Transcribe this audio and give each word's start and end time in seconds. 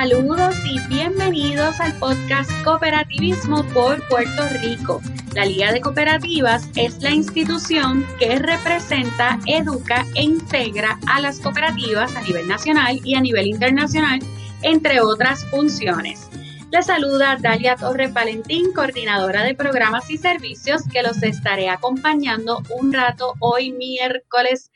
Saludos 0.00 0.54
y 0.64 0.80
bienvenidos 0.88 1.78
al 1.78 1.92
podcast 1.98 2.50
Cooperativismo 2.64 3.64
por 3.64 4.02
Puerto 4.08 4.48
Rico. 4.62 5.02
La 5.34 5.44
Liga 5.44 5.72
de 5.72 5.82
Cooperativas 5.82 6.70
es 6.74 7.02
la 7.02 7.10
institución 7.10 8.06
que 8.18 8.38
representa, 8.38 9.38
educa 9.44 10.06
e 10.14 10.22
integra 10.22 10.98
a 11.06 11.20
las 11.20 11.38
cooperativas 11.40 12.16
a 12.16 12.22
nivel 12.22 12.48
nacional 12.48 12.98
y 13.04 13.14
a 13.14 13.20
nivel 13.20 13.48
internacional, 13.48 14.20
entre 14.62 15.02
otras 15.02 15.44
funciones. 15.50 16.30
Les 16.70 16.86
saluda 16.86 17.36
Dalia 17.38 17.76
Torres 17.76 18.14
Valentín, 18.14 18.72
coordinadora 18.72 19.42
de 19.42 19.54
programas 19.54 20.08
y 20.08 20.16
servicios, 20.16 20.80
que 20.90 21.02
los 21.02 21.22
estaré 21.22 21.68
acompañando 21.68 22.62
un 22.70 22.94
rato 22.94 23.34
hoy 23.38 23.72
miércoles 23.72 24.70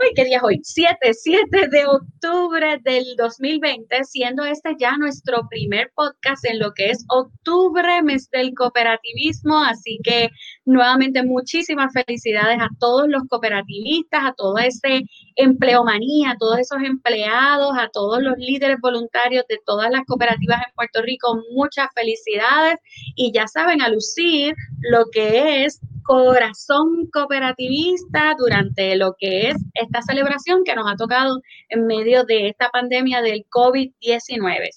Uy, 0.00 0.12
¿qué 0.14 0.24
día 0.26 0.36
es 0.36 0.42
hoy? 0.44 0.60
7, 0.62 1.12
7 1.12 1.68
de 1.72 1.84
octubre 1.86 2.78
del 2.84 3.16
2020, 3.16 4.04
siendo 4.04 4.44
este 4.44 4.76
ya 4.78 4.96
nuestro 4.96 5.48
primer 5.50 5.90
podcast 5.96 6.44
en 6.44 6.60
lo 6.60 6.72
que 6.72 6.90
es 6.90 7.04
octubre, 7.08 8.00
mes 8.04 8.30
del 8.30 8.54
cooperativismo. 8.54 9.58
Así 9.58 9.98
que 10.04 10.28
nuevamente 10.64 11.24
muchísimas 11.24 11.92
felicidades 11.92 12.60
a 12.60 12.68
todos 12.78 13.08
los 13.08 13.24
cooperativistas, 13.28 14.20
a 14.24 14.34
todo 14.34 14.58
ese 14.58 15.02
empleomanía, 15.34 16.30
a 16.30 16.36
todos 16.38 16.60
esos 16.60 16.80
empleados, 16.84 17.76
a 17.76 17.88
todos 17.88 18.22
los 18.22 18.38
líderes 18.38 18.76
voluntarios 18.80 19.46
de 19.48 19.58
todas 19.66 19.90
las 19.90 20.04
cooperativas 20.06 20.58
en 20.64 20.74
Puerto 20.76 21.02
Rico. 21.02 21.42
Muchas 21.52 21.88
felicidades 21.96 22.78
y 23.16 23.32
ya 23.32 23.48
saben, 23.48 23.82
a 23.82 23.88
lucir 23.88 24.54
lo 24.80 25.06
que 25.10 25.64
es 25.64 25.80
corazón 26.08 27.06
cooperativista 27.12 28.34
durante 28.38 28.96
lo 28.96 29.14
que 29.18 29.50
es 29.50 29.56
esta 29.74 30.00
celebración 30.00 30.64
que 30.64 30.74
nos 30.74 30.90
ha 30.90 30.96
tocado 30.96 31.42
en 31.68 31.86
medio 31.86 32.24
de 32.24 32.48
esta 32.48 32.70
pandemia 32.70 33.20
del 33.20 33.44
COVID-19. 33.50 34.70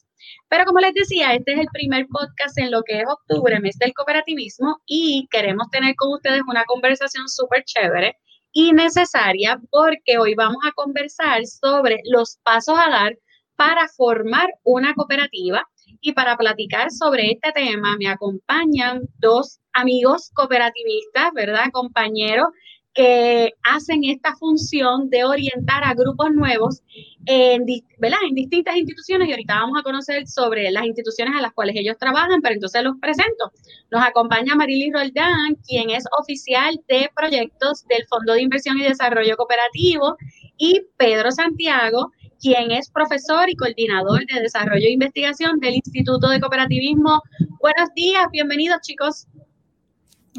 Pero 0.50 0.66
como 0.66 0.80
les 0.80 0.94
decía, 0.94 1.34
este 1.34 1.54
es 1.54 1.60
el 1.62 1.68
primer 1.72 2.06
podcast 2.08 2.58
en 2.58 2.70
lo 2.70 2.84
que 2.84 3.00
es 3.00 3.06
octubre, 3.08 3.62
mes 3.62 3.78
del 3.80 3.94
cooperativismo, 3.94 4.82
y 4.86 5.30
queremos 5.32 5.70
tener 5.72 5.96
con 5.96 6.12
ustedes 6.12 6.42
una 6.50 6.66
conversación 6.66 7.30
súper 7.30 7.64
chévere 7.64 8.18
y 8.52 8.74
necesaria 8.74 9.58
porque 9.70 10.18
hoy 10.18 10.36
vamos 10.36 10.62
a 10.68 10.74
conversar 10.74 11.46
sobre 11.46 12.02
los 12.12 12.40
pasos 12.44 12.78
a 12.78 12.90
dar 12.90 13.18
para 13.56 13.88
formar 13.96 14.50
una 14.64 14.94
cooperativa 14.96 15.64
y 16.02 16.12
para 16.12 16.36
platicar 16.36 16.92
sobre 16.92 17.32
este 17.32 17.54
tema 17.54 17.96
me 17.98 18.10
acompañan 18.10 19.04
dos 19.20 19.61
amigos 19.74 20.32
cooperativistas, 20.34 21.32
¿verdad? 21.34 21.66
Compañeros 21.72 22.48
que 22.94 23.54
hacen 23.64 24.04
esta 24.04 24.36
función 24.36 25.10
de 25.10 25.24
orientar 25.24 25.84
a 25.84 25.94
grupos 25.94 26.32
nuevos 26.32 26.82
en, 27.26 27.66
¿verdad? 27.98 28.18
en 28.28 28.36
distintas 28.36 28.76
instituciones 28.76 29.30
y 29.30 29.32
ahorita 29.32 29.56
vamos 29.56 29.80
a 29.80 29.84
conocer 29.84 30.28
sobre 30.28 30.70
las 30.72 30.86
instituciones 30.86 31.34
a 31.38 31.42
las 31.42 31.54
cuales 31.54 31.76
ellos 31.78 31.98
trabajan, 31.98 32.42
pero 32.42 32.56
entonces 32.56 32.84
los 32.84 32.98
presento. 33.00 33.52
Nos 33.92 34.04
acompaña 34.04 34.56
Marily 34.56 34.92
Roldán, 34.92 35.56
quien 35.66 35.90
es 35.90 36.04
oficial 36.20 36.82
de 36.90 37.10
proyectos 37.16 37.86
del 37.88 38.06
Fondo 38.08 38.34
de 38.34 38.42
Inversión 38.42 38.78
y 38.78 38.84
Desarrollo 38.84 39.38
Cooperativo, 39.38 40.18
y 40.58 40.82
Pedro 40.98 41.32
Santiago, 41.32 42.12
quien 42.40 42.72
es 42.72 42.90
profesor 42.92 43.50
y 43.50 43.56
coordinador 43.56 44.26
de 44.26 44.42
desarrollo 44.42 44.86
e 44.86 44.92
investigación 44.92 45.60
del 45.60 45.76
Instituto 45.76 46.28
de 46.28 46.42
Cooperativismo. 46.42 47.22
Buenos 47.62 47.90
días, 47.96 48.26
bienvenidos 48.32 48.82
chicos. 48.82 49.28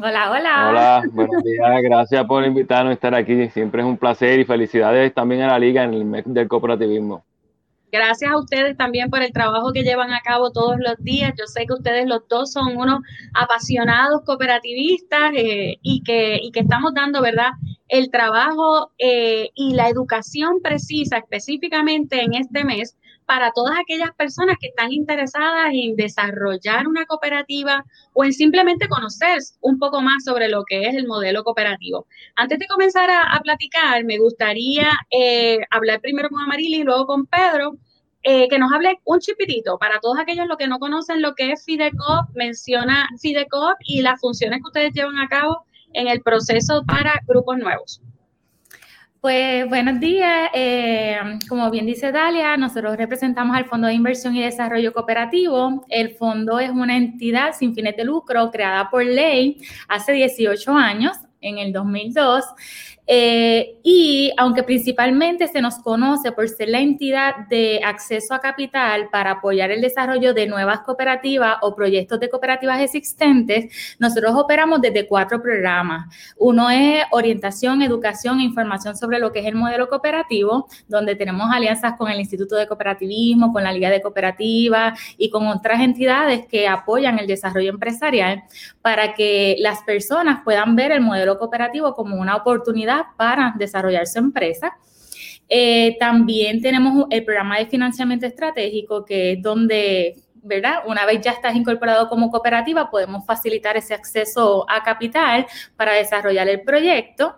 Hola, 0.01 0.31
hola. 0.31 0.69
Hola, 0.69 1.03
buenos 1.11 1.43
días, 1.43 1.81
gracias 1.83 2.25
por 2.25 2.43
invitarnos 2.43 2.91
a 2.91 2.93
estar 2.93 3.13
aquí. 3.13 3.47
Siempre 3.49 3.81
es 3.81 3.87
un 3.87 3.97
placer 3.97 4.39
y 4.39 4.45
felicidades 4.45 5.13
también 5.13 5.41
a 5.41 5.47
la 5.47 5.59
liga 5.59 5.83
en 5.83 5.93
el 5.93 6.03
mes 6.03 6.23
del 6.25 6.47
cooperativismo. 6.47 7.23
Gracias 7.91 8.31
a 8.31 8.37
ustedes 8.39 8.75
también 8.75 9.11
por 9.11 9.21
el 9.21 9.31
trabajo 9.31 9.71
que 9.71 9.83
llevan 9.83 10.11
a 10.11 10.21
cabo 10.21 10.51
todos 10.51 10.77
los 10.79 10.95
días. 11.03 11.33
Yo 11.37 11.45
sé 11.45 11.67
que 11.67 11.73
ustedes 11.73 12.07
los 12.07 12.27
dos 12.27 12.51
son 12.51 12.75
unos 12.75 13.01
apasionados 13.35 14.23
cooperativistas 14.25 15.31
eh, 15.35 15.77
y, 15.83 16.01
que, 16.01 16.39
y 16.41 16.51
que 16.51 16.61
estamos 16.61 16.95
dando, 16.95 17.21
¿verdad? 17.21 17.51
El 17.87 18.09
trabajo 18.09 18.91
eh, 18.97 19.51
y 19.53 19.75
la 19.75 19.89
educación 19.89 20.59
precisa 20.63 21.17
específicamente 21.17 22.23
en 22.23 22.33
este 22.33 22.63
mes 22.63 22.97
para 23.25 23.51
todas 23.51 23.77
aquellas 23.79 24.13
personas 24.15 24.57
que 24.59 24.67
están 24.67 24.91
interesadas 24.91 25.71
en 25.73 25.95
desarrollar 25.95 26.87
una 26.87 27.05
cooperativa 27.05 27.83
o 28.13 28.23
en 28.23 28.33
simplemente 28.33 28.87
conocer 28.87 29.39
un 29.61 29.79
poco 29.79 30.01
más 30.01 30.23
sobre 30.23 30.49
lo 30.49 30.63
que 30.63 30.83
es 30.87 30.95
el 30.95 31.07
modelo 31.07 31.43
cooperativo. 31.43 32.07
Antes 32.35 32.59
de 32.59 32.67
comenzar 32.67 33.09
a, 33.09 33.39
platicar, 33.43 34.03
me 34.05 34.17
gustaría 34.17 34.91
eh, 35.11 35.59
hablar 35.69 36.01
primero 36.01 36.29
con 36.29 36.41
Amarili 36.41 36.77
y 36.77 36.83
luego 36.83 37.05
con 37.05 37.25
Pedro. 37.25 37.77
Eh, 38.25 38.47
que 38.47 38.57
nos 38.57 38.71
hable 38.71 39.01
un 39.03 39.19
chipitito 39.19 39.77
para 39.77 39.99
todos 39.99 40.17
aquellos 40.17 40.47
los 40.47 40.55
que 40.55 40.65
no 40.65 40.79
conocen 40.79 41.21
lo 41.21 41.35
que 41.35 41.51
es 41.51 41.65
FIDECOP, 41.65 42.29
menciona 42.35 43.09
FIDECOP 43.21 43.75
y 43.81 44.01
las 44.01 44.21
funciones 44.21 44.59
que 44.59 44.67
ustedes 44.67 44.93
llevan 44.93 45.17
a 45.17 45.27
cabo 45.27 45.65
en 45.91 46.07
el 46.07 46.21
proceso 46.21 46.83
para 46.85 47.19
grupos 47.27 47.57
nuevos. 47.57 48.01
Pues 49.23 49.69
buenos 49.69 50.01
días. 50.01 50.49
Eh, 50.53 51.15
como 51.47 51.71
bien 51.71 51.85
dice 51.85 52.11
Dalia, 52.11 52.57
nosotros 52.57 52.97
representamos 52.97 53.55
al 53.55 53.63
Fondo 53.63 53.87
de 53.87 53.93
Inversión 53.93 54.35
y 54.35 54.41
Desarrollo 54.41 54.91
Cooperativo. 54.91 55.85
El 55.87 56.13
fondo 56.15 56.59
es 56.59 56.69
una 56.69 56.97
entidad 56.97 57.55
sin 57.57 57.73
fines 57.73 57.95
de 57.95 58.03
lucro 58.03 58.51
creada 58.51 58.89
por 58.89 59.05
ley 59.05 59.61
hace 59.87 60.11
18 60.11 60.73
años, 60.73 61.15
en 61.39 61.57
el 61.57 61.71
2002. 61.71 62.43
Eh, 63.05 63.79
y 63.83 64.31
aunque 64.37 64.63
principalmente 64.63 65.49
se 65.49 65.61
nos 65.61 65.75
conoce 65.79 66.31
por 66.31 66.47
ser 66.47 66.69
la 66.69 66.79
entidad 66.79 67.47
de 67.49 67.81
acceso 67.83 68.33
a 68.33 68.39
capital 68.39 69.09
para 69.11 69.31
apoyar 69.31 69.71
el 69.71 69.81
desarrollo 69.81 70.33
de 70.33 70.47
nuevas 70.47 70.79
cooperativas 70.81 71.57
o 71.61 71.75
proyectos 71.75 72.19
de 72.21 72.29
cooperativas 72.29 72.79
existentes, 72.79 73.97
nosotros 73.99 74.33
operamos 74.35 74.81
desde 74.81 75.05
cuatro 75.05 75.41
programas. 75.41 76.13
Uno 76.37 76.69
es 76.69 77.03
orientación, 77.11 77.81
educación 77.81 78.39
e 78.39 78.43
información 78.43 78.95
sobre 78.95 79.19
lo 79.19 79.33
que 79.33 79.39
es 79.39 79.47
el 79.47 79.55
modelo 79.55 79.89
cooperativo, 79.89 80.67
donde 80.87 81.15
tenemos 81.15 81.49
alianzas 81.51 81.95
con 81.97 82.09
el 82.09 82.19
Instituto 82.19 82.55
de 82.55 82.67
Cooperativismo, 82.67 83.51
con 83.51 83.63
la 83.63 83.73
Liga 83.73 83.89
de 83.89 84.01
Cooperativas 84.01 84.97
y 85.17 85.29
con 85.29 85.47
otras 85.47 85.81
entidades 85.81 86.45
que 86.45 86.69
apoyan 86.69 87.19
el 87.19 87.27
desarrollo 87.27 87.69
empresarial 87.69 88.43
para 88.81 89.13
que 89.13 89.57
las 89.59 89.81
personas 89.83 90.41
puedan 90.45 90.77
ver 90.77 90.93
el 90.93 91.01
modelo 91.01 91.37
cooperativo 91.37 91.93
como 91.95 92.15
una 92.15 92.37
oportunidad 92.37 92.92
para 93.17 93.53
desarrollar 93.57 94.07
su 94.07 94.19
empresa. 94.19 94.77
Eh, 95.49 95.97
también 95.99 96.61
tenemos 96.61 97.05
el 97.09 97.23
programa 97.23 97.59
de 97.59 97.67
financiamiento 97.67 98.25
estratégico, 98.25 99.05
que 99.05 99.33
es 99.33 99.41
donde, 99.41 100.15
¿verdad? 100.35 100.79
Una 100.87 101.05
vez 101.05 101.21
ya 101.21 101.31
estás 101.31 101.55
incorporado 101.55 102.09
como 102.09 102.31
cooperativa, 102.31 102.89
podemos 102.89 103.25
facilitar 103.25 103.77
ese 103.77 103.93
acceso 103.93 104.65
a 104.69 104.83
capital 104.83 105.45
para 105.75 105.93
desarrollar 105.93 106.47
el 106.49 106.61
proyecto. 106.61 107.35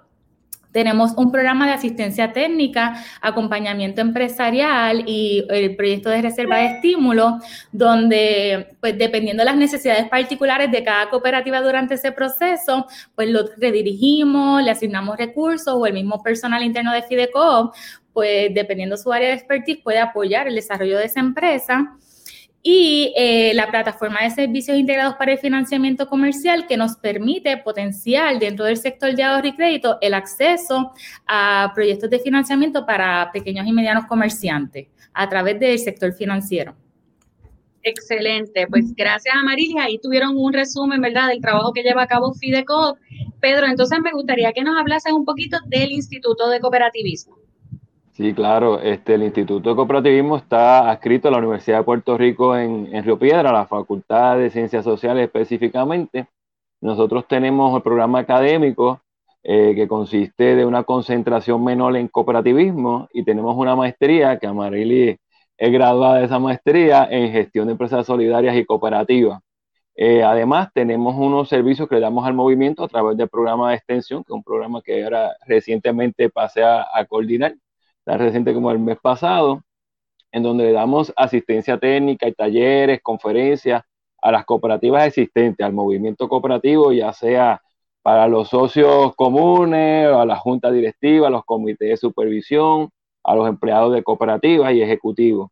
Tenemos 0.76 1.14
un 1.16 1.32
programa 1.32 1.68
de 1.68 1.72
asistencia 1.72 2.34
técnica, 2.34 3.02
acompañamiento 3.22 4.02
empresarial 4.02 5.06
y 5.08 5.46
el 5.50 5.74
proyecto 5.78 6.10
de 6.10 6.22
reserva 6.22 6.58
de 6.58 6.66
estímulo, 6.66 7.40
donde, 7.72 8.76
pues, 8.82 8.98
dependiendo 8.98 9.40
de 9.40 9.46
las 9.46 9.56
necesidades 9.56 10.10
particulares 10.10 10.70
de 10.74 10.84
cada 10.84 11.10
cooperativa 11.10 11.62
durante 11.62 11.94
ese 11.94 12.12
proceso, 12.12 12.88
pues 13.16 13.30
lo 13.30 13.46
redirigimos, 13.56 14.62
le 14.64 14.72
asignamos 14.72 15.16
recursos 15.16 15.74
o 15.74 15.86
el 15.86 15.94
mismo 15.94 16.22
personal 16.22 16.62
interno 16.62 16.92
de 16.92 17.04
Fideco, 17.04 17.72
pues, 18.12 18.54
dependiendo 18.54 18.98
de 18.98 19.02
su 19.02 19.14
área 19.14 19.30
de 19.30 19.36
expertise, 19.36 19.80
puede 19.82 20.00
apoyar 20.00 20.46
el 20.46 20.56
desarrollo 20.56 20.98
de 20.98 21.06
esa 21.06 21.22
empresa 21.22 21.96
y 22.68 23.14
eh, 23.16 23.54
la 23.54 23.70
plataforma 23.70 24.24
de 24.24 24.32
servicios 24.32 24.76
integrados 24.76 25.14
para 25.18 25.34
el 25.34 25.38
financiamiento 25.38 26.10
comercial 26.10 26.66
que 26.66 26.78
nos 26.78 26.96
permite 26.96 27.58
potenciar 27.58 28.40
dentro 28.40 28.66
del 28.66 28.78
sector 28.78 29.14
de 29.14 29.22
ahorro 29.22 29.50
y 29.50 29.56
crédito 29.56 30.00
el 30.02 30.16
acceso 30.16 30.92
a 31.28 31.72
proyectos 31.76 32.10
de 32.10 32.18
financiamiento 32.18 32.84
para 32.84 33.30
pequeños 33.32 33.68
y 33.68 33.72
medianos 33.72 34.08
comerciantes 34.08 34.88
a 35.14 35.30
través 35.30 35.60
del 35.60 35.78
sector 35.78 36.12
financiero. 36.14 36.76
Excelente, 37.84 38.66
pues 38.68 38.96
gracias 38.96 39.36
a. 39.36 39.84
Ahí 39.84 40.00
tuvieron 40.00 40.36
un 40.36 40.52
resumen, 40.52 41.00
¿verdad?, 41.02 41.28
del 41.28 41.42
trabajo 41.42 41.72
que 41.72 41.84
lleva 41.84 42.02
a 42.02 42.08
cabo 42.08 42.34
Fideco. 42.34 42.98
Pedro, 43.40 43.68
entonces 43.68 44.00
me 44.04 44.12
gustaría 44.12 44.52
que 44.54 44.64
nos 44.64 44.76
hablases 44.76 45.14
un 45.14 45.24
poquito 45.24 45.60
del 45.68 45.92
Instituto 45.92 46.50
de 46.50 46.60
Cooperativismo. 46.60 47.45
Sí, 48.16 48.34
claro. 48.34 48.80
Este, 48.80 49.16
el 49.16 49.24
Instituto 49.24 49.70
de 49.70 49.76
Cooperativismo 49.76 50.38
está 50.38 50.90
adscrito 50.90 51.28
a 51.28 51.32
la 51.32 51.38
Universidad 51.40 51.80
de 51.80 51.84
Puerto 51.84 52.18
Rico 52.18 52.56
en, 52.56 53.04
Río 53.04 53.20
Piedra, 53.20 53.52
la 53.52 53.68
Facultad 53.68 54.38
de 54.38 54.50
Ciencias 54.50 54.86
Sociales 54.86 55.26
específicamente. 55.26 56.28
Nosotros 56.80 57.28
tenemos 57.28 57.76
el 57.76 57.82
programa 57.84 58.20
académico 58.20 59.02
eh, 59.44 59.74
que 59.76 59.88
consiste 59.90 60.56
de 60.56 60.66
una 60.66 60.84
concentración 60.84 61.62
menor 61.62 61.98
en 61.98 62.08
cooperativismo 62.08 63.10
y 63.14 63.24
tenemos 63.26 63.56
una 63.58 63.76
maestría 63.76 64.40
que 64.40 64.48
Amarili 64.48 65.18
es 65.58 65.72
graduada 65.74 66.20
de 66.20 66.26
esa 66.26 66.40
maestría 66.40 67.08
en 67.12 67.34
gestión 67.34 67.66
de 67.68 67.74
empresas 67.74 68.06
solidarias 68.06 68.56
y 68.56 68.66
cooperativas. 68.66 69.42
Eh, 69.96 70.24
además, 70.24 70.70
tenemos 70.74 71.16
unos 71.18 71.50
servicios 71.50 71.90
que 71.90 71.96
le 71.96 72.02
damos 72.02 72.26
al 72.26 72.34
movimiento 72.34 72.84
a 72.86 72.88
través 72.88 73.18
del 73.18 73.30
programa 73.30 73.72
de 73.72 73.78
extensión, 73.78 74.24
que 74.24 74.32
es 74.32 74.36
un 74.38 74.44
programa 74.44 74.82
que 74.82 75.04
ahora 75.04 75.34
recientemente 75.48 76.30
pasé 76.30 76.64
a 76.64 77.06
coordinar 77.10 77.56
tan 78.06 78.20
reciente 78.20 78.54
como 78.54 78.72
el 78.72 78.80
mes 78.80 78.98
pasado. 79.02 79.62
en 80.32 80.44
donde 80.44 80.66
le 80.66 80.74
damos 80.74 81.14
asistencia 81.16 81.78
técnica 81.78 82.28
y 82.28 82.34
talleres, 82.34 83.02
conferencias 83.02 83.84
a 84.22 84.32
las 84.32 84.46
cooperativas 84.46 85.08
existentes, 85.08 85.66
al 85.66 85.74
movimiento 85.74 86.28
cooperativo, 86.28 86.92
ya 86.92 87.14
sea 87.14 87.62
para 88.02 88.28
los 88.28 88.50
socios 88.50 89.16
comunes, 89.16 90.08
a 90.08 90.26
la 90.26 90.36
junta 90.36 90.72
directiva, 90.72 91.28
a 91.28 91.32
los 91.32 91.46
comités 91.46 91.90
de 91.90 91.98
supervisión, 91.98 92.90
a 93.24 93.36
los 93.36 93.48
empleados 93.48 93.94
de 93.94 94.04
cooperativas 94.04 94.74
y 94.74 94.82
ejecutivos. 94.82 95.50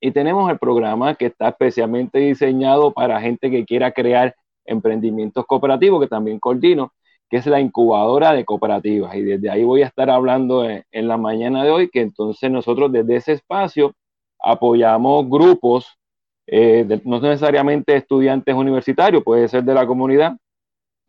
Y 0.00 0.10
tenemos 0.12 0.50
el 0.50 0.58
programa 0.58 1.14
que 1.14 1.26
está 1.26 1.48
especialmente 1.48 2.18
diseñado 2.18 2.92
para 2.92 3.20
gente 3.20 3.50
que 3.50 3.64
quiera 3.64 3.92
crear 3.92 4.34
emprendimientos 4.64 5.44
cooperativos, 5.46 6.00
que 6.00 6.08
también 6.08 6.40
coordino, 6.40 6.92
que 7.28 7.38
es 7.38 7.46
la 7.46 7.60
incubadora 7.60 8.32
de 8.32 8.44
cooperativas. 8.44 9.14
Y 9.16 9.22
desde 9.22 9.50
ahí 9.50 9.64
voy 9.64 9.82
a 9.82 9.86
estar 9.86 10.10
hablando 10.10 10.64
en, 10.64 11.08
la 11.08 11.16
mañana 11.16 11.64
de 11.64 11.70
hoy, 11.70 11.88
que 11.88 12.00
entonces 12.00 12.50
nosotros 12.50 12.92
desde 12.92 13.16
ese 13.16 13.32
espacio 13.32 13.94
apoyamos 14.38 15.28
grupos, 15.28 15.98
eh, 16.46 17.00
no 17.04 17.20
necesariamente 17.20 17.96
estudiantes 17.96 18.54
universitarios, 18.54 19.24
puede 19.24 19.48
ser 19.48 19.64
de 19.64 19.74
la 19.74 19.86
comunidad, 19.86 20.36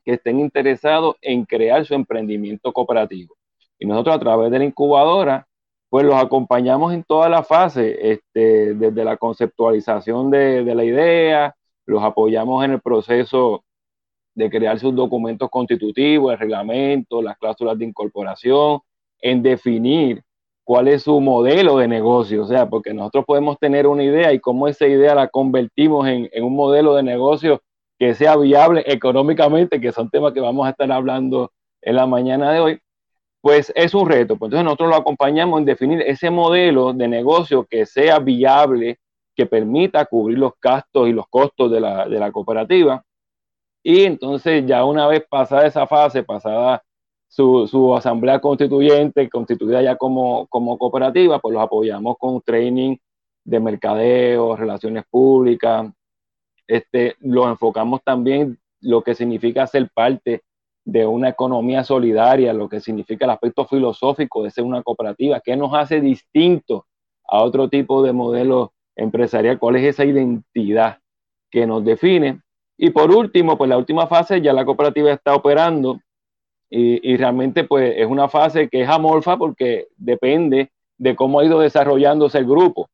que 0.04 0.14
estén 0.14 0.40
interesados 0.40 1.16
en 1.22 1.46
crear 1.46 1.86
su 1.86 1.94
emprendimiento 1.94 2.72
cooperativo. 2.74 3.36
Y 3.78 3.86
nosotros 3.86 4.16
a 4.16 4.20
través 4.20 4.50
de 4.52 4.60
la 4.60 4.66
incubadora, 4.66 5.48
pues 5.90 6.06
los 6.06 6.16
acompañamos 6.16 6.94
en 6.94 7.04
toda 7.04 7.30
la 7.30 7.44
fase, 7.44 8.12
este, 8.12 8.74
desde 8.74 9.04
la 9.04 9.18
conceptualización 9.18 10.32
de, 10.32 10.64
de 10.64 10.76
la 10.76 10.84
idea, 10.84 11.56
los 11.86 12.04
apoyamos 12.04 12.66
en 12.66 12.72
el 12.72 12.82
proceso 12.82 13.64
de 14.38 14.52
crear 14.52 14.78
sus 14.78 14.94
documentos 14.94 15.50
constitutivos, 15.50 16.32
el 16.32 16.38
reglamento, 16.38 17.24
las 17.24 17.38
cláusulas 17.40 17.76
de 17.80 17.86
incorporación, 17.86 18.80
en 19.20 19.42
definir 19.42 20.22
cuál 20.64 20.88
es 20.88 21.04
su 21.04 21.20
modelo 21.20 21.78
de 21.78 21.88
negocio, 21.88 22.44
o 22.44 22.46
sea, 22.46 22.70
porque 22.70 22.94
nosotros 22.94 23.26
podemos 23.26 23.58
tener 23.58 23.88
una 23.88 24.04
idea 24.04 24.32
y 24.34 24.40
cómo 24.40 24.68
esa 24.68 24.86
idea 24.86 25.16
la 25.16 25.28
convertimos 25.28 26.08
en, 26.08 26.30
en 26.32 26.44
un 26.44 26.56
modelo 26.56 26.94
de 26.94 27.02
negocio 27.02 27.64
que 27.98 28.14
sea 28.14 28.38
viable 28.38 28.84
económicamente, 28.86 29.82
que 29.82 29.92
son 29.92 30.12
temas 30.12 30.34
que 30.34 30.40
vamos 30.40 30.68
a 30.68 30.70
estar 30.70 30.92
hablando 30.92 31.52
en 31.82 31.96
la 31.96 32.06
mañana 32.06 32.52
de 32.52 32.60
hoy, 32.60 32.80
pues 33.42 33.74
es 33.76 33.96
un 33.96 34.08
reto. 34.08 34.38
Pues 34.38 34.50
entonces 34.50 34.66
nosotros 34.66 34.90
lo 34.90 34.98
acompañamos 34.98 35.60
en 35.60 35.66
definir 35.66 36.02
ese 36.02 36.30
modelo 36.30 36.94
de 36.94 37.08
negocio 37.08 37.66
que 37.68 37.88
sea 37.88 38.20
viable, 38.20 39.00
que 39.36 39.48
permita 39.48 40.06
cubrir 40.06 40.38
los 40.38 40.54
gastos 40.62 41.08
y 41.08 41.14
los 41.14 41.26
costos 41.28 41.72
de 41.72 41.80
la, 41.80 42.08
de 42.08 42.20
la 42.20 42.32
cooperativa. 42.32 43.04
Y 43.90 44.04
entonces 44.04 44.66
ya 44.66 44.84
una 44.84 45.08
vez 45.08 45.26
pasada 45.30 45.66
esa 45.66 45.88
fase, 45.88 46.22
pasada 46.22 46.84
su, 47.30 47.66
su, 47.68 47.96
asamblea 47.96 48.42
constituyente, 48.42 49.30
constituida 49.30 49.82
ya 49.82 49.96
como, 49.96 50.46
como 50.48 50.78
cooperativa, 50.78 51.40
pues 51.40 51.54
los 51.54 51.64
apoyamos 51.64 52.18
con 52.20 52.42
training 52.42 52.98
de 53.46 53.60
mercadeo, 53.62 54.58
relaciones 54.58 55.06
públicas, 55.10 55.90
este, 56.68 57.16
lo 57.22 57.48
enfocamos 57.48 58.02
también 58.04 58.60
lo 58.82 59.02
que 59.04 59.16
significa 59.16 59.66
ser 59.68 59.90
parte 59.94 60.42
de 60.84 61.06
una 61.06 61.30
economía 61.30 61.86
solidaria, 61.86 62.52
lo 62.52 62.68
que 62.68 62.82
significa 62.82 63.24
el 63.24 63.32
aspecto 63.32 63.68
filosófico 63.68 64.44
de 64.44 64.52
ser 64.52 64.66
una 64.66 64.84
cooperativa, 64.84 65.40
qué 65.40 65.56
nos 65.56 65.74
hace 65.74 66.02
distinto 66.02 66.88
a 67.24 67.42
otro 67.42 67.70
tipo 67.70 68.04
de 68.04 68.12
modelo 68.12 68.74
empresarial, 68.98 69.58
cuál 69.58 69.78
es 69.78 69.86
esa 69.86 70.04
identidad 70.04 70.98
que 71.50 71.66
nos 71.66 71.86
define. 71.86 72.42
Y 72.78 72.92
por 72.92 73.12
último, 73.12 73.58
pues 73.58 73.70
la 73.70 73.78
última 73.78 74.08
fase, 74.08 74.42
ya 74.42 74.54
la 74.54 74.66
cooperativa 74.66 75.12
está 75.12 75.36
operando 75.36 76.00
y, 76.70 77.12
y 77.14 77.18
realmente 77.18 77.64
pues 77.64 77.94
es 77.98 78.06
una 78.08 78.30
fase 78.30 78.70
que 78.70 78.82
es 78.82 78.90
amorfa 78.90 79.38
porque 79.38 79.88
depende 79.98 80.72
de 80.98 81.16
cómo 81.16 81.40
ha 81.40 81.46
ido 81.46 81.60
desarrollándose 81.60 82.38
el 82.40 82.46
grupo 82.46 82.90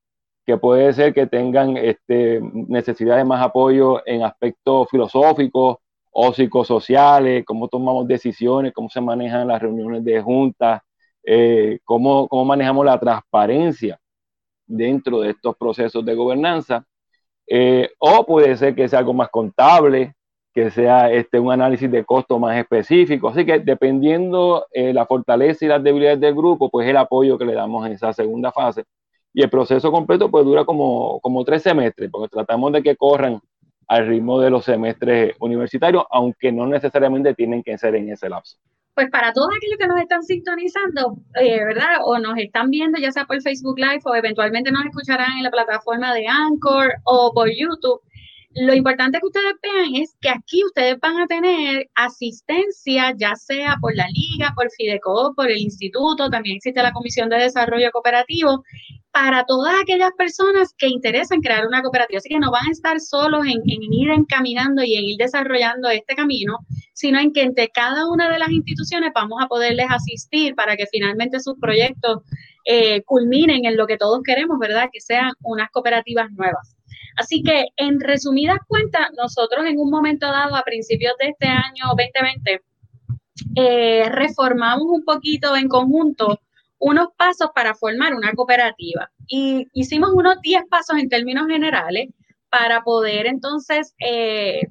que 0.45 0.57
puede 0.57 0.91
ser 0.93 1.13
que 1.13 1.27
tengan 1.27 1.77
este, 1.77 2.41
necesidad 2.53 3.17
de 3.17 3.23
más 3.23 3.41
apoyo 3.41 4.05
en 4.05 4.23
aspectos 4.23 4.89
filosóficos 4.89 5.77
o 6.11 6.33
psicosociales, 6.33 7.45
cómo 7.45 7.67
tomamos 7.69 8.07
decisiones, 8.07 8.73
cómo 8.73 8.89
se 8.89 9.01
manejan 9.01 9.47
las 9.47 9.61
reuniones 9.61 10.03
de 10.03 10.21
juntas, 10.21 10.81
eh, 11.23 11.79
cómo, 11.85 12.27
cómo, 12.27 12.45
manejamos 12.45 12.85
la 12.85 12.99
transparencia 12.99 13.99
dentro 14.67 15.21
de 15.21 15.31
estos 15.31 15.55
procesos 15.55 16.05
de 16.05 16.13
gobernanza. 16.13 16.85
Eh, 17.47 17.89
o 17.99 18.25
puede 18.25 18.55
ser 18.57 18.75
que 18.75 18.87
sea 18.87 18.99
algo 18.99 19.13
más 19.13 19.29
contable, 19.29 20.15
que 20.53 20.69
sea 20.69 21.11
este, 21.11 21.39
un 21.39 21.51
análisis 21.51 21.89
de 21.89 22.05
costo 22.05 22.39
más 22.39 22.57
específico. 22.57 23.29
Así 23.29 23.45
que 23.45 23.59
dependiendo 23.59 24.65
eh, 24.71 24.93
la 24.93 25.05
fortaleza 25.05 25.65
y 25.65 25.67
las 25.67 25.83
debilidades 25.83 26.19
del 26.19 26.35
grupo, 26.35 26.69
pues 26.69 26.87
el 26.87 26.97
apoyo 26.97 27.37
que 27.37 27.45
le 27.45 27.53
damos 27.53 27.85
en 27.85 27.93
esa 27.93 28.13
segunda 28.13 28.51
fase 28.51 28.83
y 29.33 29.41
el 29.41 29.49
proceso 29.49 29.91
completo 29.91 30.29
pues 30.29 30.45
dura 30.45 30.63
como, 30.63 31.19
como 31.21 31.43
tres 31.43 31.63
semestres, 31.63 32.09
porque 32.11 32.29
tratamos 32.29 32.71
de 32.71 32.83
que 32.83 32.95
corran 32.95 33.39
al 33.87 34.07
ritmo 34.07 34.39
de 34.39 34.49
los 34.49 34.63
semestres 34.65 35.35
universitarios, 35.39 36.05
aunque 36.11 36.51
no 36.51 36.67
necesariamente 36.67 37.33
tienen 37.33 37.63
que 37.63 37.77
ser 37.77 37.95
en 37.95 38.09
ese 38.09 38.29
lapso. 38.29 38.57
Pues 38.95 39.09
para 39.09 39.33
todos 39.33 39.49
aquellos 39.55 39.77
que 39.79 39.87
nos 39.87 39.99
están 39.99 40.23
sintonizando, 40.23 41.17
eh, 41.41 41.63
¿verdad? 41.65 41.97
O 42.05 42.19
nos 42.19 42.37
están 42.37 42.69
viendo 42.69 42.99
ya 42.99 43.11
sea 43.11 43.25
por 43.25 43.41
Facebook 43.41 43.79
Live 43.79 44.01
o 44.05 44.15
eventualmente 44.15 44.71
nos 44.71 44.85
escucharán 44.85 45.37
en 45.37 45.43
la 45.43 45.51
plataforma 45.51 46.13
de 46.13 46.27
Anchor 46.27 46.93
o 47.03 47.31
por 47.33 47.49
YouTube, 47.49 48.01
lo 48.55 48.73
importante 48.75 49.19
que 49.19 49.25
ustedes 49.25 49.55
vean 49.63 49.95
es 49.95 50.15
que 50.21 50.29
aquí 50.29 50.63
ustedes 50.63 50.99
van 50.99 51.19
a 51.19 51.25
tener 51.25 51.89
asistencia, 51.95 53.13
ya 53.17 53.35
sea 53.35 53.77
por 53.81 53.95
la 53.95 54.07
liga, 54.09 54.53
por 54.55 54.69
Fideco, 54.69 55.33
por 55.35 55.49
el 55.49 55.57
instituto, 55.57 56.29
también 56.29 56.57
existe 56.57 56.83
la 56.83 56.91
Comisión 56.91 57.29
de 57.29 57.37
Desarrollo 57.37 57.89
Cooperativo, 57.91 58.63
para 59.13 59.45
todas 59.45 59.79
aquellas 59.79 60.11
personas 60.17 60.73
que 60.75 60.87
interesan 60.87 61.39
crear 61.39 61.67
una 61.67 61.83
cooperativa. 61.83 62.17
Así 62.17 62.29
que 62.29 62.39
no 62.39 62.49
van 62.49 62.65
a 62.65 62.71
estar 62.71 62.99
solos 62.99 63.45
en, 63.45 63.61
ir 63.63 64.09
encaminando 64.09 64.83
y 64.83 64.95
en 64.95 65.03
ir 65.03 65.17
desarrollando 65.17 65.87
este 65.89 66.15
camino, 66.15 66.57
sino 66.93 67.19
en 67.19 67.31
que 67.31 67.43
entre 67.43 67.69
cada 67.69 68.07
una 68.07 68.27
de 68.27 68.39
las 68.39 68.49
instituciones 68.49 69.11
vamos 69.13 69.39
a 69.39 69.47
poderles 69.47 69.85
asistir 69.87 70.55
para 70.55 70.75
que 70.75 70.87
finalmente 70.87 71.39
sus 71.39 71.59
proyectos 71.59 72.23
eh, 72.65 73.03
culminen 73.03 73.65
en 73.65 73.77
lo 73.77 73.85
que 73.85 73.97
todos 73.97 74.23
queremos, 74.23 74.57
¿verdad? 74.57 74.89
Que 74.91 74.99
sean 74.99 75.31
unas 75.43 75.69
cooperativas 75.69 76.31
nuevas. 76.31 76.75
Así 77.15 77.43
que, 77.43 77.65
en 77.75 77.99
resumidas 77.99 78.57
cuentas, 78.67 79.09
nosotros 79.15 79.63
en 79.67 79.77
un 79.77 79.91
momento 79.91 80.25
dado, 80.25 80.55
a 80.55 80.63
principios 80.63 81.13
de 81.19 81.29
este 81.29 81.47
año 81.47 81.85
2020, 81.89 82.61
eh, 83.57 84.09
reformamos 84.09 84.87
un 84.87 85.05
poquito 85.05 85.55
en 85.55 85.67
conjunto 85.67 86.39
unos 86.83 87.07
pasos 87.17 87.49
para 87.55 87.75
formar 87.75 88.13
una 88.13 88.33
cooperativa. 88.33 89.09
Y 89.27 89.67
hicimos 89.73 90.11
unos 90.13 90.41
10 90.41 90.63
pasos 90.69 90.97
en 90.97 91.07
términos 91.07 91.47
generales 91.47 92.09
para 92.49 92.81
poder 92.81 93.25
entonces, 93.25 93.95
eh, 93.99 94.67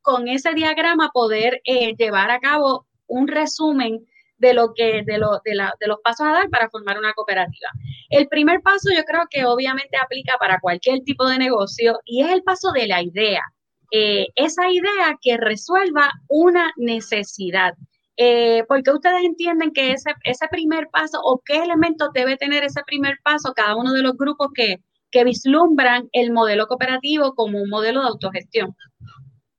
con 0.00 0.26
ese 0.26 0.54
diagrama, 0.54 1.10
poder 1.12 1.60
eh, 1.64 1.94
llevar 1.96 2.30
a 2.30 2.40
cabo 2.40 2.86
un 3.06 3.28
resumen 3.28 4.06
de 4.38 4.54
lo 4.54 4.72
que, 4.74 5.02
de, 5.04 5.18
lo, 5.18 5.40
de, 5.44 5.54
la, 5.54 5.74
de 5.78 5.86
los 5.86 5.98
pasos 6.02 6.26
a 6.26 6.32
dar 6.32 6.48
para 6.48 6.70
formar 6.70 6.98
una 6.98 7.12
cooperativa. 7.12 7.68
El 8.08 8.26
primer 8.28 8.62
paso 8.62 8.88
yo 8.96 9.04
creo 9.04 9.26
que 9.28 9.44
obviamente 9.44 9.98
aplica 9.98 10.38
para 10.38 10.60
cualquier 10.60 11.00
tipo 11.00 11.28
de 11.28 11.36
negocio 11.36 12.00
y 12.06 12.22
es 12.22 12.30
el 12.30 12.42
paso 12.42 12.72
de 12.72 12.86
la 12.86 13.02
idea. 13.02 13.42
Eh, 13.90 14.28
esa 14.34 14.70
idea 14.70 15.18
que 15.20 15.36
resuelva 15.36 16.10
una 16.28 16.72
necesidad. 16.76 17.74
Eh, 18.20 18.64
porque 18.66 18.90
ustedes 18.90 19.22
entienden 19.22 19.70
que 19.72 19.92
ese, 19.92 20.10
ese 20.24 20.48
primer 20.50 20.88
paso 20.88 21.20
o 21.22 21.40
qué 21.44 21.58
elementos 21.58 22.08
debe 22.12 22.36
tener 22.36 22.64
ese 22.64 22.82
primer 22.84 23.16
paso 23.22 23.52
cada 23.54 23.76
uno 23.76 23.92
de 23.92 24.02
los 24.02 24.16
grupos 24.16 24.48
que, 24.52 24.80
que 25.12 25.22
vislumbran 25.22 26.08
el 26.10 26.32
modelo 26.32 26.66
cooperativo 26.66 27.34
como 27.36 27.62
un 27.62 27.70
modelo 27.70 28.00
de 28.00 28.08
autogestión? 28.08 28.74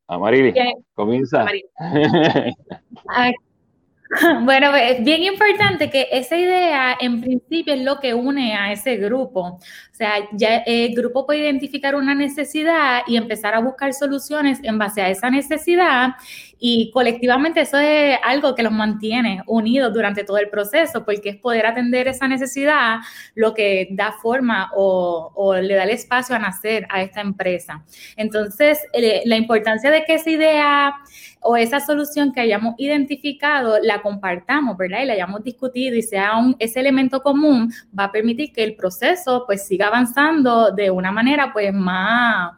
Amarili, 0.08 0.54
comienza. 0.94 1.46
Bueno, 4.42 4.76
es 4.76 5.04
bien 5.04 5.24
importante 5.24 5.90
que 5.90 6.08
esa 6.12 6.36
idea 6.36 6.98
en 7.00 7.22
principio 7.22 7.74
es 7.74 7.82
lo 7.82 8.00
que 8.00 8.14
une 8.14 8.56
a 8.56 8.72
ese 8.72 8.98
grupo. 8.98 9.42
O 9.42 9.60
sea, 9.92 10.14
ya 10.32 10.58
el 10.66 10.96
grupo 10.96 11.26
puede 11.26 11.42
identificar 11.42 11.96
una 11.96 12.16
necesidad 12.16 13.02
y 13.06 13.18
empezar 13.18 13.54
a 13.54 13.60
buscar 13.60 13.94
soluciones 13.94 14.60
en 14.64 14.78
base 14.78 15.02
a 15.02 15.10
esa 15.10 15.30
necesidad 15.30 16.16
y 16.58 16.92
colectivamente 16.92 17.62
eso 17.62 17.78
es 17.78 18.18
algo 18.24 18.56
que 18.56 18.64
los 18.64 18.72
mantiene 18.72 19.44
unidos 19.48 19.94
durante 19.94 20.24
todo 20.24 20.38
el 20.38 20.50
proceso, 20.50 21.06
porque 21.06 21.30
es 21.30 21.38
poder 21.38 21.66
atender 21.66 22.08
esa 22.08 22.28
necesidad 22.28 22.98
lo 23.36 23.54
que 23.54 23.88
da 23.92 24.12
forma 24.12 24.72
o, 24.76 25.56
le 25.62 25.76
da 25.76 25.84
el 25.84 25.92
espacio 25.92 26.36
a 26.36 26.40
nacer 26.40 26.86
a 26.90 27.02
esta 27.02 27.22
empresa. 27.22 27.84
Entonces, 28.18 28.80
eh, 28.94 29.22
la 29.26 29.38
importancia 29.38 29.90
de 29.90 30.04
que 30.04 30.16
esa 30.16 30.30
idea 30.30 30.96
o 31.42 31.56
esa 31.56 31.80
solución 31.80 32.32
que 32.34 32.42
hayamos 32.42 32.76
identificado 32.78 33.80
la 33.82 34.02
compartamos, 34.02 34.78
¿verdad? 34.78 35.02
Y 35.02 35.06
la 35.06 35.14
hayamos 35.14 35.44
discutido 35.44 35.96
y 35.96 36.02
sea 36.02 36.38
un, 36.38 36.56
ese 36.60 36.80
elemento 36.80 37.22
común, 37.22 37.72
va 37.98 38.06
a 38.06 38.12
permitir 38.12 38.52
que 38.52 38.64
el 38.64 38.76
proceso 38.76 39.44
pues 39.46 39.66
siga 39.66 39.88
avanzando 39.88 40.72
de 40.72 40.92
una 40.92 41.12
manera 41.12 41.52
pues 41.54 41.74
más 41.74 42.54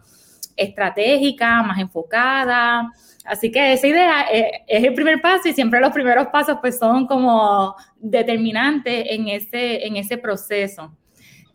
estratégica, 0.55 1.63
más 1.63 1.79
enfocada. 1.79 2.91
Así 3.25 3.51
que 3.51 3.73
esa 3.73 3.87
idea 3.87 4.21
es, 4.23 4.83
el 4.83 4.93
primer 4.93 5.21
paso 5.21 5.47
y 5.47 5.53
siempre 5.53 5.79
los 5.79 5.91
primeros 5.91 6.27
pasos 6.27 6.57
pues 6.59 6.77
son 6.79 7.05
como 7.05 7.75
determinantes 7.97 9.05
en 9.09 9.27
ese, 9.27 9.85
en 9.85 9.95
ese 9.95 10.17
proceso. 10.17 10.91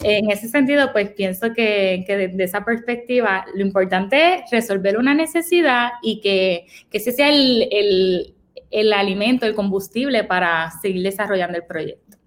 En 0.03 0.31
ese 0.31 0.49
sentido, 0.49 0.93
pues 0.93 1.11
pienso 1.11 1.53
que, 1.55 2.05
que 2.07 2.17
desde 2.17 2.45
esa 2.45 2.65
perspectiva 2.65 3.47
lo 3.55 3.63
importante 3.63 4.35
es 4.35 4.51
resolver 4.51 4.99
una 4.99 5.15
necesidad 5.15 5.91
y 6.03 6.21
que, 6.21 6.67
que 6.91 6.99
ese 6.99 7.13
sea 7.13 7.31
el, 7.31 7.69
el, 7.71 8.35
el 8.71 8.93
alimento, 8.93 9.47
el 9.47 9.55
combustible 9.55 10.25
para 10.25 10.71
seguir 10.83 11.03
desarrollando 11.03 11.57
el 11.57 11.65
proyecto. 11.65 12.19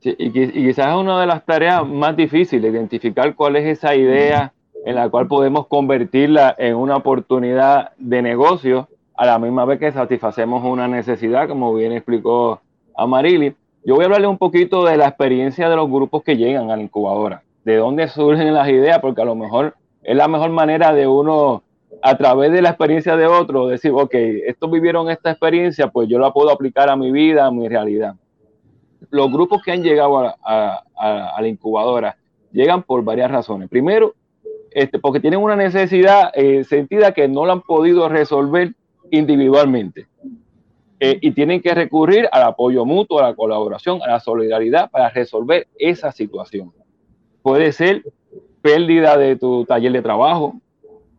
Sí, 0.00 0.14
y, 0.18 0.26
y, 0.26 0.66
quizás 0.66 0.88
es 0.88 0.94
una 0.94 1.20
de 1.20 1.26
las 1.26 1.44
tareas 1.46 1.86
más 1.86 2.14
difíciles, 2.14 2.70
identificar 2.70 3.34
cuál 3.34 3.56
es 3.56 3.78
esa 3.78 3.94
idea 3.94 4.52
en 4.84 4.96
la 4.96 5.08
cual 5.08 5.26
podemos 5.26 5.66
convertirla 5.66 6.54
en 6.58 6.76
una 6.76 6.96
oportunidad 6.96 7.92
de 7.96 8.20
negocio 8.20 8.88
a 9.16 9.26
la 9.26 9.38
misma 9.38 9.64
vez 9.64 9.78
que 9.78 9.92
satisfacemos 9.92 10.62
una 10.64 10.88
necesidad, 10.88 11.48
como 11.48 11.74
bien 11.74 11.92
explicó 11.92 12.60
Amarili. 12.96 13.54
Yo 13.86 13.94
voy 13.94 14.04
a 14.04 14.06
hablarle 14.06 14.28
un 14.28 14.38
poquito 14.38 14.82
de 14.86 14.96
la 14.96 15.08
experiencia 15.08 15.68
de 15.68 15.76
los 15.76 15.90
grupos 15.90 16.22
que 16.22 16.38
llegan 16.38 16.70
a 16.70 16.76
la 16.76 16.82
incubadora, 16.82 17.42
de 17.64 17.76
dónde 17.76 18.08
surgen 18.08 18.54
las 18.54 18.66
ideas, 18.70 18.98
porque 19.00 19.20
a 19.20 19.26
lo 19.26 19.34
mejor 19.34 19.74
es 20.02 20.16
la 20.16 20.26
mejor 20.26 20.50
manera 20.50 20.94
de 20.94 21.06
uno, 21.06 21.62
a 22.02 22.16
través 22.16 22.50
de 22.50 22.62
la 22.62 22.70
experiencia 22.70 23.14
de 23.14 23.26
otro, 23.26 23.66
decir, 23.66 23.90
ok, 23.94 24.14
estos 24.46 24.70
vivieron 24.70 25.10
esta 25.10 25.32
experiencia, 25.32 25.88
pues 25.88 26.08
yo 26.08 26.18
la 26.18 26.32
puedo 26.32 26.50
aplicar 26.50 26.88
a 26.88 26.96
mi 26.96 27.12
vida, 27.12 27.44
a 27.44 27.50
mi 27.50 27.68
realidad. 27.68 28.14
Los 29.10 29.30
grupos 29.30 29.62
que 29.62 29.72
han 29.72 29.82
llegado 29.82 30.34
a, 30.42 30.82
la 31.38 31.46
incubadora 31.46 32.16
llegan 32.52 32.82
por 32.84 33.04
varias 33.04 33.30
razones. 33.30 33.68
Primero, 33.68 34.14
este, 34.70 34.98
porque 34.98 35.20
tienen 35.20 35.40
una 35.40 35.56
necesidad 35.56 36.30
eh, 36.34 36.64
sentida 36.64 37.12
que 37.12 37.28
no 37.28 37.44
la 37.44 37.52
han 37.52 37.60
podido 37.60 38.08
resolver 38.08 38.72
individualmente. 39.10 40.06
Eh, 41.04 41.18
y 41.20 41.32
tienen 41.32 41.60
que 41.60 41.74
recurrir 41.74 42.26
al 42.32 42.44
apoyo 42.44 42.86
mutuo, 42.86 43.18
a 43.18 43.24
la 43.24 43.34
colaboración, 43.34 44.00
a 44.02 44.12
la 44.12 44.20
solidaridad 44.20 44.90
para 44.90 45.10
resolver 45.10 45.66
esa 45.78 46.10
situación. 46.12 46.72
Puede 47.42 47.72
ser 47.72 48.02
pérdida 48.62 49.18
de 49.18 49.36
tu 49.36 49.66
taller 49.66 49.92
de 49.92 50.00
trabajo, 50.00 50.54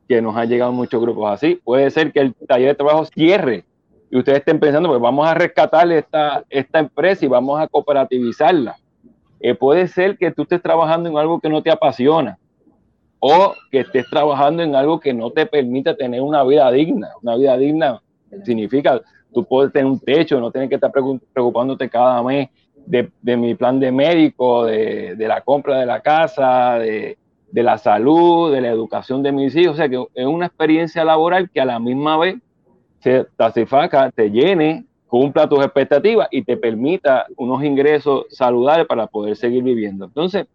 que 0.07 0.23
nos 0.23 0.35
han 0.35 0.49
llegado 0.49 0.71
muchos 0.71 0.99
grupos 0.99 1.31
así. 1.31 1.59
Puede 1.63 1.91
ser 1.91 2.11
que 2.11 2.19
el 2.19 2.33
taller 2.33 2.69
de 2.69 2.75
trabajo 2.75 3.05
cierre 3.05 3.63
y 4.09 4.17
ustedes 4.17 4.39
estén 4.39 4.59
pensando, 4.59 4.89
pues 4.89 4.99
vamos 4.99 5.27
a 5.27 5.35
rescatar 5.35 5.91
esta, 5.91 6.43
esta 6.49 6.79
empresa 6.79 7.23
y 7.23 7.27
vamos 7.27 7.59
a 7.59 7.67
cooperativizarla. 7.67 8.77
Eh, 9.39 9.53
puede 9.53 9.87
ser 9.87 10.17
que 10.17 10.31
tú 10.31 10.43
estés 10.43 10.63
trabajando 10.63 11.09
en 11.09 11.17
algo 11.17 11.39
que 11.39 11.49
no 11.49 11.61
te 11.61 11.69
apasiona 11.69 12.39
o 13.19 13.53
que 13.69 13.81
estés 13.81 14.09
trabajando 14.09 14.63
en 14.63 14.73
algo 14.75 14.99
que 14.99 15.13
no 15.13 15.29
te 15.29 15.45
permita 15.45 15.95
tener 15.95 16.21
una 16.21 16.43
vida 16.43 16.71
digna. 16.71 17.09
Una 17.21 17.35
vida 17.35 17.55
digna 17.55 18.01
significa 18.43 19.01
tú 19.35 19.43
puedes 19.43 19.73
tener 19.73 19.85
un 19.85 19.99
techo, 19.99 20.39
no 20.39 20.49
tienes 20.49 20.69
que 20.69 20.75
estar 20.75 20.91
preocupándote 20.91 21.89
cada 21.89 22.23
mes 22.23 22.47
de, 22.85 23.11
mi 23.35 23.53
plan 23.53 23.81
de 23.81 23.91
médico, 23.91 24.63
de, 24.63 25.15
la 25.19 25.41
compra 25.41 25.77
de 25.77 25.85
la 25.85 25.99
casa, 25.99 26.79
de, 26.79 27.17
la 27.51 27.77
salud, 27.77 28.53
de 28.53 28.61
la 28.61 28.69
educación 28.69 29.21
de 29.21 29.33
mis 29.33 29.53
hijos. 29.57 29.73
O 29.73 29.75
sea 29.75 29.89
que 29.89 30.01
es 30.13 30.25
una 30.25 30.45
experiencia 30.45 31.03
laboral 31.03 31.49
que 31.49 31.59
a 31.59 31.65
la 31.65 31.79
misma 31.79 32.17
vez 32.17 32.37
se 32.99 33.25
satisfaga, 33.37 34.09
te 34.09 34.31
llene, 34.31 34.85
cumpla 35.07 35.49
tus 35.49 35.59
expectativas 35.59 36.29
y 36.31 36.41
te 36.43 36.55
permita 36.55 37.25
unos 37.35 37.61
ingresos 37.61 38.27
saludables 38.29 38.87
para 38.87 39.07
poder 39.07 39.35
seguir 39.35 39.63
viviendo. 39.63 40.05
Entonces, 40.05 40.47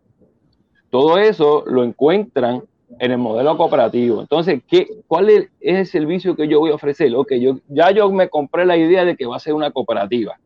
todo 0.89 1.19
eso 1.19 1.65
lo 1.67 1.85
encuentran 1.85 2.63
en 2.99 3.13
el 3.13 3.19
modelo 3.19 3.57
cooperativo. 3.57 4.21
Entonces, 4.21 4.63
¿qué, 4.67 4.87
¿cuál 5.07 5.31
es, 5.31 5.49
el 5.61 5.87
servicio 5.87 6.35
que 6.35 6.49
yo 6.49 6.61
voy 6.61 6.71
a 6.71 6.75
ofrecer? 6.75 7.15
Ok, 7.15 7.35
yo, 7.35 7.59
ya 7.69 7.91
yo 7.91 8.11
me 8.11 8.29
compré 8.29 8.67
la 8.67 8.77
idea 8.77 9.05
de 9.05 9.17
que 9.17 9.27
va 9.27 9.37
a 9.37 9.41
ser 9.41 9.55
una 9.55 9.71
cooperativa 9.71 10.39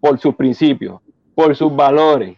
por 0.00 0.18
sus 0.18 0.34
principios, 0.34 1.00
por 1.34 1.54
sus 1.54 1.74
valores, 1.74 2.36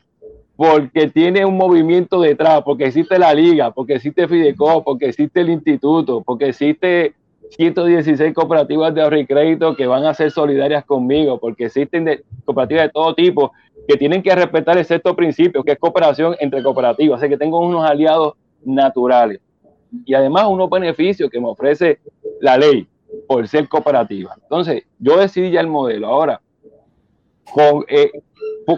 porque 0.57 1.09
tiene 1.09 1.45
un 1.45 1.57
movimiento 1.57 2.21
detrás, 2.21 2.62
porque 2.62 2.87
existe 2.87 3.18
la 3.18 3.33
liga, 3.33 3.71
porque 3.71 3.95
existe 3.95 4.26
Fideco, 4.26 4.83
porque 4.83 5.07
existe 5.07 5.40
el 5.40 5.50
instituto, 5.50 6.23
porque 6.23 6.49
existe 6.49 7.14
116 7.50 8.35
cooperativas 8.35 8.95
de 8.95 9.02
ahorro 9.02 9.18
y 9.18 9.26
crédito 9.26 9.76
que 9.76 9.87
van 9.87 10.04
a 10.04 10.14
ser 10.14 10.30
solidarias 10.30 10.85
conmigo, 10.85 11.38
porque 11.38 11.66
existen 11.66 12.23
cooperativas 12.45 12.85
de 12.85 12.90
todo 12.90 13.14
tipo 13.14 13.52
que 13.87 13.97
tienen 13.97 14.23
que 14.23 14.35
respetar 14.35 14.76
el 14.76 14.85
sexto 14.85 15.14
principio, 15.16 15.62
que 15.62 15.73
es 15.73 15.78
cooperación 15.78 16.37
entre 16.40 16.62
cooperativas. 16.62 17.21
Así 17.21 17.30
que 17.30 17.38
tengo 17.38 17.61
unos 17.61 17.88
aliados 17.88 18.35
naturales. 18.65 19.41
Y 20.05 20.15
además 20.15 20.47
unos 20.49 20.69
beneficios 20.69 21.31
que 21.31 21.41
me 21.41 21.49
ofrece 21.49 21.99
la 22.41 22.59
ley 22.59 22.87
por 23.27 23.47
ser 23.49 23.69
cooperativa. 23.69 24.35
Entonces, 24.43 24.85
yo 24.99 25.17
decidí 25.17 25.50
ya 25.50 25.61
el 25.61 25.67
modelo. 25.67 26.09
Ahora, 26.09 26.41
con, 27.53 27.85
eh, 27.88 28.11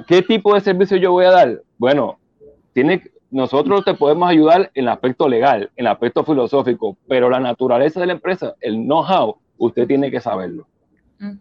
¿qué 0.07 0.23
tipo 0.23 0.55
de 0.55 0.61
servicio 0.61 0.97
yo 0.97 1.13
voy 1.13 1.25
a 1.25 1.31
dar? 1.31 1.63
Bueno, 1.79 2.19
tiene, 2.73 3.03
nosotros 3.31 3.85
te 3.85 3.95
podemos 3.95 4.29
ayudar 4.29 4.71
en 4.75 4.85
el 4.85 4.89
aspecto 4.89 5.29
legal, 5.29 5.71
en 5.77 5.87
el 5.87 5.93
aspecto 5.93 6.25
filosófico, 6.25 6.97
pero 7.09 7.29
la 7.29 7.41
naturaleza 7.41 8.01
de 8.01 8.07
la 8.07 8.13
empresa, 8.13 8.55
el 8.61 8.75
know-how, 8.77 9.37
usted 9.59 9.87
tiene 9.87 10.11
que 10.11 10.21
saberlo. 10.21 10.67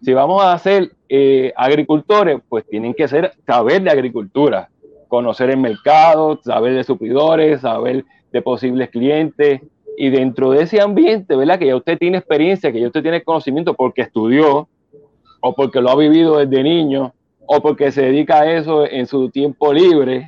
Si 0.01 0.13
vamos 0.13 0.43
a 0.43 0.58
ser 0.58 0.91
eh, 1.08 1.53
agricultores, 1.55 2.41
pues 2.50 2.67
tienen 2.67 2.93
que 2.93 3.08
ser, 3.08 3.31
saber 3.46 3.81
de 3.81 3.89
agricultura, 3.89 4.69
conocer 5.08 5.51
el 5.51 5.58
mercado, 5.58 6.38
saber 6.43 6.74
de 6.74 6.84
suplidores, 6.84 7.62
saber 7.62 8.03
de 8.31 8.41
posibles 8.41 8.89
clientes. 8.89 9.62
Y 9.98 10.09
dentro 10.09 10.51
de 10.51 10.63
ese 10.63 10.79
ambiente, 10.79 11.36
¿verdad? 11.36 11.59
Que 11.59 11.67
ya 11.67 11.75
usted 11.75 11.98
tiene 11.98 12.19
experiencia, 12.19 12.71
que 12.71 12.79
ya 12.79 12.88
usted 12.88 13.01
tiene 13.01 13.21
conocimiento 13.21 13.74
porque 13.74 14.01
estudió, 14.03 14.69
o 15.41 15.53
porque 15.53 15.81
lo 15.81 15.89
ha 15.89 15.95
vivido 15.95 16.38
desde 16.38 16.63
niño, 16.63 17.13
o 17.45 17.62
porque 17.62 17.91
se 17.91 18.03
dedica 18.03 18.41
a 18.41 18.51
eso 18.51 18.86
en 18.86 19.07
su 19.07 19.29
tiempo 19.29 19.74
libre, 19.74 20.27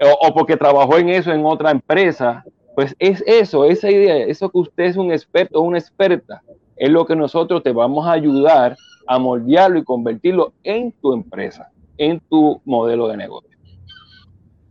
o, 0.00 0.32
porque 0.32 0.56
trabajó 0.56 0.96
en 0.96 1.10
eso 1.10 1.32
en 1.32 1.44
otra 1.44 1.70
empresa, 1.70 2.44
pues 2.74 2.94
es 2.98 3.22
eso, 3.26 3.64
esa 3.64 3.90
idea, 3.90 4.16
eso 4.16 4.48
que 4.48 4.58
usted 4.58 4.84
es 4.84 4.96
un 4.96 5.12
experto 5.12 5.58
o 5.58 5.62
una 5.62 5.78
experta, 5.78 6.42
es 6.76 6.88
lo 6.88 7.04
que 7.04 7.16
nosotros 7.16 7.62
te 7.62 7.72
vamos 7.72 8.06
a 8.06 8.12
ayudar 8.12 8.76
a 9.06 9.18
moldearlo 9.18 9.78
y 9.78 9.84
convertirlo 9.84 10.52
en 10.62 10.92
tu 10.92 11.12
empresa, 11.12 11.68
en 11.98 12.20
tu 12.30 12.60
modelo 12.64 13.08
de 13.08 13.16
negocio. 13.16 13.49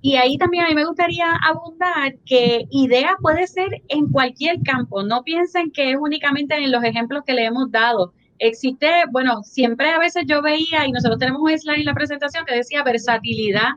Y 0.01 0.15
ahí 0.15 0.37
también 0.37 0.65
a 0.65 0.69
mí 0.69 0.75
me 0.75 0.85
gustaría 0.85 1.29
abundar 1.35 2.15
que 2.25 2.65
idea 2.71 3.17
puede 3.21 3.47
ser 3.47 3.69
en 3.89 4.09
cualquier 4.09 4.61
campo. 4.63 5.03
No 5.03 5.23
piensen 5.23 5.71
que 5.71 5.91
es 5.91 5.97
únicamente 5.99 6.55
en 6.55 6.71
los 6.71 6.83
ejemplos 6.83 7.23
que 7.25 7.33
le 7.33 7.45
hemos 7.45 7.69
dado. 7.71 8.13
Existe, 8.37 8.89
bueno, 9.11 9.43
siempre 9.43 9.89
a 9.89 9.99
veces 9.99 10.23
yo 10.25 10.41
veía, 10.41 10.87
y 10.87 10.93
nosotros 10.93 11.19
tenemos 11.19 11.41
un 11.41 11.57
slide 11.57 11.79
en 11.79 11.85
la 11.85 11.93
presentación 11.93 12.45
que 12.45 12.55
decía 12.55 12.83
versatilidad 12.83 13.71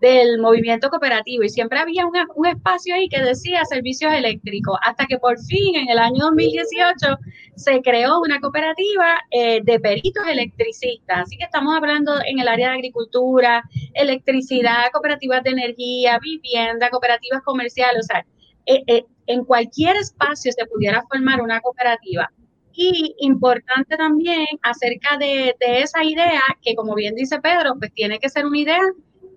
del 0.00 0.38
movimiento 0.38 0.90
cooperativo 0.90 1.42
y 1.42 1.48
siempre 1.48 1.78
había 1.78 2.04
un 2.06 2.46
espacio 2.46 2.94
ahí 2.94 3.08
que 3.08 3.20
decía 3.22 3.64
servicios 3.64 4.12
eléctricos, 4.12 4.78
hasta 4.84 5.06
que 5.06 5.18
por 5.18 5.38
fin 5.38 5.74
en 5.74 5.88
el 5.88 5.98
año 5.98 6.26
2018 6.26 7.18
se 7.56 7.80
creó 7.80 8.20
una 8.20 8.38
cooperativa 8.40 9.18
eh, 9.30 9.60
de 9.62 9.80
peritos 9.80 10.24
electricistas. 10.28 11.20
Así 11.22 11.38
que 11.38 11.44
estamos 11.44 11.74
hablando 11.74 12.12
en 12.26 12.38
el 12.38 12.48
área 12.48 12.68
de 12.68 12.74
agricultura, 12.74 13.62
electricidad, 13.94 14.90
cooperativas 14.92 15.42
de 15.42 15.50
energía, 15.50 16.18
vivienda, 16.18 16.90
cooperativas 16.90 17.42
comerciales, 17.42 18.04
o 18.04 18.06
sea, 18.06 18.26
eh, 18.66 18.82
eh, 18.86 19.04
en 19.26 19.44
cualquier 19.44 19.96
espacio 19.96 20.52
se 20.52 20.66
pudiera 20.66 21.02
formar 21.08 21.40
una 21.40 21.60
cooperativa. 21.60 22.30
Y 22.78 23.14
importante 23.20 23.96
también 23.96 24.46
acerca 24.60 25.16
de, 25.16 25.56
de 25.58 25.80
esa 25.80 26.04
idea, 26.04 26.42
que 26.60 26.74
como 26.74 26.94
bien 26.94 27.14
dice 27.14 27.40
Pedro, 27.40 27.74
pues 27.78 27.90
tiene 27.94 28.18
que 28.18 28.28
ser 28.28 28.44
una 28.44 28.58
idea 28.58 28.82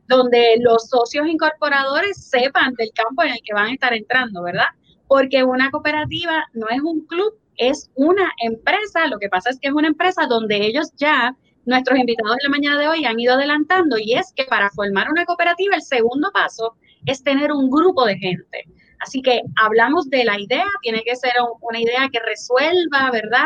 donde 0.09 0.55
los 0.59 0.89
socios 0.89 1.27
incorporadores 1.27 2.17
sepan 2.29 2.73
del 2.73 2.89
campo 2.93 3.23
en 3.23 3.29
el 3.29 3.39
que 3.45 3.53
van 3.53 3.67
a 3.67 3.73
estar 3.73 3.93
entrando, 3.93 4.41
¿verdad? 4.41 4.65
Porque 5.07 5.43
una 5.43 5.69
cooperativa 5.69 6.45
no 6.53 6.67
es 6.67 6.81
un 6.81 7.05
club, 7.05 7.35
es 7.57 7.91
una 7.93 8.31
empresa. 8.43 9.05
Lo 9.07 9.19
que 9.19 9.29
pasa 9.29 9.51
es 9.51 9.59
que 9.59 9.67
es 9.67 9.73
una 9.73 9.87
empresa 9.87 10.25
donde 10.25 10.57
ellos 10.65 10.91
ya, 10.97 11.35
nuestros 11.65 11.99
invitados 11.99 12.37
de 12.37 12.43
la 12.43 12.49
mañana 12.49 12.79
de 12.79 12.87
hoy, 12.87 13.05
han 13.05 13.19
ido 13.19 13.35
adelantando 13.35 13.97
y 13.99 14.15
es 14.15 14.33
que 14.35 14.45
para 14.45 14.71
formar 14.71 15.11
una 15.11 15.25
cooperativa 15.25 15.75
el 15.75 15.83
segundo 15.83 16.31
paso 16.33 16.75
es 17.05 17.23
tener 17.23 17.51
un 17.51 17.69
grupo 17.69 18.05
de 18.05 18.17
gente. 18.17 18.63
Así 19.01 19.21
que 19.21 19.41
hablamos 19.61 20.09
de 20.09 20.25
la 20.25 20.39
idea, 20.39 20.65
tiene 20.81 21.03
que 21.03 21.15
ser 21.15 21.33
una 21.61 21.79
idea 21.79 22.09
que 22.11 22.19
resuelva, 22.19 23.11
¿verdad? 23.11 23.45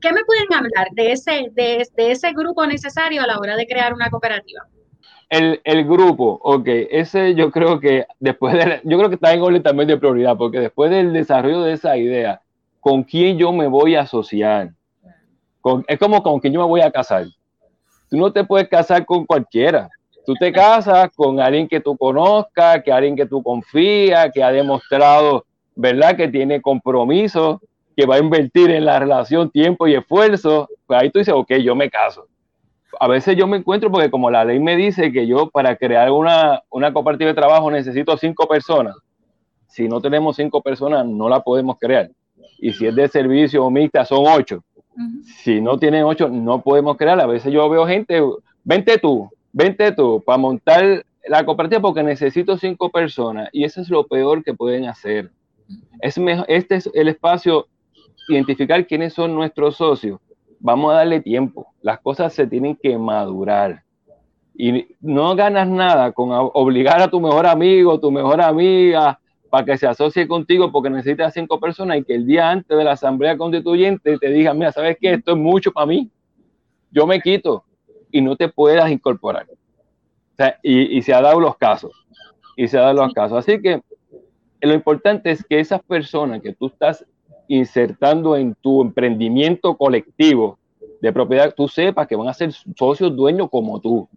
¿Qué 0.00 0.12
me 0.12 0.24
pueden 0.24 0.54
hablar 0.54 0.88
de 0.92 1.12
ese, 1.12 1.48
de, 1.52 1.84
de 1.96 2.10
ese 2.12 2.32
grupo 2.32 2.64
necesario 2.66 3.22
a 3.22 3.26
la 3.26 3.38
hora 3.38 3.56
de 3.56 3.66
crear 3.66 3.92
una 3.92 4.10
cooperativa? 4.10 4.62
El, 5.28 5.60
el, 5.64 5.84
grupo, 5.84 6.38
ok, 6.42 6.66
ese 6.90 7.34
yo 7.34 7.50
creo 7.50 7.80
que 7.80 8.06
después 8.20 8.54
de, 8.54 8.80
yo 8.84 8.96
creo 8.98 9.08
que 9.08 9.16
está 9.16 9.32
en 9.32 9.42
orden 9.42 9.62
también 9.62 9.88
de 9.88 9.96
prioridad, 9.96 10.36
porque 10.36 10.60
después 10.60 10.90
del 10.90 11.12
desarrollo 11.12 11.62
de 11.62 11.72
esa 11.72 11.96
idea, 11.96 12.40
¿con 12.80 13.02
quién 13.02 13.38
yo 13.38 13.52
me 13.52 13.66
voy 13.66 13.94
a 13.94 14.02
asociar? 14.02 14.70
es 15.88 15.98
como 15.98 16.22
con 16.22 16.40
quién 16.40 16.52
yo 16.52 16.60
me 16.60 16.66
voy 16.66 16.82
a 16.82 16.90
casar. 16.90 17.24
Tú 18.10 18.18
no 18.18 18.30
te 18.30 18.44
puedes 18.44 18.68
casar 18.68 19.06
con 19.06 19.24
cualquiera. 19.24 19.88
Tú 20.26 20.34
te 20.34 20.52
casas 20.52 21.10
con 21.16 21.40
alguien 21.40 21.66
que 21.66 21.80
tú 21.80 21.96
conozcas, 21.96 22.82
que 22.82 22.92
alguien 22.92 23.16
que 23.16 23.24
tú 23.24 23.42
confías, 23.42 24.30
que 24.32 24.42
ha 24.42 24.52
demostrado, 24.52 25.46
¿verdad? 25.74 26.16
Que 26.16 26.28
tiene 26.28 26.60
compromiso, 26.60 27.62
que 27.96 28.04
va 28.04 28.16
a 28.16 28.18
invertir 28.18 28.70
en 28.70 28.84
la 28.84 28.98
relación 28.98 29.50
tiempo 29.50 29.86
y 29.86 29.94
esfuerzo. 29.94 30.68
Pues 30.86 31.00
ahí 31.00 31.10
tú 31.10 31.18
dices, 31.18 31.32
ok, 31.34 31.54
yo 31.54 31.74
me 31.74 31.88
caso 31.88 32.26
a 33.00 33.08
veces 33.08 33.36
yo 33.36 33.46
me 33.46 33.58
encuentro 33.58 33.90
porque 33.90 34.10
como 34.10 34.30
la 34.30 34.44
ley 34.44 34.58
me 34.58 34.76
dice 34.76 35.12
que 35.12 35.26
yo 35.26 35.50
para 35.50 35.76
crear 35.76 36.10
una, 36.10 36.62
una 36.70 36.92
cooperativa 36.92 37.28
de 37.28 37.34
trabajo 37.34 37.70
necesito 37.70 38.16
cinco 38.16 38.46
personas, 38.46 38.96
si 39.68 39.88
no 39.88 40.00
tenemos 40.00 40.36
cinco 40.36 40.62
personas 40.62 41.06
no 41.06 41.28
la 41.28 41.40
podemos 41.40 41.78
crear. 41.78 42.10
Y 42.58 42.72
si 42.72 42.86
es 42.86 42.94
de 42.94 43.08
servicio 43.08 43.64
o 43.64 43.70
mixta 43.70 44.04
son 44.04 44.24
ocho. 44.26 44.62
Si 45.42 45.60
no 45.60 45.78
tienen 45.78 46.04
ocho 46.04 46.28
no 46.28 46.62
podemos 46.62 46.96
crear. 46.96 47.20
A 47.20 47.26
veces 47.26 47.52
yo 47.52 47.68
veo 47.68 47.86
gente, 47.86 48.22
vente 48.62 48.98
tú, 48.98 49.28
vente 49.52 49.92
tú 49.92 50.22
para 50.24 50.38
montar 50.38 51.04
la 51.26 51.44
cooperativa 51.44 51.80
porque 51.80 52.02
necesito 52.02 52.56
cinco 52.56 52.90
personas 52.90 53.48
y 53.52 53.64
eso 53.64 53.80
es 53.80 53.88
lo 53.88 54.06
peor 54.06 54.44
que 54.44 54.54
pueden 54.54 54.86
hacer. 54.86 55.30
Es 56.00 56.18
mejor, 56.18 56.44
este 56.48 56.76
es 56.76 56.90
el 56.94 57.08
espacio, 57.08 57.66
identificar 58.28 58.86
quiénes 58.86 59.14
son 59.14 59.34
nuestros 59.34 59.76
socios. 59.76 60.20
Vamos 60.64 60.92
a 60.92 60.96
darle 60.96 61.20
tiempo. 61.20 61.66
Las 61.82 62.00
cosas 62.00 62.32
se 62.32 62.46
tienen 62.46 62.74
que 62.74 62.96
madurar. 62.96 63.82
Y 64.54 64.86
no 64.98 65.36
ganas 65.36 65.68
nada 65.68 66.12
con 66.12 66.30
obligar 66.32 67.02
a 67.02 67.10
tu 67.10 67.20
mejor 67.20 67.46
amigo, 67.46 68.00
tu 68.00 68.10
mejor 68.10 68.40
amiga, 68.40 69.20
para 69.50 69.66
que 69.66 69.76
se 69.76 69.86
asocie 69.86 70.26
contigo 70.26 70.72
porque 70.72 70.88
necesitas 70.88 71.34
cinco 71.34 71.60
personas 71.60 71.98
y 71.98 72.04
que 72.04 72.14
el 72.14 72.24
día 72.24 72.50
antes 72.50 72.78
de 72.78 72.82
la 72.82 72.92
asamblea 72.92 73.36
constituyente 73.36 74.16
te 74.16 74.28
diga, 74.30 74.54
mira, 74.54 74.72
¿sabes 74.72 74.96
qué? 74.98 75.12
Esto 75.12 75.32
es 75.32 75.36
mucho 75.36 75.70
para 75.70 75.84
mí. 75.84 76.10
Yo 76.90 77.06
me 77.06 77.20
quito 77.20 77.64
y 78.10 78.22
no 78.22 78.34
te 78.34 78.48
puedas 78.48 78.90
incorporar 78.90 79.46
y, 80.62 81.02
se 81.02 81.12
ha 81.12 81.20
dado 81.20 81.40
los 81.40 81.58
casos. 81.58 81.92
Y 82.56 82.68
se 82.68 82.78
ha 82.78 82.82
dado 82.82 82.94
los 82.94 83.12
casos. 83.12 83.38
Así 83.38 83.60
que 83.60 83.82
lo 84.62 84.72
importante 84.72 85.30
es 85.30 85.44
que 85.44 85.60
esas 85.60 85.82
personas 85.82 86.40
que 86.40 86.54
tú 86.54 86.68
estás 86.68 87.04
insertando 87.48 88.36
en 88.36 88.54
tu 88.60 88.82
emprendimiento 88.82 89.76
colectivo 89.76 90.58
de 91.00 91.12
propiedad, 91.12 91.54
tú 91.54 91.68
sepas 91.68 92.06
que 92.06 92.16
van 92.16 92.28
a 92.28 92.34
ser 92.34 92.52
socios 92.76 93.14
dueños 93.14 93.48
como 93.50 93.80
tú. 93.80 94.08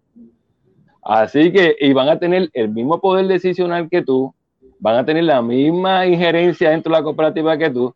Así 1.02 1.52
que, 1.52 1.76
y 1.80 1.94
van 1.94 2.10
a 2.10 2.20
tener 2.20 2.50
el 2.54 2.70
mismo 2.70 3.00
poder 3.00 3.28
decisional 3.28 3.90
que 3.90 4.02
tú, 4.02 4.34
van 4.80 4.98
a 4.98 5.06
tener 5.06 5.24
la 5.24 5.42
misma 5.42 6.06
injerencia 6.06 6.70
dentro 6.70 6.92
de 6.92 7.00
la 7.00 7.04
cooperativa 7.04 7.58
que 7.58 7.70
tú, 7.70 7.94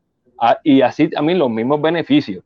y 0.64 0.82
así 0.82 1.10
también 1.10 1.40
los 1.40 1.50
mismos 1.50 1.82
beneficios. 1.82 2.44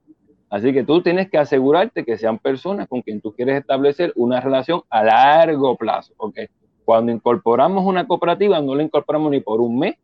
Así 0.50 0.72
que 0.72 0.84
tú 0.84 1.01
tienes 1.01 1.30
que 1.30 1.38
asegurarte 1.38 2.06
que 2.06 2.18
sean 2.18 2.38
personas 2.38 2.88
con 2.88 3.01
quien 3.01 3.20
tú 3.20 3.34
quieres 3.34 3.60
establecer 3.60 4.13
una 4.15 4.39
relación 4.39 4.84
a 4.89 5.04
largo 5.04 5.75
plazo. 5.75 6.13
¿okay? 6.15 6.48
Cuando 6.86 7.12
incorporamos 7.12 7.84
una 7.86 8.08
cooperativa, 8.08 8.62
no 8.62 8.74
la 8.74 8.84
incorporamos 8.84 9.32
ni 9.32 9.42
por 9.42 9.60
un 9.60 9.77
mes, 9.77 9.96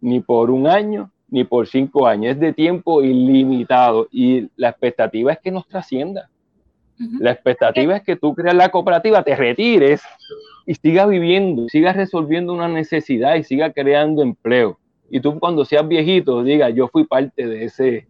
ni 0.00 0.18
por 0.18 0.50
un 0.50 0.66
año, 0.66 1.11
ni 1.32 1.44
por 1.44 1.66
cinco 1.66 2.06
años. 2.06 2.32
Es 2.32 2.40
de 2.40 2.52
tiempo 2.52 3.02
ilimitado 3.02 4.06
y 4.12 4.50
la 4.54 4.68
expectativa 4.68 5.32
es 5.32 5.38
que 5.40 5.50
nos 5.50 5.66
trascienda. 5.66 6.28
La 7.18 7.32
expectativa 7.32 7.96
es 7.96 8.02
que 8.02 8.14
tú 8.14 8.32
creas 8.34 8.54
la 8.54 8.68
cooperativa, 8.68 9.24
te 9.24 9.34
retires 9.34 10.02
y 10.66 10.74
sigas 10.74 11.08
viviendo, 11.08 11.68
sigas 11.68 11.96
resolviendo 11.96 12.52
una 12.52 12.68
necesidad 12.68 13.34
y 13.34 13.42
sigas 13.42 13.72
creando 13.74 14.22
empleo. 14.22 14.78
Y 15.10 15.20
tú 15.20 15.40
cuando 15.40 15.64
seas 15.64 15.88
viejito 15.88 16.44
digas, 16.44 16.72
yo 16.74 16.86
fui 16.88 17.04
parte 17.04 17.46
de 17.48 17.64
ese, 17.64 18.06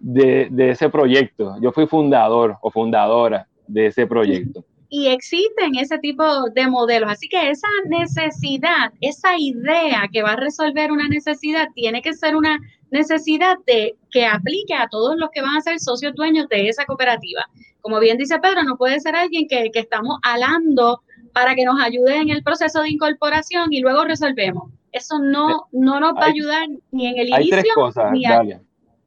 de, 0.00 0.70
ese 0.70 0.88
proyecto. 0.88 1.56
Yo 1.60 1.70
fui 1.70 1.86
fundador 1.86 2.56
o 2.62 2.70
fundadora 2.70 3.46
de 3.68 3.86
ese 3.86 4.06
proyecto. 4.06 4.64
Y 4.88 5.08
existen 5.08 5.76
ese 5.76 5.98
tipo 5.98 6.24
de 6.50 6.68
modelos. 6.68 7.10
Así 7.10 7.28
que 7.28 7.50
esa 7.50 7.68
necesidad, 7.86 8.92
esa 9.00 9.38
idea 9.38 10.08
que 10.12 10.22
va 10.22 10.32
a 10.32 10.36
resolver 10.36 10.92
una 10.92 11.08
necesidad, 11.08 11.68
tiene 11.74 12.02
que 12.02 12.14
ser 12.14 12.36
una 12.36 12.58
necesidad 12.90 13.56
de 13.66 13.96
que 14.10 14.26
aplique 14.26 14.74
a 14.74 14.88
todos 14.88 15.16
los 15.16 15.30
que 15.30 15.42
van 15.42 15.56
a 15.56 15.60
ser 15.60 15.80
socios 15.80 16.14
dueños 16.14 16.48
de 16.48 16.68
esa 16.68 16.84
cooperativa. 16.84 17.44
Como 17.80 17.98
bien 17.98 18.18
dice 18.18 18.38
Pedro, 18.38 18.62
no 18.62 18.76
puede 18.76 19.00
ser 19.00 19.16
alguien 19.16 19.46
que, 19.48 19.70
estamos 19.74 20.18
alando 20.22 21.02
para 21.32 21.54
que 21.54 21.64
nos 21.64 21.80
ayude 21.82 22.16
en 22.16 22.30
el 22.30 22.42
proceso 22.42 22.82
de 22.82 22.90
incorporación 22.90 23.72
y 23.72 23.80
luego 23.80 24.04
resolvemos. 24.04 24.70
Eso 24.92 25.18
no, 25.18 25.66
no 25.72 25.98
nos 25.98 26.14
va 26.14 26.26
a 26.26 26.30
ayudar 26.30 26.68
ni 26.92 27.08
en 27.08 27.18
el 27.18 27.28
inicio. 27.28 27.56
Hay 27.56 27.62
tres 27.62 27.74
cosas, 27.74 28.12
ni 28.12 28.24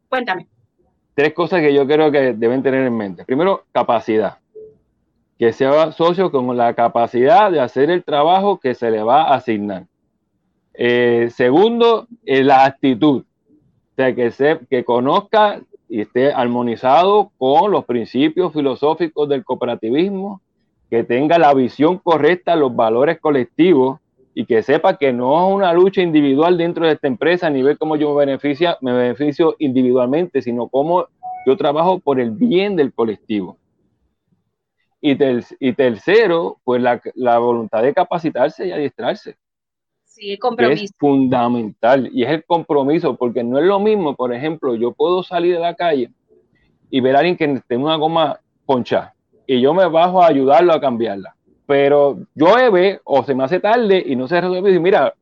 Cuéntame 0.10 0.47
tres 1.17 1.34
cosas 1.34 1.62
que 1.62 1.73
yo 1.73 1.88
creo 1.88 2.12
que 2.12 2.34
deben 2.34 2.62
tener 2.62 2.86
en 2.86 2.95
mente. 2.95 3.25
Primero, 3.25 3.65
capacidad. 3.71 4.38
Que 5.38 5.54
sea 5.54 5.91
socio 5.91 6.32
con 6.32 6.56
la 6.58 6.73
capacidad 6.73 7.52
de 7.52 7.60
hacer 7.60 7.89
el 7.91 8.04
trabajo 8.04 8.60
que 8.60 8.73
se 8.73 8.89
le 8.89 9.04
va 9.04 9.23
a 9.23 9.36
asignar. 9.36 9.86
Eh, 10.73 11.30
segundo, 11.32 12.08
eh, 12.26 12.43
la 12.43 12.65
actitud. 12.65 13.23
O 13.23 13.95
sea, 13.95 14.13
que, 14.13 14.32
se, 14.32 14.60
que 14.69 14.84
conozca 14.84 15.62
y 15.89 16.02
esté 16.02 16.32
armonizado 16.32 17.32
con 17.38 17.71
los 17.71 17.86
principios 17.86 18.54
filosóficos 18.54 19.30
del 19.30 19.43
cooperativismo, 19.43 20.41
que 20.89 21.04
tenga 21.04 21.38
la 21.38 21.54
visión 21.54 21.97
correcta, 21.97 22.56
los 22.56 22.76
valores 22.76 23.19
colectivos 23.19 24.00
y 24.34 24.45
que 24.45 24.62
sepa 24.62 24.97
que 24.97 25.12
no 25.12 25.47
es 25.47 25.56
una 25.56 25.73
lucha 25.73 26.02
individual 26.02 26.58
dentro 26.58 26.86
de 26.86 26.93
esta 26.93 27.08
empresa 27.08 27.47
a 27.47 27.50
nivel 27.50 27.78
como 27.78 27.95
yo 27.95 28.13
me, 28.13 28.26
beneficia, 28.26 28.78
me 28.82 28.93
beneficio 28.93 29.56
individualmente, 29.60 30.41
sino 30.41 30.67
como 30.67 31.08
yo 31.45 31.58
trabajo 31.58 32.00
por 32.00 32.19
el 32.19 32.32
bien 32.32 32.76
del 32.76 32.93
colectivo. 32.93 33.58
Y, 34.99 35.15
y 35.60 35.73
tercero, 35.73 36.57
pues 36.63 36.81
la, 36.81 37.01
la, 37.15 37.38
voluntad 37.38 37.83
de 37.83 37.93
capacitarse 37.93 38.67
y 38.67 38.71
adiestrarse. 38.71 39.38
Sí, 40.03 40.31
el 40.31 40.39
compromiso. 40.39 40.83
Es 40.83 40.91
fundamental 40.97 42.10
y 42.12 42.23
es 42.23 42.29
el 42.29 42.43
compromiso, 42.45 43.15
porque 43.15 43.43
no 43.43 43.60
es 43.60 43.65
lo 43.65 43.79
mismo, 43.79 44.15
por 44.15 44.33
ejemplo, 44.33 44.75
yo 44.75 44.91
puedo 44.93 45.21
salir 45.21 45.53
de 45.53 45.60
la 45.60 45.75
calle 45.75 46.10
y 46.89 46.99
ver 46.99 47.15
a 47.15 47.19
alguien 47.19 47.38
que 47.38 47.62
tiene 47.67 47.83
una 47.83 47.95
goma 47.95 48.39
ponchada 48.65 49.13
y 49.45 49.62
yo 49.62 49.73
me 49.73 49.88
bajo 49.88 50.23
a 50.23 50.27
ayudarlo 50.27 50.73
a 50.73 50.81
cambiarla 50.81 51.38
pero 51.67 52.17
llueve 52.33 53.01
o 53.03 53.23
se 53.23 53.36
me 53.36 53.43
hace 53.43 53.60
tarde 53.60 54.01
y 54.03 54.15
no 54.15 54.27
se 54.27 54.39
resuelve. 54.41 54.73
Y 54.73 54.79
mira, 54.79 55.13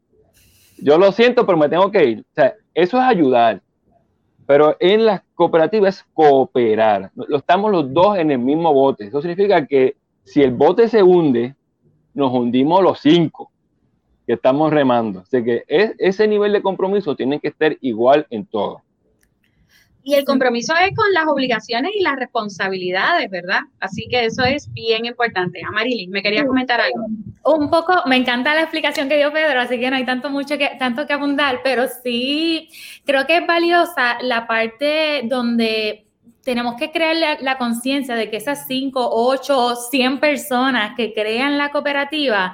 yo 0.78 0.98
lo 0.98 1.12
siento, 1.12 1.46
pero 1.46 1.58
me 1.58 1.68
tengo 1.68 1.92
que 1.92 2.06
ir. 2.06 2.20
O 2.20 2.34
sea, 2.36 2.54
eso 2.74 2.98
es 2.98 3.04
ayudar. 3.04 3.62
Pero 4.46 4.78
en 4.80 5.06
las 5.06 5.22
cooperativas 5.34 6.06
cooperar. 6.14 7.12
Lo 7.16 7.38
estamos 7.38 7.72
los 7.72 7.94
dos 7.94 8.18
en 8.18 8.32
el 8.32 8.40
mismo 8.40 8.74
bote. 8.74 9.06
Eso 9.06 9.22
significa 9.22 9.66
que 9.66 9.96
si 10.24 10.42
el 10.42 10.52
bote 10.52 10.88
se 10.88 11.02
hunde, 11.02 11.56
nos 12.14 12.32
hundimos 12.32 12.82
los 12.82 13.00
cinco 13.00 13.52
que 14.26 14.34
estamos 14.34 14.72
remando. 14.72 15.22
Así 15.22 15.44
que 15.44 15.64
ese 15.68 16.28
nivel 16.28 16.54
de 16.54 16.62
compromiso 16.62 17.16
tiene 17.16 17.40
que 17.40 17.50
estar 17.50 17.76
igual 17.82 18.26
en 18.30 18.46
todo. 18.46 18.82
Y 20.08 20.14
el 20.14 20.24
compromiso 20.24 20.72
es 20.76 20.96
con 20.96 21.12
las 21.14 21.26
obligaciones 21.26 21.92
y 21.96 22.04
las 22.04 22.16
responsabilidades, 22.16 23.28
¿verdad? 23.32 23.62
Así 23.80 24.06
que 24.08 24.26
eso 24.26 24.44
es 24.44 24.72
bien 24.72 25.04
importante. 25.06 25.62
Amarili, 25.68 26.06
¿me 26.06 26.22
quería 26.22 26.46
comentar 26.46 26.80
algo? 26.80 27.08
Un 27.44 27.72
poco, 27.72 28.04
me 28.06 28.16
encanta 28.16 28.54
la 28.54 28.62
explicación 28.62 29.10
que 29.10 29.18
dio 29.18 29.34
Pedro, 29.34 29.60
así 29.60 29.80
que 29.80 29.90
no 29.90 29.96
hay 29.96 30.06
tanto 30.06 30.30
mucho 30.30 30.60
que, 30.60 30.70
tanto 30.78 31.08
que 31.08 31.14
abundar, 31.14 31.62
pero 31.64 31.88
sí 32.04 32.70
creo 33.04 33.26
que 33.26 33.38
es 33.38 33.48
valiosa 33.48 34.20
la 34.22 34.46
parte 34.46 35.24
donde 35.26 36.06
tenemos 36.44 36.76
que 36.76 36.92
crear 36.92 37.16
la, 37.16 37.40
la 37.42 37.58
conciencia 37.58 38.14
de 38.14 38.30
que 38.30 38.38
esas 38.38 38.68
5, 38.68 39.10
8, 39.12 39.76
100 39.90 40.20
personas 40.20 40.96
que 40.96 41.16
crean 41.16 41.58
la 41.58 41.72
cooperativa 41.72 42.54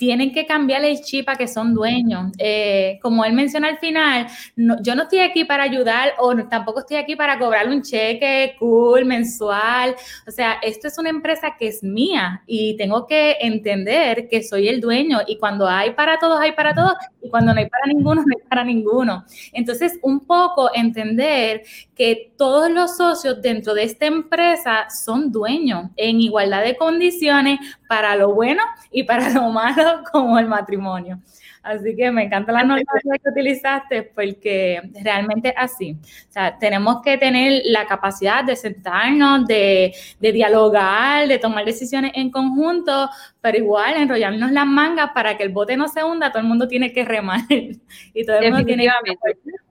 tienen 0.00 0.32
que 0.32 0.46
cambiar 0.46 0.82
el 0.82 0.98
chip 1.02 1.28
a 1.28 1.36
que 1.36 1.46
son 1.46 1.74
dueños. 1.74 2.32
Eh, 2.38 2.98
como 3.02 3.22
él 3.22 3.34
menciona 3.34 3.68
al 3.68 3.76
final, 3.76 4.26
yo 4.56 4.94
no 4.94 5.02
estoy 5.02 5.18
aquí 5.18 5.44
para 5.44 5.62
ayudar 5.62 6.14
o 6.18 6.34
tampoco 6.48 6.80
estoy 6.80 6.96
aquí 6.96 7.16
para 7.16 7.38
cobrar 7.38 7.68
un 7.68 7.82
cheque 7.82 8.56
cool 8.58 9.04
mensual. 9.04 9.94
O 10.26 10.30
sea, 10.30 10.54
esto 10.62 10.88
es 10.88 10.96
una 10.96 11.10
empresa 11.10 11.54
que 11.58 11.68
es 11.68 11.82
mía 11.82 12.42
y 12.46 12.78
tengo 12.78 13.06
que 13.06 13.36
entender 13.42 14.26
que 14.30 14.42
soy 14.42 14.68
el 14.68 14.80
dueño 14.80 15.18
y 15.26 15.36
cuando 15.36 15.68
hay 15.68 15.90
para 15.90 16.18
todos, 16.18 16.40
hay 16.40 16.52
para 16.52 16.74
todos 16.74 16.94
y 17.22 17.28
cuando 17.28 17.52
no 17.52 17.60
hay 17.60 17.68
para 17.68 17.86
ninguno, 17.86 18.22
no 18.22 18.34
hay 18.36 18.48
para 18.48 18.64
ninguno. 18.64 19.24
Entonces, 19.52 19.98
un 20.02 20.20
poco 20.20 20.70
entender 20.74 21.62
que 21.94 22.32
todos 22.36 22.70
los 22.70 22.96
socios 22.96 23.40
dentro 23.42 23.74
de 23.74 23.84
esta 23.84 24.06
empresa 24.06 24.88
son 24.90 25.30
dueños 25.30 25.90
en 25.96 26.20
igualdad 26.20 26.62
de 26.62 26.76
condiciones 26.76 27.58
para 27.88 28.16
lo 28.16 28.34
bueno 28.34 28.62
y 28.90 29.04
para 29.04 29.30
lo 29.30 29.48
malo 29.50 30.02
como 30.10 30.38
el 30.38 30.46
matrimonio. 30.46 31.20
Así 31.62 31.94
que 31.94 32.10
me 32.10 32.24
encanta 32.24 32.52
la 32.52 32.62
norma 32.62 32.82
que 33.02 33.28
utilizaste 33.30 34.02
porque 34.02 34.80
realmente 35.02 35.50
es 35.50 35.54
así. 35.56 35.96
O 36.28 36.32
sea, 36.32 36.58
tenemos 36.58 37.02
que 37.02 37.18
tener 37.18 37.62
la 37.66 37.86
capacidad 37.86 38.42
de 38.42 38.56
sentarnos, 38.56 39.46
de, 39.46 39.94
de 40.18 40.32
dialogar, 40.32 41.28
de 41.28 41.38
tomar 41.38 41.64
decisiones 41.64 42.12
en 42.14 42.30
conjunto, 42.30 43.10
pero 43.40 43.58
igual 43.58 43.94
enrollarnos 43.96 44.50
las 44.52 44.66
mangas 44.66 45.10
para 45.14 45.36
que 45.36 45.42
el 45.42 45.50
bote 45.50 45.76
no 45.76 45.88
se 45.88 46.02
hunda, 46.02 46.30
todo 46.30 46.42
el 46.42 46.48
mundo 46.48 46.66
tiene 46.66 46.92
que 46.92 47.04
remar 47.04 47.40
y 47.48 48.24
todo 48.24 48.38
el 48.38 48.50
mundo 48.50 48.66
tiene 48.66 48.84
que 48.84 49.16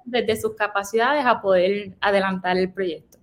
desde 0.06 0.36
sus 0.42 0.56
capacidades 0.56 1.26
a 1.26 1.42
poder 1.42 1.92
adelantar 2.02 2.58
el 2.58 2.72
proyecto. 2.72 3.19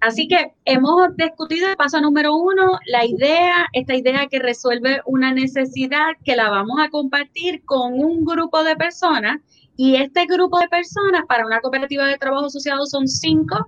Así 0.00 0.28
que 0.28 0.52
hemos 0.64 1.14
discutido 1.16 1.68
el 1.68 1.76
paso 1.76 2.00
número 2.00 2.34
uno, 2.34 2.78
la 2.86 3.04
idea, 3.04 3.66
esta 3.74 3.94
idea 3.94 4.26
que 4.28 4.38
resuelve 4.38 5.02
una 5.04 5.32
necesidad 5.32 6.12
que 6.24 6.36
la 6.36 6.48
vamos 6.48 6.78
a 6.80 6.88
compartir 6.88 7.62
con 7.66 8.00
un 8.00 8.24
grupo 8.24 8.64
de 8.64 8.76
personas 8.76 9.40
y 9.76 9.96
este 9.96 10.24
grupo 10.24 10.58
de 10.58 10.68
personas 10.68 11.22
para 11.28 11.44
una 11.44 11.60
cooperativa 11.60 12.06
de 12.06 12.16
trabajo 12.16 12.46
asociado 12.46 12.86
son 12.86 13.08
cinco 13.08 13.66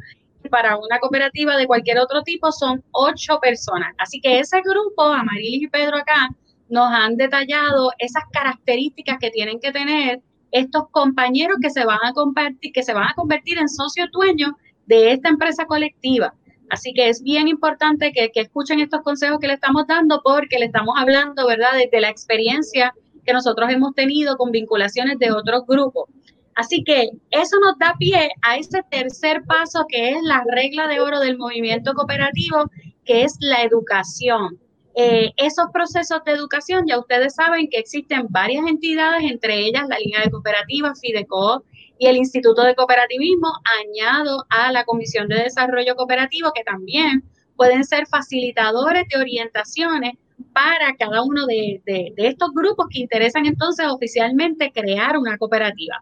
para 0.51 0.77
una 0.77 0.99
cooperativa 0.99 1.57
de 1.57 1.67
cualquier 1.67 1.99
otro 1.99 2.23
tipo 2.23 2.51
son 2.51 2.83
ocho 2.93 3.39
personas. 3.41 3.95
Así 3.99 4.21
que 4.21 4.39
ese 4.39 4.61
grupo, 4.63 5.03
Amarilis 5.03 5.63
y 5.63 5.69
Pedro 5.69 5.99
acá, 5.99 6.31
nos 6.69 6.91
han 6.91 7.17
detallado 7.17 7.93
esas 7.99 8.25
características 8.33 9.19
que 9.21 9.31
tienen 9.31 9.61
que 9.61 9.71
tener 9.71 10.21
estos 10.51 10.89
compañeros 10.91 11.59
que 11.61 11.71
se 11.71 11.85
van 11.85 11.99
a 12.03 12.13
convertir, 12.13 12.73
que 12.73 12.83
se 12.83 12.95
van 12.95 13.09
a 13.09 13.15
convertir 13.15 13.59
en 13.59 13.69
socios 13.69 14.09
dueños 14.13 14.53
de 14.93 15.13
esta 15.13 15.31
empresa 15.31 15.65
colectiva. 15.65 16.35
Así 16.69 16.93
que 16.93 17.09
es 17.09 17.23
bien 17.23 17.49
importante 17.49 18.13
que, 18.13 18.31
que, 18.31 18.41
escuchen 18.41 18.79
estos 18.81 19.01
consejos 19.01 19.39
que 19.41 19.47
le 19.47 19.55
estamos 19.55 19.87
dando 19.87 20.21
porque 20.23 20.59
le 20.59 20.67
estamos 20.67 20.95
hablando, 20.99 21.47
¿verdad?, 21.47 21.73
desde 21.75 22.01
la 22.01 22.11
experiencia 22.11 22.95
que 23.25 23.33
nosotros 23.33 23.71
hemos 23.71 23.95
tenido 23.95 24.37
con 24.37 24.51
vinculaciones 24.51 25.19
de 25.19 25.33
otros 25.33 25.63
grupos. 25.67 26.11
Así 26.55 26.85
que 26.85 27.09
eso 27.31 27.57
nos 27.61 27.79
da 27.79 27.95
pie 27.99 28.33
a 28.43 28.57
ese 28.57 28.83
tercer 28.91 29.43
paso 29.45 29.87
que 29.89 30.11
es 30.11 30.19
la 30.23 30.45
regla 30.47 30.87
de 30.89 31.01
oro 31.01 31.21
del 31.21 31.39
movimiento 31.39 31.95
cooperativo, 31.95 32.71
que 33.07 33.23
es 33.23 33.37
la 33.41 33.63
educación. 33.63 34.59
Eh, 34.95 35.31
esos 35.39 35.67
procesos 35.73 36.23
de 36.25 36.33
educación, 36.33 36.85
ya 36.87 36.99
ustedes 36.99 37.35
saben 37.35 37.69
que 37.71 37.79
existen 37.79 38.27
varias 38.29 38.67
entidades, 38.67 39.23
entre 39.23 39.59
ellas 39.59 39.89
la 39.89 39.99
Liga 39.99 40.21
de 40.23 40.31
Cooperativas, 40.31 41.01
Fideco 41.01 41.65
y 42.03 42.07
el 42.09 42.17
Instituto 42.17 42.65
de 42.65 42.75
Cooperativismo, 42.75 43.53
añado 43.81 44.45
a 44.51 44.73
la 44.73 44.85
Comisión 44.85 45.29
de 45.29 45.45
Desarrollo 45.45 45.95
Cooperativo, 45.95 46.51
que 46.53 46.65
también 46.65 47.23
pueden 47.55 47.85
ser 47.85 48.09
facilitadores 48.09 49.07
de 49.09 49.21
orientaciones 49.21 50.15
para 50.53 50.97
cada 50.99 51.23
uno 51.23 51.47
de, 51.47 51.81
de, 51.87 52.13
estos 52.17 52.51
grupos 52.55 52.87
que 52.91 52.99
interesan 52.99 53.47
entonces 53.47 53.87
oficialmente 53.87 54.73
crear 54.73 55.17
una 55.17 55.39
cooperativa. 55.39 55.95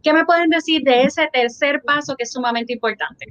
¿Qué 0.00 0.12
me 0.12 0.24
pueden 0.24 0.48
decir 0.50 0.82
de 0.84 1.02
ese 1.02 1.28
tercer 1.32 1.82
paso 1.84 2.14
que 2.14 2.22
es 2.22 2.30
sumamente 2.30 2.72
importante? 2.72 3.26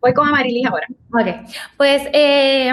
Voy 0.00 0.12
con 0.12 0.28
Amarilis 0.28 0.66
ahora. 0.66 0.86
Ok, 1.12 1.50
pues 1.76 2.02
eh, 2.12 2.72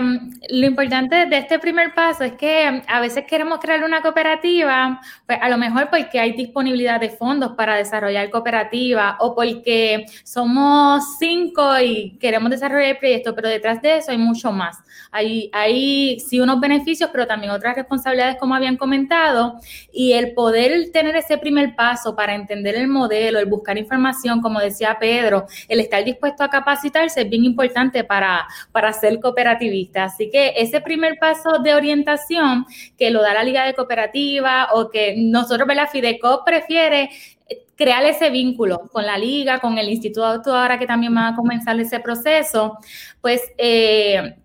lo 0.49 0.65
importante 0.65 1.27
de 1.27 1.37
este 1.37 1.59
primer 1.59 1.93
paso 1.93 2.23
es 2.23 2.33
que 2.33 2.81
a 2.87 2.99
veces 2.99 3.25
queremos 3.25 3.59
crear 3.59 3.83
una 3.83 4.01
cooperativa, 4.01 4.99
pues 5.25 5.39
a 5.41 5.49
lo 5.49 5.57
mejor 5.57 5.89
porque 5.89 6.19
hay 6.19 6.33
disponibilidad 6.33 6.99
de 6.99 7.09
fondos 7.09 7.53
para 7.53 7.75
desarrollar 7.75 8.29
cooperativa 8.29 9.17
o 9.19 9.33
porque 9.33 10.05
somos 10.23 11.17
cinco 11.19 11.79
y 11.79 12.17
queremos 12.19 12.49
desarrollar 12.49 12.89
el 12.89 12.97
proyecto, 12.97 13.33
pero 13.33 13.47
detrás 13.47 13.81
de 13.81 13.97
eso 13.97 14.11
hay 14.11 14.17
mucho 14.17 14.51
más. 14.51 14.79
Hay, 15.11 15.49
hay 15.53 16.19
sí 16.19 16.39
unos 16.39 16.59
beneficios, 16.59 17.09
pero 17.11 17.27
también 17.27 17.51
otras 17.51 17.75
responsabilidades 17.75 18.37
como 18.37 18.55
habían 18.55 18.77
comentado 18.77 19.59
y 19.93 20.13
el 20.13 20.33
poder 20.33 20.91
tener 20.91 21.15
ese 21.15 21.37
primer 21.37 21.75
paso 21.75 22.15
para 22.15 22.35
entender 22.35 22.75
el 22.75 22.87
modelo, 22.87 23.39
el 23.39 23.45
buscar 23.45 23.77
información, 23.77 24.41
como 24.41 24.59
decía 24.59 24.97
Pedro, 24.99 25.45
el 25.69 25.79
estar 25.79 26.03
dispuesto 26.03 26.43
a 26.43 26.49
capacitarse 26.49 27.12
es 27.17 27.29
bien 27.29 27.45
importante 27.45 28.03
para 28.03 28.33
para, 28.71 28.93
ser 28.93 29.19
cooperativista. 29.19 30.05
Así 30.05 30.29
que 30.29 30.53
ese 30.57 30.81
primer 30.81 31.17
paso 31.19 31.59
de 31.59 31.73
orientación 31.73 32.65
que 32.97 33.11
lo 33.11 33.21
da 33.21 33.33
la 33.33 33.43
Liga 33.43 33.65
de 33.65 33.73
Cooperativa 33.73 34.69
o 34.73 34.89
que 34.89 35.15
nosotros, 35.17 35.67
la 35.73 35.87
Fideco 35.87 36.43
prefiere 36.45 37.09
eh, 37.49 37.65
crear 37.75 38.03
ese 38.05 38.29
vínculo 38.29 38.81
con 38.91 39.05
la 39.05 39.17
liga, 39.17 39.59
con 39.59 39.77
el 39.77 39.89
instituto 39.89 40.55
ahora 40.55 40.77
que 40.77 40.85
también 40.85 41.15
va 41.15 41.29
a 41.29 41.35
comenzar 41.35 41.79
ese 41.79 41.99
proceso, 41.99 42.77
pues 43.21 43.41
eh, 43.57 44.35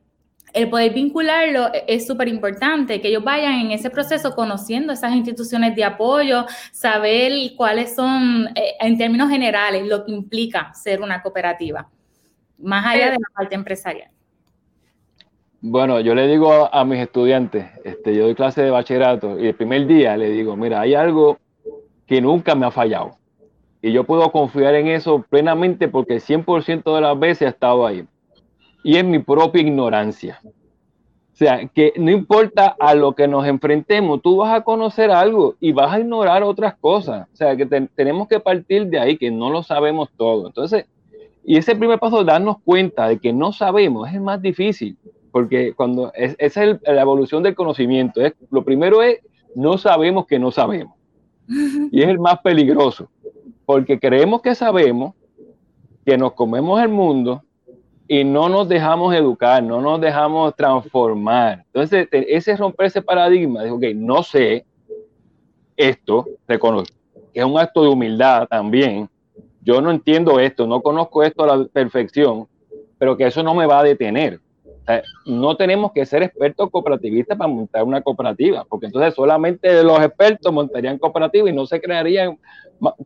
el 0.54 0.70
poder 0.70 0.92
vincularlo 0.94 1.72
e-, 1.74 1.84
es 1.88 2.06
súper 2.06 2.28
importante, 2.28 3.00
que 3.00 3.08
ellos 3.08 3.24
vayan 3.24 3.60
en 3.60 3.70
ese 3.72 3.90
proceso 3.90 4.34
conociendo 4.34 4.92
esas 4.92 5.14
instituciones 5.14 5.76
de 5.76 5.84
apoyo, 5.84 6.46
saber 6.72 7.32
cuáles 7.56 7.94
son, 7.94 8.48
eh, 8.54 8.74
en 8.80 8.96
términos 8.96 9.28
generales, 9.28 9.86
lo 9.86 10.04
que 10.04 10.12
implica 10.12 10.72
ser 10.74 11.02
una 11.02 11.22
cooperativa 11.22 11.88
más 12.58 12.86
allá 12.86 13.06
de 13.06 13.12
la 13.12 13.28
parte 13.34 13.54
empresarial. 13.54 14.10
Bueno, 15.60 15.98
yo 16.00 16.14
le 16.14 16.28
digo 16.28 16.72
a, 16.72 16.84
mis 16.84 17.00
estudiantes, 17.00 17.66
este, 17.84 18.14
yo 18.14 18.24
doy 18.24 18.34
clase 18.36 18.62
de 18.62 18.70
bachillerato 18.70 19.40
y 19.40 19.48
el 19.48 19.54
primer 19.54 19.86
día 19.88 20.16
le 20.16 20.30
digo, 20.30 20.56
mira, 20.56 20.80
hay 20.80 20.94
algo 20.94 21.38
que 22.06 22.20
nunca 22.20 22.54
me 22.54 22.66
ha 22.66 22.70
fallado. 22.70 23.16
Y 23.82 23.92
yo 23.92 24.04
puedo 24.04 24.30
confiar 24.30 24.74
en 24.76 24.86
eso 24.86 25.24
plenamente 25.28 25.88
porque 25.88 26.16
100% 26.20 26.94
de 26.94 27.00
las 27.00 27.18
veces 27.18 27.42
he 27.42 27.50
estado 27.50 27.86
ahí. 27.86 28.06
Y 28.84 28.96
es 28.96 29.04
mi 29.04 29.18
propia 29.18 29.62
ignorancia. 29.62 30.40
O 30.44 31.36
sea, 31.38 31.68
que 31.68 31.92
no 31.96 32.10
importa 32.10 32.76
a 32.80 32.94
lo 32.94 33.14
que 33.14 33.28
nos 33.28 33.46
enfrentemos, 33.46 34.22
tú 34.22 34.38
vas 34.38 34.52
a 34.52 34.62
conocer 34.62 35.10
algo 35.10 35.54
y 35.60 35.72
vas 35.72 35.92
a 35.92 36.00
ignorar 36.00 36.42
otras 36.42 36.76
cosas. 36.76 37.28
O 37.32 37.36
sea, 37.36 37.56
que 37.56 37.66
tenemos 37.94 38.26
que 38.26 38.40
partir 38.40 38.86
de 38.86 38.98
ahí, 38.98 39.16
que 39.16 39.30
no 39.30 39.50
lo 39.50 39.62
sabemos 39.62 40.08
todo. 40.16 40.48
Entonces, 40.48 40.86
y 41.48 41.56
ese 41.56 41.74
primer 41.74 41.98
paso 41.98 42.18
de 42.18 42.26
darnos 42.26 42.58
cuenta 42.62 43.08
de 43.08 43.18
que 43.18 43.32
no 43.32 43.54
sabemos 43.54 44.06
es 44.06 44.16
el 44.16 44.20
más 44.20 44.42
difícil, 44.42 44.98
porque 45.32 45.72
cuando 45.72 46.12
es, 46.12 46.36
esa 46.38 46.62
es 46.62 46.78
la 46.82 47.00
evolución 47.00 47.42
del 47.42 47.54
conocimiento. 47.54 48.20
Es, 48.20 48.34
lo 48.50 48.62
primero 48.62 49.02
es 49.02 49.20
no 49.54 49.78
sabemos 49.78 50.26
que 50.26 50.38
no 50.38 50.50
sabemos. 50.50 50.94
Y 51.90 52.02
es 52.02 52.08
el 52.08 52.18
más 52.18 52.40
peligroso, 52.40 53.08
porque 53.64 53.98
creemos 53.98 54.42
que 54.42 54.54
sabemos, 54.54 55.14
que 56.04 56.18
nos 56.18 56.34
comemos 56.34 56.82
el 56.82 56.90
mundo 56.90 57.42
y 58.06 58.24
no 58.24 58.50
nos 58.50 58.68
dejamos 58.68 59.14
educar, 59.14 59.62
no 59.62 59.80
nos 59.80 60.02
dejamos 60.02 60.54
transformar. 60.54 61.64
Entonces, 61.72 62.08
ese 62.12 62.58
romper 62.58 62.88
ese 62.88 63.00
paradigma, 63.00 63.62
de, 63.62 63.70
ok, 63.70 63.84
no 63.94 64.22
sé 64.22 64.66
esto, 65.78 66.26
reconozco, 66.46 66.94
que 67.32 67.40
es 67.40 67.46
un 67.46 67.58
acto 67.58 67.82
de 67.84 67.88
humildad 67.88 68.46
también, 68.48 69.08
yo 69.62 69.80
no 69.80 69.90
entiendo 69.90 70.40
esto, 70.40 70.66
no 70.66 70.80
conozco 70.80 71.22
esto 71.22 71.44
a 71.44 71.56
la 71.56 71.64
perfección, 71.66 72.46
pero 72.98 73.16
que 73.16 73.26
eso 73.26 73.42
no 73.42 73.54
me 73.54 73.66
va 73.66 73.80
a 73.80 73.84
detener. 73.84 74.40
no 75.26 75.56
tenemos 75.56 75.92
que 75.92 76.06
ser 76.06 76.22
expertos 76.22 76.70
cooperativistas 76.70 77.36
para 77.36 77.48
montar 77.48 77.84
una 77.84 78.00
cooperativa, 78.00 78.64
porque 78.64 78.86
entonces 78.86 79.14
solamente 79.14 79.82
los 79.82 80.00
expertos 80.00 80.52
montarían 80.52 80.98
cooperativas 80.98 81.50
y 81.50 81.54
no 81.54 81.66
se 81.66 81.80
crearían 81.80 82.38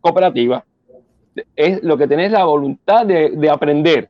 cooperativas. 0.00 0.62
Es 1.56 1.82
lo 1.82 1.96
que 1.96 2.06
tenés 2.06 2.30
la 2.30 2.44
voluntad 2.44 3.06
de, 3.06 3.50
aprender. 3.50 4.08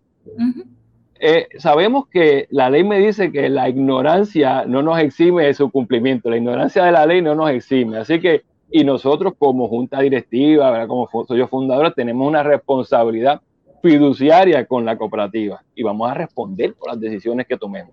Eh, 1.25 1.47
sabemos 1.59 2.09
que 2.09 2.49
la 2.51 2.69
ley 2.69 2.83
me 2.83 2.99
dice 2.99 3.31
que 3.31 3.49
la 3.49 3.69
ignorancia 3.69 4.65
no 4.67 4.83
nos 4.83 4.99
exime 4.99 5.45
de 5.45 5.55
su 5.55 5.71
cumplimiento, 5.71 6.29
la 6.29 6.37
ignorancia 6.37 6.85
de 6.85 6.91
la 6.91 7.07
ley 7.07 7.23
no 7.23 7.37
nos 7.37 7.49
exime, 7.51 7.97
así 7.99 8.21
que 8.21 8.43
y 8.73 8.85
nosotros 8.85 9.35
como 9.39 9.69
junta 9.69 10.01
directiva, 10.01 10.87
como 10.87 11.09
socios 11.27 11.51
fundadores, 11.51 11.95
tenemos 11.95 12.27
una 12.27 12.43
responsabilidad 12.43 13.41
fiduciaria 13.83 14.65
con 14.65 14.85
la 14.85 14.97
cooperativa 14.97 15.63
y 15.75 15.83
vamos 15.83 16.11
a 16.11 16.15
responder 16.15 16.75
por 16.75 16.89
las 16.89 17.01
decisiones 17.01 17.47
que 17.47 17.59
tomemos. 17.59 17.93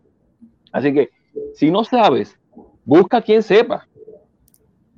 Así 0.72 0.94
que 0.94 1.10
si 1.54 1.70
no 1.70 1.84
sabes, 1.84 2.40
busca 2.86 3.22
quien 3.22 3.44
sepa. 3.44 3.88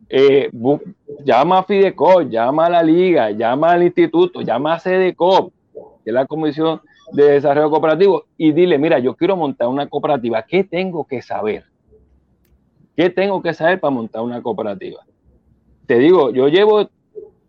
Eh, 0.09 0.51
llama 1.23 1.59
a 1.59 1.63
Fideco, 1.63 2.21
llama 2.21 2.65
a 2.65 2.69
la 2.69 2.83
liga, 2.83 3.31
llama 3.31 3.71
al 3.71 3.83
instituto, 3.83 4.41
llama 4.41 4.75
a 4.75 4.79
CDCOP, 4.79 5.53
que 6.03 6.09
es 6.09 6.13
la 6.13 6.25
Comisión 6.25 6.81
de 7.13 7.31
Desarrollo 7.31 7.69
Cooperativo, 7.69 8.25
y 8.37 8.51
dile, 8.51 8.77
mira, 8.77 8.99
yo 8.99 9.15
quiero 9.15 9.35
montar 9.37 9.67
una 9.69 9.87
cooperativa, 9.87 10.43
¿qué 10.43 10.63
tengo 10.63 11.05
que 11.05 11.21
saber? 11.21 11.63
¿Qué 12.95 13.09
tengo 13.09 13.41
que 13.41 13.53
saber 13.53 13.79
para 13.79 13.91
montar 13.91 14.21
una 14.21 14.41
cooperativa? 14.41 15.01
Te 15.91 15.99
digo, 15.99 16.31
yo 16.31 16.47
llevo 16.47 16.89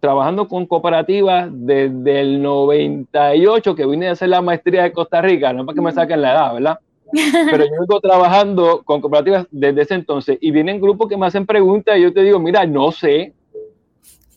trabajando 0.00 0.48
con 0.48 0.66
cooperativas 0.66 1.48
desde 1.52 2.22
el 2.22 2.42
98 2.42 3.76
que 3.76 3.86
vine 3.86 4.08
a 4.08 4.12
hacer 4.12 4.30
la 4.30 4.42
maestría 4.42 4.82
de 4.82 4.90
Costa 4.90 5.22
Rica, 5.22 5.52
no 5.52 5.64
para 5.64 5.76
que 5.76 5.80
me 5.80 5.92
saquen 5.92 6.20
la 6.20 6.32
edad, 6.32 6.54
¿verdad? 6.54 6.78
Pero 7.12 7.64
yo 7.64 7.70
vengo 7.78 8.00
trabajando 8.00 8.82
con 8.84 9.00
cooperativas 9.00 9.46
desde 9.52 9.82
ese 9.82 9.94
entonces 9.94 10.38
y 10.40 10.50
vienen 10.50 10.80
grupos 10.80 11.08
que 11.08 11.16
me 11.16 11.26
hacen 11.26 11.46
preguntas 11.46 11.96
y 11.96 12.02
yo 12.02 12.12
te 12.12 12.24
digo, 12.24 12.40
mira, 12.40 12.66
no 12.66 12.90
sé, 12.90 13.32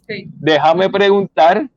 déjame 0.08 0.88
preguntar 0.92 1.68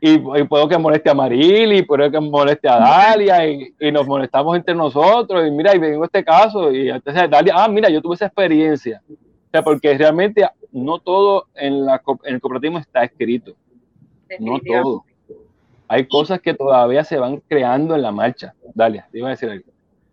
y, 0.00 0.18
puedo 0.18 0.68
que 0.68 0.76
moleste 0.76 1.08
a 1.08 1.14
Maril 1.14 1.72
y 1.72 1.82
puedo 1.82 2.10
que 2.10 2.18
moleste 2.18 2.68
a 2.68 2.80
Dalia 2.80 3.48
y, 3.48 3.92
nos 3.92 4.08
molestamos 4.08 4.56
entre 4.56 4.74
nosotros 4.74 5.46
y 5.46 5.52
mira, 5.52 5.72
y 5.72 5.78
vengo 5.78 6.04
este 6.04 6.24
caso 6.24 6.72
y 6.72 6.90
entonces 6.90 7.30
Dalia, 7.30 7.54
ah, 7.56 7.68
mira, 7.68 7.88
yo 7.90 8.02
tuve 8.02 8.16
esa 8.16 8.26
experiencia. 8.26 9.00
O 9.08 9.50
sea, 9.52 9.62
porque 9.62 9.96
realmente 9.96 10.44
no 10.72 10.98
todo 10.98 11.46
en, 11.54 11.84
la, 11.84 12.02
en 12.24 12.34
el 12.34 12.40
cooperativismo 12.40 12.78
está 12.78 13.04
escrito. 13.04 13.54
No 14.40 14.60
todo. 14.60 15.04
Hay 15.88 16.06
cosas 16.06 16.40
que 16.40 16.52
todavía 16.52 17.02
se 17.02 17.18
van 17.18 17.40
creando 17.48 17.94
en 17.94 18.02
la 18.02 18.12
marcha. 18.12 18.54
Dale, 18.74 19.04
te 19.10 19.18
iba 19.18 19.28
a 19.28 19.30
decir 19.30 19.48
algo. 19.48 19.64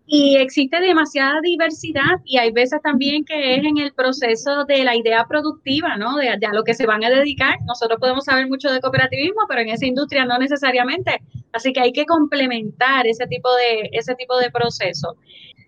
Y 0.07 0.35
existe 0.35 0.79
demasiada 0.79 1.41
diversidad 1.41 2.21
y 2.25 2.37
hay 2.37 2.51
veces 2.51 2.79
también 2.83 3.25
que 3.25 3.55
es 3.55 3.65
en 3.65 3.77
el 3.79 3.91
proceso 3.91 4.63
de 4.65 4.83
la 4.83 4.95
idea 4.95 5.25
productiva, 5.27 5.97
¿no? 5.97 6.17
De, 6.17 6.29
a 6.29 6.53
lo 6.53 6.63
que 6.63 6.75
se 6.75 6.85
van 6.85 7.03
a 7.03 7.09
dedicar. 7.09 7.55
Nosotros 7.65 7.99
podemos 7.99 8.25
saber 8.25 8.47
mucho 8.47 8.69
de 8.69 8.79
cooperativismo, 8.81 9.41
pero 9.49 9.61
en 9.61 9.69
esa 9.69 9.87
industria 9.87 10.25
no 10.25 10.37
necesariamente. 10.37 11.21
Así 11.53 11.73
que 11.73 11.81
hay 11.81 11.91
que 11.91 12.05
complementar 12.05 13.07
ese 13.07 13.25
tipo 13.25 13.49
de, 13.55 13.89
ese 13.93 14.13
tipo 14.13 14.37
de 14.37 14.51
proceso. 14.51 15.17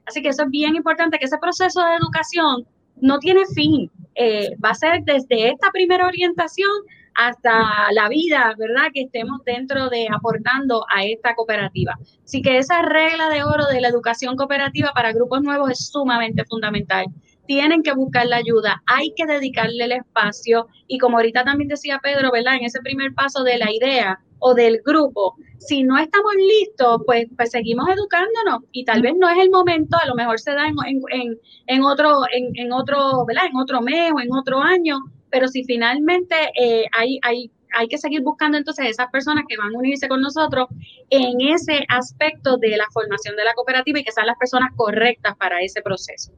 Así 0.06 0.21
que 0.21 0.30
eso 0.30 0.43
es 0.43 0.52
bien 0.52 0.76
importante, 0.76 1.17
que 1.17 1.26
ese 1.26 1.39
proceso 1.39 1.84
de 1.84 1.95
educación 1.95 2.67
no 3.02 3.17
tiene 3.17 3.41
fin. 3.56 3.89
Eh, 4.17 4.49
va 4.63 4.71
a 4.71 4.75
ser 4.75 5.03
desde 5.03 5.49
esta 5.49 5.69
primera 5.71 6.08
orientación 6.08 6.69
hasta 7.17 7.91
la 7.91 8.10
vida, 8.10 8.53
¿verdad? 8.58 8.88
Que 8.93 9.01
estemos 9.01 9.43
dentro 9.43 9.89
de 9.89 10.08
aportando 10.12 10.86
a 10.93 11.03
esta 11.03 11.34
cooperativa. 11.36 11.97
Así 12.23 12.41
que 12.41 12.58
esa 12.60 12.82
regla 12.84 13.30
de 13.30 13.43
oro 13.43 13.65
de 13.65 13.82
la 13.82 13.89
educación 13.89 14.36
cooperativa 14.36 14.91
para 14.93 15.13
grupos 15.13 15.41
nuevos 15.41 15.71
es 15.71 15.88
sumamente 15.88 16.45
fundamental. 16.45 17.06
Tienen 17.48 17.82
que 17.82 17.94
buscar 17.94 18.28
la 18.28 18.38
ayuda, 18.38 18.84
hay 18.86 19.14
que 19.16 19.26
dedicarle 19.26 19.86
el 19.86 19.94
espacio 19.94 20.68
y 20.88 20.98
como 20.98 21.18
ahorita 21.18 21.44
también 21.44 21.70
decía 21.70 22.00
Pedro, 22.04 22.32
¿verdad? 22.32 22.56
En 22.56 22.66
ese 22.66 22.80
primer 22.82 23.14
paso 23.14 23.44
de 23.44 23.58
la 23.58 23.72
idea 23.72 24.20
o 24.40 24.54
del 24.54 24.82
grupo, 24.86 25.36
si 25.58 25.84
no 25.84 25.98
estamos 25.98 26.34
listos, 26.36 27.02
pues, 27.06 27.26
pues 27.36 27.52
seguimos 27.52 27.88
educándonos 27.90 28.64
y 28.72 28.86
tal 28.86 29.02
vez 29.02 29.14
no 29.18 29.30
es 29.30 29.38
el 29.40 29.50
momento, 29.50 29.98
a 30.02 30.08
lo 30.08 30.16
mejor 30.16 30.40
se 30.40 30.52
da 30.52 30.68
en, 30.68 30.76
en, 31.12 31.38
en 31.68 31.84
otro, 31.84 32.22
en, 32.32 32.52
en, 32.56 32.72
otro, 32.72 33.26
¿verdad? 33.26 33.46
En 33.50 33.58
otro 33.58 33.82
mes 33.82 34.12
o 34.16 34.20
en 34.20 34.32
otro 34.32 34.62
año, 34.62 35.00
pero 35.30 35.48
si 35.48 35.64
finalmente 35.64 36.36
eh, 36.60 36.86
hay, 36.92 37.20
hay, 37.24 37.52
hay 37.76 37.88
que 37.88 37.98
seguir 37.98 38.22
buscando 38.22 38.58
entonces 38.58 38.88
esas 38.88 39.10
personas 39.12 39.44
que 39.48 39.58
van 39.58 39.74
a 39.74 39.78
unirse 39.78 40.08
con 40.08 40.22
nosotros 40.22 40.68
en 41.10 41.42
ese 41.42 41.86
aspecto 41.90 42.58
de 42.58 42.78
la 42.78 42.86
formación 42.94 43.36
de 43.36 43.44
la 43.44 43.54
cooperativa 43.54 44.00
y 44.00 44.04
que 44.04 44.12
sean 44.12 44.28
las 44.28 44.38
personas 44.38 44.72
correctas 44.76 45.36
para 45.38 45.62
ese 45.62 45.82
proceso. 45.82 46.32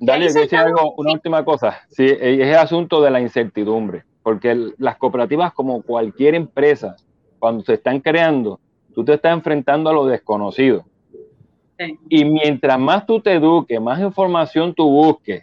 Dale, 0.00 0.28
yo 0.28 0.58
algo, 0.58 0.94
una 0.96 1.12
última 1.12 1.44
cosa. 1.44 1.80
Sí, 1.88 2.04
es 2.04 2.48
el 2.48 2.54
asunto 2.54 3.00
de 3.00 3.10
la 3.10 3.20
incertidumbre, 3.20 4.04
porque 4.22 4.72
las 4.78 4.96
cooperativas, 4.96 5.52
como 5.52 5.82
cualquier 5.82 6.34
empresa, 6.34 6.96
cuando 7.38 7.64
se 7.64 7.74
están 7.74 8.00
creando, 8.00 8.60
tú 8.94 9.04
te 9.04 9.14
estás 9.14 9.32
enfrentando 9.32 9.90
a 9.90 9.92
lo 9.92 10.06
desconocido. 10.06 10.84
Y 12.08 12.24
mientras 12.24 12.78
más 12.78 13.04
tú 13.06 13.20
te 13.20 13.34
eduques, 13.34 13.80
más 13.80 14.00
información 14.00 14.74
tú 14.74 14.88
busques, 14.88 15.42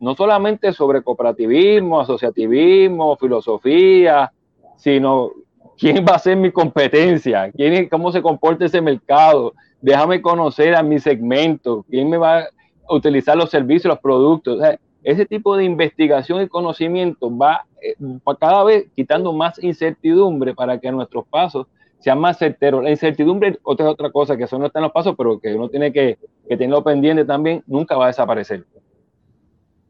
no 0.00 0.14
solamente 0.14 0.72
sobre 0.72 1.02
cooperativismo, 1.02 2.00
asociativismo, 2.00 3.16
filosofía, 3.16 4.32
sino 4.76 5.32
quién 5.76 6.04
va 6.04 6.16
a 6.16 6.18
ser 6.18 6.36
mi 6.36 6.50
competencia, 6.50 7.50
quién, 7.52 7.88
cómo 7.88 8.10
se 8.12 8.22
comporta 8.22 8.64
ese 8.64 8.80
mercado, 8.80 9.54
déjame 9.80 10.20
conocer 10.20 10.74
a 10.74 10.82
mi 10.82 10.98
segmento, 10.98 11.84
quién 11.88 12.10
me 12.10 12.16
va 12.16 12.38
a 12.38 12.48
utilizar 12.88 13.36
los 13.36 13.50
servicios, 13.50 13.86
los 13.86 14.00
productos. 14.00 14.60
ese 15.02 15.26
tipo 15.26 15.56
de 15.56 15.64
investigación 15.64 16.42
y 16.42 16.48
conocimiento 16.48 17.36
va, 17.36 17.64
eh, 17.80 17.94
va 18.00 18.36
cada 18.36 18.64
vez 18.64 18.86
quitando 18.94 19.32
más 19.32 19.62
incertidumbre 19.62 20.54
para 20.54 20.78
que 20.78 20.90
nuestros 20.90 21.26
pasos 21.26 21.66
sean 22.00 22.18
más 22.18 22.38
certeros. 22.38 22.82
La 22.82 22.90
incertidumbre, 22.90 23.58
otra 23.62 23.86
es 23.86 23.92
otra 23.92 24.10
cosa, 24.10 24.36
que 24.36 24.44
eso 24.44 24.58
no 24.58 24.66
está 24.66 24.78
en 24.78 24.84
los 24.84 24.92
pasos, 24.92 25.14
pero 25.16 25.38
que 25.38 25.54
uno 25.54 25.68
tiene 25.68 25.92
que, 25.92 26.18
que 26.48 26.56
tenerlo 26.56 26.82
pendiente 26.82 27.24
también, 27.24 27.62
nunca 27.66 27.96
va 27.96 28.04
a 28.04 28.08
desaparecer. 28.08 28.64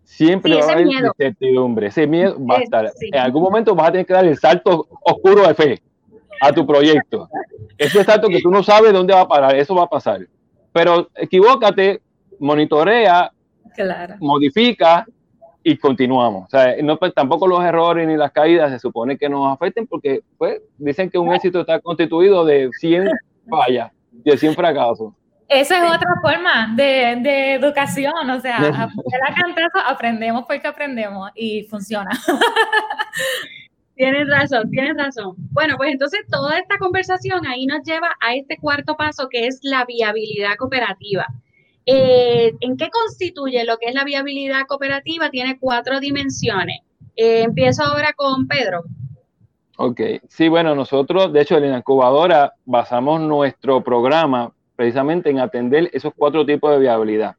Siempre 0.04 0.54
va 0.54 0.64
a 0.64 0.72
haber 0.72 0.86
incertidumbre, 0.86 1.88
ese 1.88 2.06
miedo 2.06 2.36
va 2.42 2.56
a 2.56 2.60
estar. 2.60 2.90
En 3.00 3.20
algún 3.20 3.42
momento 3.42 3.74
vas 3.74 3.88
a 3.88 3.92
tener 3.92 4.06
que 4.06 4.14
dar 4.14 4.24
el 4.24 4.38
salto 4.38 4.86
oscuro 5.02 5.46
de 5.46 5.54
fe 5.54 5.82
a 6.40 6.50
tu 6.50 6.66
proyecto. 6.66 7.28
Ese 7.76 8.02
salto 8.04 8.28
que 8.28 8.40
tú 8.40 8.50
no 8.50 8.62
sabes 8.62 8.92
dónde 8.92 9.12
va 9.12 9.20
a 9.20 9.28
parar, 9.28 9.54
eso 9.54 9.74
va 9.74 9.82
a 9.82 9.88
pasar. 9.88 10.26
Pero 10.72 11.08
equivócate, 11.14 12.00
monitorea, 12.38 13.30
modifica 14.20 15.06
y 15.62 15.76
continuamos. 15.76 16.46
O 16.46 16.50
sea, 16.50 16.74
no, 16.82 16.98
pues, 16.98 17.14
tampoco 17.14 17.46
los 17.46 17.62
errores 17.62 18.06
ni 18.06 18.16
las 18.16 18.32
caídas 18.32 18.70
se 18.70 18.78
supone 18.78 19.18
que 19.18 19.28
nos 19.28 19.52
afecten 19.52 19.86
porque 19.86 20.20
pues, 20.36 20.60
dicen 20.78 21.10
que 21.10 21.18
un 21.18 21.34
éxito 21.34 21.60
está 21.60 21.80
constituido 21.80 22.44
de 22.44 22.70
100 22.78 23.10
fallas, 23.48 23.92
de 24.10 24.36
100 24.36 24.54
fracasos. 24.54 25.12
Esa 25.48 25.78
es 25.78 25.90
otra 25.90 26.10
forma 26.20 26.74
de, 26.76 27.54
educación, 27.54 28.30
o 28.30 28.40
sea, 28.40 28.56
aprender 28.58 29.20
a 29.26 29.34
cantar, 29.34 29.68
aprendemos 29.86 30.44
porque 30.46 30.68
aprendemos 30.68 31.30
y 31.34 31.64
funciona. 31.64 32.10
Tienes 33.98 34.28
razón, 34.28 34.70
tienes 34.70 34.96
razón. 34.96 35.34
Bueno, 35.50 35.76
pues 35.76 35.90
entonces 35.90 36.20
toda 36.30 36.56
esta 36.56 36.78
conversación 36.78 37.44
ahí 37.48 37.66
nos 37.66 37.82
lleva 37.82 38.14
a 38.20 38.32
este 38.32 38.56
cuarto 38.56 38.96
paso 38.96 39.28
que 39.28 39.48
es 39.48 39.58
la 39.62 39.84
viabilidad 39.86 40.54
cooperativa. 40.56 41.26
Eh, 41.90 42.54
¿En 42.60 42.76
qué 42.76 42.90
constituye 42.90 43.64
lo 43.64 43.78
que 43.78 43.86
es 43.86 43.94
la 43.94 44.04
viabilidad 44.04 44.66
cooperativa? 44.68 45.30
Tiene 45.30 45.58
cuatro 45.58 46.00
dimensiones. 46.00 46.82
Eh, 47.16 47.44
empiezo 47.44 47.82
ahora 47.82 48.12
con 48.14 48.46
Pedro. 48.46 48.82
Ok, 49.78 50.00
sí, 50.28 50.48
bueno, 50.48 50.74
nosotros, 50.74 51.32
de 51.32 51.40
hecho, 51.40 51.56
en 51.56 51.70
la 51.70 51.78
incubadora 51.78 52.52
basamos 52.66 53.22
nuestro 53.22 53.82
programa 53.82 54.52
precisamente 54.76 55.30
en 55.30 55.40
atender 55.40 55.88
esos 55.94 56.12
cuatro 56.14 56.44
tipos 56.44 56.70
de 56.72 56.78
viabilidad. 56.78 57.36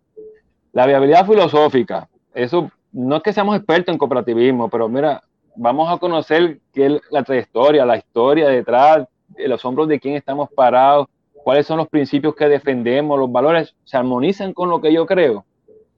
La 0.74 0.88
viabilidad 0.88 1.28
filosófica, 1.28 2.10
eso 2.34 2.72
no 2.92 3.18
es 3.18 3.22
que 3.22 3.34
seamos 3.34 3.56
expertos 3.56 3.94
en 3.94 4.00
cooperativismo, 4.00 4.68
pero 4.68 4.90
mira, 4.90 5.22
vamos 5.56 5.94
a 5.94 6.00
conocer 6.00 6.58
qué 6.74 6.88
es 6.88 7.02
la 7.12 7.22
trayectoria, 7.22 7.86
la 7.86 7.98
historia 7.98 8.50
detrás, 8.50 9.08
los 9.38 9.64
hombros 9.64 9.88
de 9.88 10.00
quién 10.00 10.16
estamos 10.16 10.50
parados, 10.56 11.08
cuáles 11.50 11.66
son 11.66 11.78
los 11.78 11.88
principios 11.88 12.36
que 12.36 12.48
defendemos, 12.48 13.18
los 13.18 13.32
valores 13.32 13.74
se 13.84 13.98
armonizan 13.98 14.54
con 14.54 14.70
lo 14.70 14.80
que 14.82 14.94
yo 14.94 15.08
creo. 15.08 15.46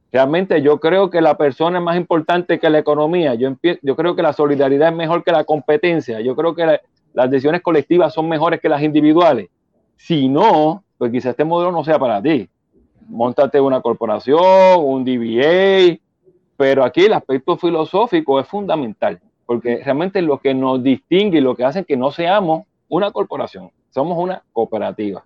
Realmente 0.09 0.61
yo 0.61 0.79
creo 0.79 1.09
que 1.09 1.19
la 1.19 1.35
persona 1.35 1.79
es 1.79 1.83
más 1.83 1.97
importante 1.97 2.57
que 2.57 2.69
la 2.69 2.79
economía. 2.79 3.33
Yo, 3.33 3.57
creo 3.97 4.15
que 4.15 4.21
la 4.21 4.31
solidaridad 4.31 4.87
es 4.87 4.95
mejor 4.95 5.25
que 5.25 5.33
la 5.33 5.43
competencia. 5.43 6.21
Yo 6.21 6.37
creo 6.37 6.55
que 6.55 6.79
las 7.11 7.29
decisiones 7.29 7.61
colectivas 7.61 8.13
son 8.13 8.29
mejores 8.29 8.61
que 8.61 8.69
las 8.69 8.81
individuales. 8.81 9.49
Si 9.97 10.29
no, 10.29 10.85
pues 10.97 11.11
quizás 11.11 11.31
este 11.31 11.43
modelo 11.43 11.73
no 11.73 11.83
sea 11.83 11.99
para 11.99 12.21
ti. 12.21 12.47
Móntate 13.09 13.59
una 13.59 13.81
corporación, 13.81 14.39
un 14.77 15.03
DBA, 15.03 15.97
pero 16.55 16.85
aquí 16.85 17.01
el 17.01 17.13
aspecto 17.13 17.57
filosófico 17.57 18.39
es 18.39 18.47
fundamental, 18.47 19.19
porque 19.45 19.81
realmente 19.83 20.21
lo 20.21 20.37
que 20.39 20.53
nos 20.53 20.81
distingue 20.81 21.39
y 21.39 21.41
lo 21.41 21.57
que 21.57 21.65
hace 21.65 21.83
que 21.83 21.97
no 21.97 22.09
seamos 22.09 22.63
una 22.87 23.11
corporación, 23.11 23.69
somos 23.89 24.17
una 24.17 24.43
cooperativa. 24.53 25.25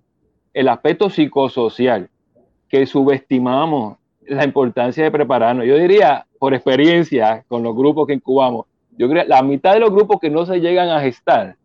El 0.55 0.69
aspecto 0.69 1.11
psicosocial, 1.11 2.09
que 2.67 2.87
subestimamos 2.87 3.97
la 4.25 4.43
importancia 4.43 5.03
de 5.03 5.11
prepararnos. 5.11 5.67
Yo 5.67 5.75
diría, 5.75 6.25
por 6.39 6.55
experiencia 6.55 7.45
con 7.47 7.61
los 7.61 7.75
grupos 7.75 8.07
que 8.07 8.13
incubamos, 8.13 8.65
yo 8.97 9.07
creo 9.07 9.23
la 9.27 9.43
mitad 9.43 9.73
de 9.73 9.81
los 9.81 9.91
grupos 9.91 10.19
que 10.19 10.31
no 10.31 10.47
se 10.47 10.59
llegan 10.59 10.89
a 10.89 10.99
gestar 11.01 11.57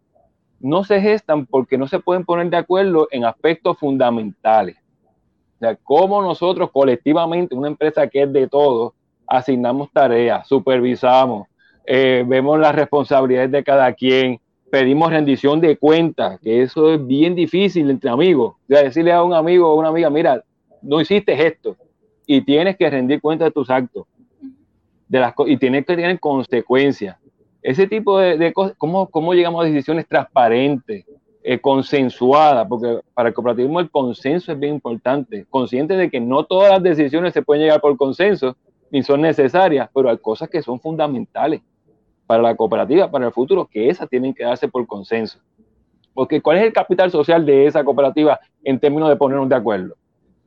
no 0.60 0.84
se 0.84 1.00
gestan 1.00 1.46
porque 1.46 1.78
no 1.78 1.88
se 1.88 1.98
pueden 1.98 2.24
poner 2.24 2.50
de 2.50 2.58
acuerdo 2.58 3.08
en 3.10 3.24
aspectos 3.24 3.78
fundamentales. 3.78 4.76
O 5.56 5.58
sea, 5.58 5.76
cómo 5.82 6.22
nosotros 6.22 6.70
colectivamente, 6.70 7.54
una 7.54 7.68
empresa 7.68 8.06
que 8.06 8.22
es 8.22 8.32
de 8.32 8.46
todos, 8.46 8.92
asignamos 9.26 9.90
tareas, 9.92 10.46
supervisamos, 10.46 11.48
eh, 11.86 12.24
vemos 12.26 12.58
las 12.58 12.74
responsabilidades 12.74 13.50
de 13.50 13.64
cada 13.64 13.92
quien, 13.92 14.38
pedimos 14.70 15.10
rendición 15.10 15.60
de 15.60 15.76
cuentas, 15.76 16.38
que 16.40 16.62
eso 16.62 16.94
es 16.94 17.06
bien 17.06 17.34
difícil 17.34 17.90
entre 17.90 18.10
amigos. 18.10 18.54
Decirle 18.68 19.12
a 19.12 19.22
un 19.22 19.34
amigo 19.34 19.68
o 19.68 19.78
una 19.78 19.88
amiga, 19.88 20.08
mira, 20.10 20.42
no 20.82 21.00
hiciste 21.00 21.46
esto 21.46 21.76
y 22.26 22.42
tienes 22.42 22.76
que 22.76 22.88
rendir 22.88 23.20
cuenta 23.20 23.44
de 23.44 23.50
tus 23.50 23.68
actos 23.68 24.06
de 25.08 25.18
las, 25.18 25.34
y 25.46 25.56
tienes 25.56 25.84
que 25.84 25.96
tener 25.96 26.20
consecuencias. 26.20 27.16
Ese 27.62 27.86
tipo 27.86 28.18
de, 28.18 28.52
cosas, 28.52 28.74
¿cómo, 28.78 29.08
¿cómo, 29.08 29.34
llegamos 29.34 29.62
a 29.62 29.68
decisiones 29.68 30.06
transparentes, 30.06 31.04
eh, 31.42 31.58
consensuadas? 31.58 32.66
Porque 32.68 33.00
para 33.12 33.28
el 33.28 33.34
cooperativismo 33.34 33.80
el 33.80 33.90
consenso 33.90 34.52
es 34.52 34.58
bien 34.58 34.74
importante, 34.74 35.44
consciente 35.50 35.96
de 35.96 36.08
que 36.08 36.20
no 36.20 36.44
todas 36.44 36.70
las 36.70 36.82
decisiones 36.82 37.34
se 37.34 37.42
pueden 37.42 37.64
llegar 37.64 37.80
por 37.80 37.96
consenso, 37.96 38.56
ni 38.90 39.02
son 39.02 39.20
necesarias, 39.20 39.90
pero 39.92 40.08
hay 40.08 40.18
cosas 40.18 40.48
que 40.48 40.62
son 40.62 40.80
fundamentales 40.80 41.60
para 42.30 42.44
la 42.44 42.54
cooperativa, 42.54 43.10
para 43.10 43.26
el 43.26 43.32
futuro, 43.32 43.66
que 43.66 43.88
esas 43.88 44.08
tienen 44.08 44.32
que 44.32 44.44
darse 44.44 44.68
por 44.68 44.86
consenso. 44.86 45.40
Porque 46.14 46.40
¿cuál 46.40 46.58
es 46.58 46.62
el 46.62 46.72
capital 46.72 47.10
social 47.10 47.44
de 47.44 47.66
esa 47.66 47.82
cooperativa 47.82 48.38
en 48.62 48.78
términos 48.78 49.08
de 49.08 49.16
ponernos 49.16 49.48
de 49.48 49.56
acuerdo? 49.56 49.96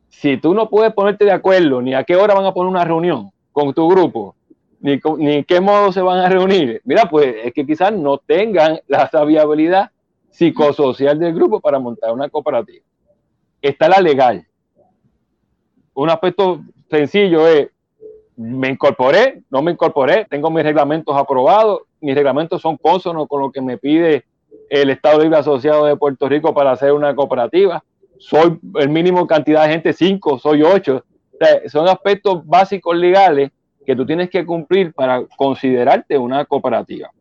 Si 0.07 0.37
tú 0.37 0.53
no 0.53 0.69
puedes 0.69 0.93
ponerte 0.93 1.25
de 1.25 1.33
acuerdo 1.33 1.81
ni 1.81 1.93
a 1.93 2.05
qué 2.05 2.15
hora 2.15 2.35
van 2.35 2.45
a 2.45 2.53
poner 2.53 2.71
una 2.71 2.85
reunión 2.85 3.31
con 3.51 3.73
tu 3.73 3.85
grupo, 3.89 4.33
ni, 4.79 4.97
ni 5.17 5.43
qué 5.43 5.59
modo 5.59 5.91
se 5.91 6.01
van 6.01 6.19
a 6.19 6.29
reunir. 6.29 6.81
Mira, 6.85 7.09
pues 7.09 7.35
es 7.43 7.51
que 7.51 7.65
quizás 7.65 7.91
no 7.91 8.17
tengan 8.17 8.79
la 8.87 9.09
viabilidad 9.25 9.91
psicosocial 10.29 11.19
del 11.19 11.33
grupo 11.33 11.59
para 11.59 11.79
montar 11.79 12.13
una 12.13 12.29
cooperativa. 12.29 12.85
Está 13.61 13.89
la 13.89 13.99
legal. 13.99 14.47
Un 15.95 16.09
aspecto 16.09 16.61
sencillo 16.89 17.45
es, 17.45 17.71
me 18.35 18.69
incorporé, 18.69 19.43
no 19.49 19.61
me 19.61 19.71
incorporé, 19.71 20.25
tengo 20.29 20.49
mis 20.49 20.63
reglamentos 20.63 21.15
aprobados, 21.15 21.81
mis 22.01 22.15
reglamentos 22.15 22.61
son 22.61 22.77
consonos 22.77 23.27
con 23.27 23.41
lo 23.41 23.51
que 23.51 23.61
me 23.61 23.77
pide 23.77 24.25
el 24.69 24.89
Estado 24.89 25.21
Libre 25.21 25.37
Asociado 25.37 25.85
de 25.85 25.95
Puerto 25.95 26.27
Rico 26.27 26.53
para 26.53 26.71
hacer 26.71 26.93
una 26.93 27.15
cooperativa. 27.15 27.83
Soy 28.17 28.59
el 28.75 28.89
mínimo 28.89 29.27
cantidad 29.27 29.63
de 29.63 29.71
gente, 29.71 29.93
cinco, 29.93 30.39
soy 30.39 30.63
ocho. 30.63 31.03
son 31.67 31.87
aspectos 31.87 32.45
básicos 32.45 32.95
legales 32.95 33.51
que 33.85 33.95
tú 33.95 34.05
tienes 34.05 34.29
que 34.29 34.45
cumplir 34.45 34.93
para 34.93 35.25
considerarte 35.35 36.17
una 36.17 36.45
cooperativa. 36.45 37.11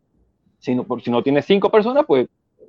Si 0.59 0.75
no, 0.75 0.87
si 1.03 1.11
no 1.11 1.22
tienes 1.22 1.44
cinco 1.44 1.70
personas, 1.70 2.05
pues 2.07 2.29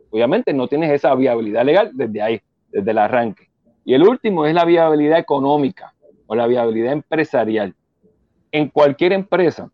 obviamente 0.09 0.53
no 0.53 0.67
tienes 0.67 0.91
esa 0.91 1.13
viabilidad 1.15 1.63
legal 1.63 1.91
desde 1.93 2.21
ahí, 2.21 2.41
desde 2.69 2.91
el 2.91 2.97
arranque. 2.97 3.49
Y 3.85 3.93
el 3.93 4.03
último 4.03 4.45
es 4.45 4.53
la 4.53 4.65
viabilidad 4.65 5.19
económica 5.19 5.93
o 6.25 6.35
la 6.35 6.47
viabilidad 6.47 6.93
empresarial. 6.93 7.75
En 8.53 8.69
cualquier 8.69 9.13
empresa, 9.13 9.71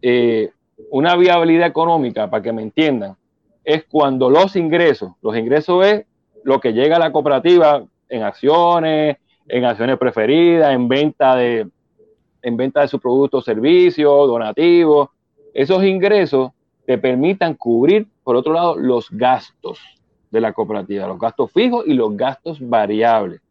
eh, 0.00 0.50
una 0.90 1.16
viabilidad 1.16 1.66
económica, 1.66 2.30
para 2.30 2.42
que 2.42 2.50
me 2.50 2.62
entiendan, 2.62 3.14
es 3.62 3.84
cuando 3.84 4.30
los 4.30 4.56
ingresos, 4.56 5.12
los 5.20 5.36
ingresos 5.36 5.86
es 5.86 6.06
lo 6.42 6.58
que 6.58 6.72
llega 6.72 6.96
a 6.96 6.98
la 6.98 7.12
cooperativa 7.12 7.84
en 8.08 8.22
acciones, 8.22 9.18
en 9.46 9.64
acciones 9.66 9.98
preferidas, 9.98 10.72
en 10.74 10.88
venta 10.88 11.36
de, 11.36 11.68
en 12.40 12.56
venta 12.56 12.80
de 12.80 12.88
sus 12.88 13.02
productos, 13.02 13.44
servicios, 13.44 14.26
donativos. 14.26 15.10
Esos 15.52 15.84
ingresos 15.84 16.52
te 16.86 16.96
permitan 16.96 17.52
cubrir, 17.52 18.06
por 18.24 18.36
otro 18.36 18.54
lado, 18.54 18.78
los 18.78 19.10
gastos 19.10 19.78
de 20.30 20.40
la 20.40 20.54
cooperativa, 20.54 21.06
los 21.06 21.18
gastos 21.18 21.52
fijos 21.52 21.84
y 21.86 21.92
los 21.92 22.16
gastos 22.16 22.58
variables. 22.66 23.42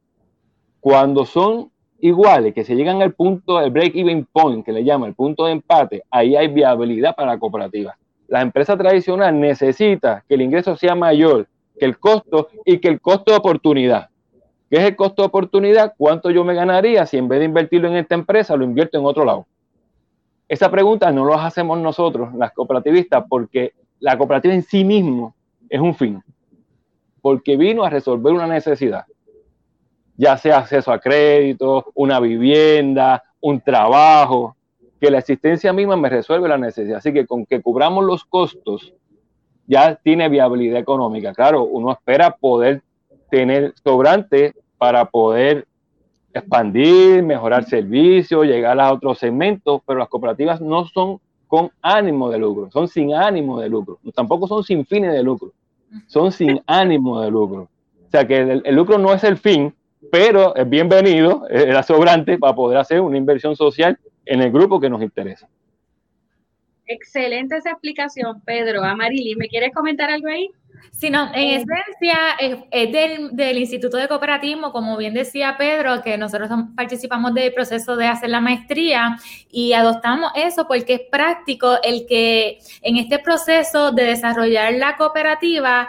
Cuando 0.80 1.24
son 1.24 1.70
iguales, 2.02 2.54
que 2.54 2.64
se 2.64 2.76
llegan 2.76 3.02
al 3.02 3.14
punto 3.14 3.60
del 3.60 3.72
break-even 3.72 4.28
point, 4.32 4.66
que 4.66 4.72
le 4.72 4.84
llama 4.84 5.08
el 5.08 5.14
punto 5.14 5.46
de 5.46 5.54
empate, 5.54 6.04
ahí 6.10 6.36
hay 6.36 6.48
viabilidad 6.48 7.16
para 7.16 7.34
la 7.34 7.40
cooperativa. 7.40 7.96
La 8.28 8.42
empresa 8.42 8.78
tradicional 8.78 9.40
necesita 9.40 10.24
que 10.28 10.36
el 10.36 10.42
ingreso 10.42 10.76
sea 10.76 10.96
mayor 10.96 11.48
que 11.78 11.86
el 11.86 11.98
costo 11.98 12.50
y 12.66 12.80
que 12.80 12.88
el 12.88 13.02
costo 13.02 13.32
de 13.32 13.38
oportunidad. 13.38 14.10
¿Qué 14.70 14.78
es 14.78 14.84
el 14.84 14.96
costo 14.96 15.22
de 15.22 15.28
oportunidad? 15.28 15.94
¿Cuánto 15.98 16.30
yo 16.30 16.44
me 16.44 16.54
ganaría 16.54 17.06
si 17.06 17.18
en 17.18 17.28
vez 17.28 17.40
de 17.40 17.46
invertirlo 17.46 17.88
en 17.88 17.96
esta 17.96 18.16
empresa 18.16 18.56
lo 18.56 18.64
invierto 18.64 18.98
en 18.98 19.06
otro 19.06 19.26
lado? 19.26 19.46
Esa 20.48 20.70
pregunta 20.70 21.12
no 21.12 21.26
la 21.26 21.46
hacemos 21.46 21.80
nosotros, 21.80 22.34
las 22.36 22.52
cooperativistas, 22.54 23.26
porque 23.28 23.74
la 24.00 24.18
cooperativa 24.18 24.54
en 24.54 24.64
sí 24.64 24.84
mismo 24.84 25.34
es 25.70 25.80
un 25.80 25.96
fin, 25.96 26.24
porque 27.22 27.58
vino 27.58 27.84
a 27.84 27.90
resolver 27.90 28.34
una 28.34 28.48
necesidad 28.48 29.06
ya 30.17 30.38
sea 30.38 30.60
acceso 30.60 30.91
a 30.91 31.00
crédito, 31.00 31.91
una 31.95 32.19
vivienda, 32.19 33.24
un 33.39 33.60
trabajo, 33.62 34.56
que 35.00 35.10
la 35.10 35.17
existencia 35.17 35.74
misma 35.74 35.95
me 35.95 36.10
resuelve 36.10 36.47
la 36.47 36.58
necesidad. 36.58 36.97
Así 36.97 37.12
que 37.12 37.26
con 37.26 37.45
que 37.45 37.62
cubramos 37.62 38.06
los 38.06 38.24
costos, 38.24 38.93
ya 39.65 39.95
tiene 39.95 40.30
viabilidad 40.30 40.80
económica. 40.80 41.34
Claro, 41.34 41.63
uno 41.63 41.91
espera 41.91 42.36
poder 42.36 42.82
tener 43.30 43.74
sobrante 43.84 44.54
para 44.78 45.06
poder 45.06 45.65
expandir, 46.34 47.24
mejorar 47.24 47.65
servicios, 47.65 48.45
llegar 48.45 48.80
a 48.80 48.93
otros 48.93 49.17
segmentos, 49.17 49.82
pero 49.86 50.00
las 50.00 50.10
cooperativas 50.10 50.62
no 50.62 50.86
son 50.86 51.19
con 51.47 51.71
ánimo 51.82 52.30
de 52.30 52.38
lucro, 52.38 52.69
son 52.71 52.88
sin 52.88 53.13
ánimo 53.13 53.60
de 53.60 53.69
lucro, 53.69 54.00
tampoco 54.13 54.47
son 54.47 54.63
sin 54.63 54.86
fines 54.86 55.12
de 55.12 55.21
lucro, 55.21 55.52
son 56.08 56.32
sin 56.32 56.62
ánimo 56.67 57.21
de 57.21 57.32
lucro. 57.32 57.63
O 58.08 58.10
sea 58.12 58.26
que 58.26 58.62
el 58.63 58.76
lucro 58.76 58.97
no 58.97 59.13
es 59.13 59.24
el 59.24 59.38
fin, 59.38 59.74
pero 60.10 60.56
es 60.56 60.68
bienvenido, 60.68 61.48
era 61.50 61.84
sobrante 61.84 62.38
para 62.38 62.56
poder 62.56 62.78
hacer 62.78 63.02
una 63.02 63.18
inversión 63.18 63.56
social 63.56 64.00
en 64.26 64.42
el 64.42 64.52
grupo 64.52 64.80
que 64.80 64.90
nos 64.90 65.02
interesa. 65.02 65.48
Excelente 66.88 67.56
esa 67.56 67.72
explicación, 67.72 68.42
Pedro. 68.42 68.84
Amarili, 68.84 69.36
¿me 69.36 69.48
quieres 69.48 69.74
comentar 69.74 70.10
algo 70.10 70.28
ahí? 70.28 70.50
Sí, 70.92 71.10
no, 71.10 71.32
en 71.34 71.34
eh, 71.34 71.56
esencia 71.56 72.18
es, 72.40 72.92
del, 72.92 73.36
del, 73.36 73.58
Instituto 73.58 73.98
de 73.98 74.08
Cooperativismo, 74.08 74.72
como 74.72 74.98
bien 74.98 75.14
decía 75.14 75.56
Pedro, 75.58 76.02
que 76.02 76.18
nosotros 76.18 76.50
participamos 76.76 77.34
del 77.34 77.54
proceso 77.54 77.96
de 77.96 78.08
hacer 78.08 78.30
la 78.30 78.42
maestría 78.42 79.18
y 79.50 79.74
adoptamos 79.74 80.32
eso 80.36 80.68
porque 80.68 80.94
es 80.96 81.02
práctico 81.10 81.78
el 81.84 82.06
que 82.08 82.60
en 82.82 82.98
este 82.98 83.20
proceso 83.20 83.92
de 83.92 84.04
desarrollar 84.04 84.74
la 84.74 84.98
cooperativa, 84.98 85.88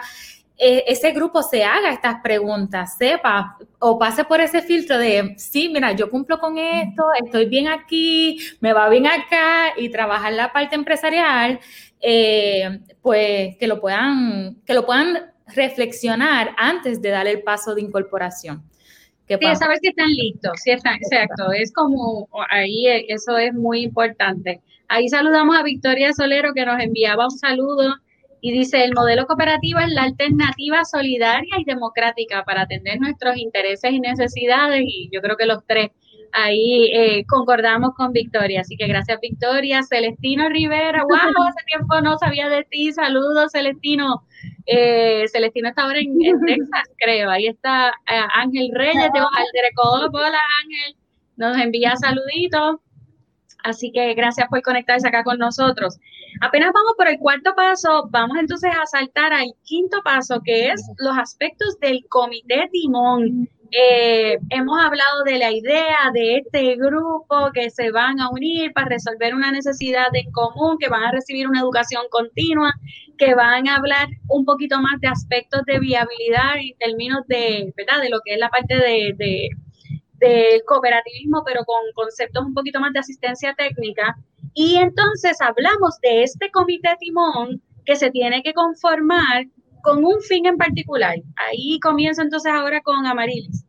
ese 0.57 1.11
grupo 1.11 1.41
se 1.41 1.63
haga 1.63 1.91
estas 1.91 2.21
preguntas, 2.21 2.97
sepa 2.97 3.57
o 3.79 3.97
pase 3.97 4.23
por 4.23 4.39
ese 4.39 4.61
filtro 4.61 4.97
de, 4.97 5.33
sí, 5.37 5.69
mira, 5.69 5.91
yo 5.93 6.09
cumplo 6.09 6.39
con 6.39 6.57
esto, 6.57 7.03
estoy 7.23 7.47
bien 7.47 7.67
aquí, 7.67 8.37
me 8.59 8.71
va 8.71 8.87
bien 8.89 9.07
acá 9.07 9.73
y 9.77 9.89
trabajar 9.89 10.33
la 10.33 10.53
parte 10.53 10.75
empresarial, 10.75 11.59
eh, 11.99 12.79
pues 13.01 13.57
que 13.57 13.67
lo 13.67 13.81
puedan, 13.81 14.61
que 14.65 14.73
lo 14.73 14.85
puedan 14.85 15.31
reflexionar 15.47 16.55
antes 16.57 17.01
de 17.01 17.09
dar 17.09 17.27
el 17.27 17.41
paso 17.43 17.75
de 17.75 17.81
incorporación. 17.81 18.63
Sí, 19.27 19.55
saber 19.55 19.77
si 19.81 19.87
están 19.87 20.09
listos, 20.09 20.51
si 20.61 20.71
están, 20.71 20.95
exacto, 20.95 21.51
es 21.53 21.73
como 21.73 22.27
ahí 22.49 22.85
eso 23.07 23.37
es 23.37 23.53
muy 23.53 23.81
importante. 23.81 24.61
Ahí 24.87 25.09
saludamos 25.09 25.57
a 25.57 25.63
Victoria 25.63 26.13
Solero 26.13 26.53
que 26.53 26.65
nos 26.65 26.79
enviaba 26.79 27.25
un 27.25 27.31
saludo 27.31 27.95
y 28.45 28.51
dice, 28.51 28.83
el 28.83 28.93
modelo 28.93 29.25
cooperativo 29.25 29.79
es 29.79 29.87
la 29.87 30.03
alternativa 30.03 30.83
solidaria 30.83 31.55
y 31.57 31.63
democrática 31.63 32.43
para 32.43 32.63
atender 32.63 32.99
nuestros 32.99 33.37
intereses 33.37 33.89
y 33.93 34.01
necesidades 34.01 34.81
y 34.85 35.09
yo 35.13 35.21
creo 35.21 35.37
que 35.37 35.45
los 35.45 35.65
tres 35.65 35.91
ahí 36.33 36.91
eh, 36.93 37.25
concordamos 37.25 37.91
con 37.95 38.11
Victoria. 38.11 38.59
Así 38.59 38.75
que 38.75 38.85
gracias 38.87 39.17
Victoria. 39.21 39.81
Celestino 39.83 40.49
Rivera, 40.49 41.03
wow, 41.09 41.47
hace 41.47 41.63
tiempo 41.67 42.01
no 42.01 42.17
sabía 42.17 42.49
de 42.49 42.65
ti. 42.65 42.91
Saludos 42.91 43.53
Celestino. 43.53 44.27
Eh, 44.65 45.23
Celestino 45.31 45.69
está 45.69 45.83
ahora 45.83 45.99
en, 45.99 46.17
Texas, 46.45 46.89
creo. 46.97 47.29
Ahí 47.29 47.47
está 47.47 47.91
eh, 48.11 48.25
Ángel 48.35 48.71
Reyes 48.73 49.09
de 49.13 49.19
Alderecodo. 49.19 50.09
Hola 50.11 50.41
Ángel, 50.63 50.97
nos 51.37 51.57
envía 51.57 51.95
saluditos. 51.95 52.81
Así 53.63 53.91
que 53.91 54.13
gracias 54.13 54.47
por 54.49 54.61
conectarse 54.61 55.07
acá 55.07 55.23
con 55.23 55.39
nosotros. 55.39 55.97
Apenas 56.41 56.71
vamos 56.73 56.93
por 56.97 57.07
el 57.07 57.17
cuarto 57.17 57.53
paso, 57.55 58.07
vamos 58.09 58.37
entonces 58.37 58.71
a 58.71 58.85
saltar 58.85 59.31
al 59.31 59.53
quinto 59.63 60.01
paso, 60.03 60.41
que 60.43 60.69
es 60.69 60.81
los 60.97 61.17
aspectos 61.17 61.79
del 61.79 62.05
comité 62.09 62.67
timón. 62.71 63.47
Eh, 63.71 64.37
hemos 64.49 64.79
hablado 64.79 65.23
de 65.23 65.39
la 65.39 65.51
idea 65.51 66.11
de 66.13 66.37
este 66.37 66.75
grupo 66.75 67.51
que 67.53 67.71
se 67.71 67.89
van 67.89 68.19
a 68.19 68.29
unir 68.29 68.71
para 68.73 68.89
resolver 68.89 69.33
una 69.33 69.51
necesidad 69.51 70.13
en 70.13 70.29
común, 70.31 70.77
que 70.77 70.89
van 70.89 71.03
a 71.03 71.11
recibir 71.11 71.47
una 71.47 71.61
educación 71.61 72.03
continua, 72.11 72.73
que 73.17 73.33
van 73.33 73.67
a 73.67 73.77
hablar 73.77 74.09
un 74.27 74.45
poquito 74.45 74.79
más 74.79 74.99
de 74.99 75.07
aspectos 75.07 75.63
de 75.65 75.79
viabilidad 75.79 76.57
en 76.57 76.77
términos 76.77 77.21
de, 77.27 77.73
¿verdad? 77.75 78.01
de 78.01 78.09
lo 78.09 78.19
que 78.23 78.33
es 78.33 78.39
la 78.39 78.49
parte 78.49 78.75
de 78.75 79.49
del 80.23 80.63
cooperativismo, 80.65 81.43
pero 81.45 81.63
con 81.65 81.81
conceptos 81.93 82.45
un 82.45 82.53
poquito 82.53 82.79
más 82.79 82.93
de 82.93 82.99
asistencia 82.99 83.53
técnica. 83.55 84.15
Y 84.53 84.77
entonces 84.77 85.37
hablamos 85.41 85.99
de 86.01 86.23
este 86.23 86.49
comité 86.51 86.95
timón 86.99 87.61
que 87.85 87.95
se 87.95 88.09
tiene 88.11 88.41
que 88.41 88.53
conformar 88.53 89.45
con 89.81 90.05
un 90.05 90.21
fin 90.21 90.45
en 90.45 90.57
particular. 90.57 91.15
Ahí 91.35 91.79
comienzo 91.81 92.21
entonces 92.21 92.51
ahora 92.51 92.81
con 92.81 93.05
Amarilis. 93.05 93.65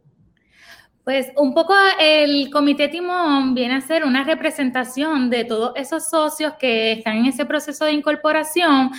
Pues 1.03 1.33
un 1.37 1.53
poco 1.53 1.75
el 2.01 2.51
comité 2.51 2.89
timón 2.89 3.55
viene 3.55 3.75
a 3.75 3.81
ser 3.81 4.05
una 4.05 4.25
representación 4.25 5.29
de 5.29 5.45
todos 5.45 5.73
esos 5.77 6.09
socios 6.09 6.55
que 6.55 6.93
están 6.93 7.19
en 7.19 7.27
ese 7.27 7.45
proceso 7.45 7.85
de 7.85 7.93
incorporación 7.93 8.91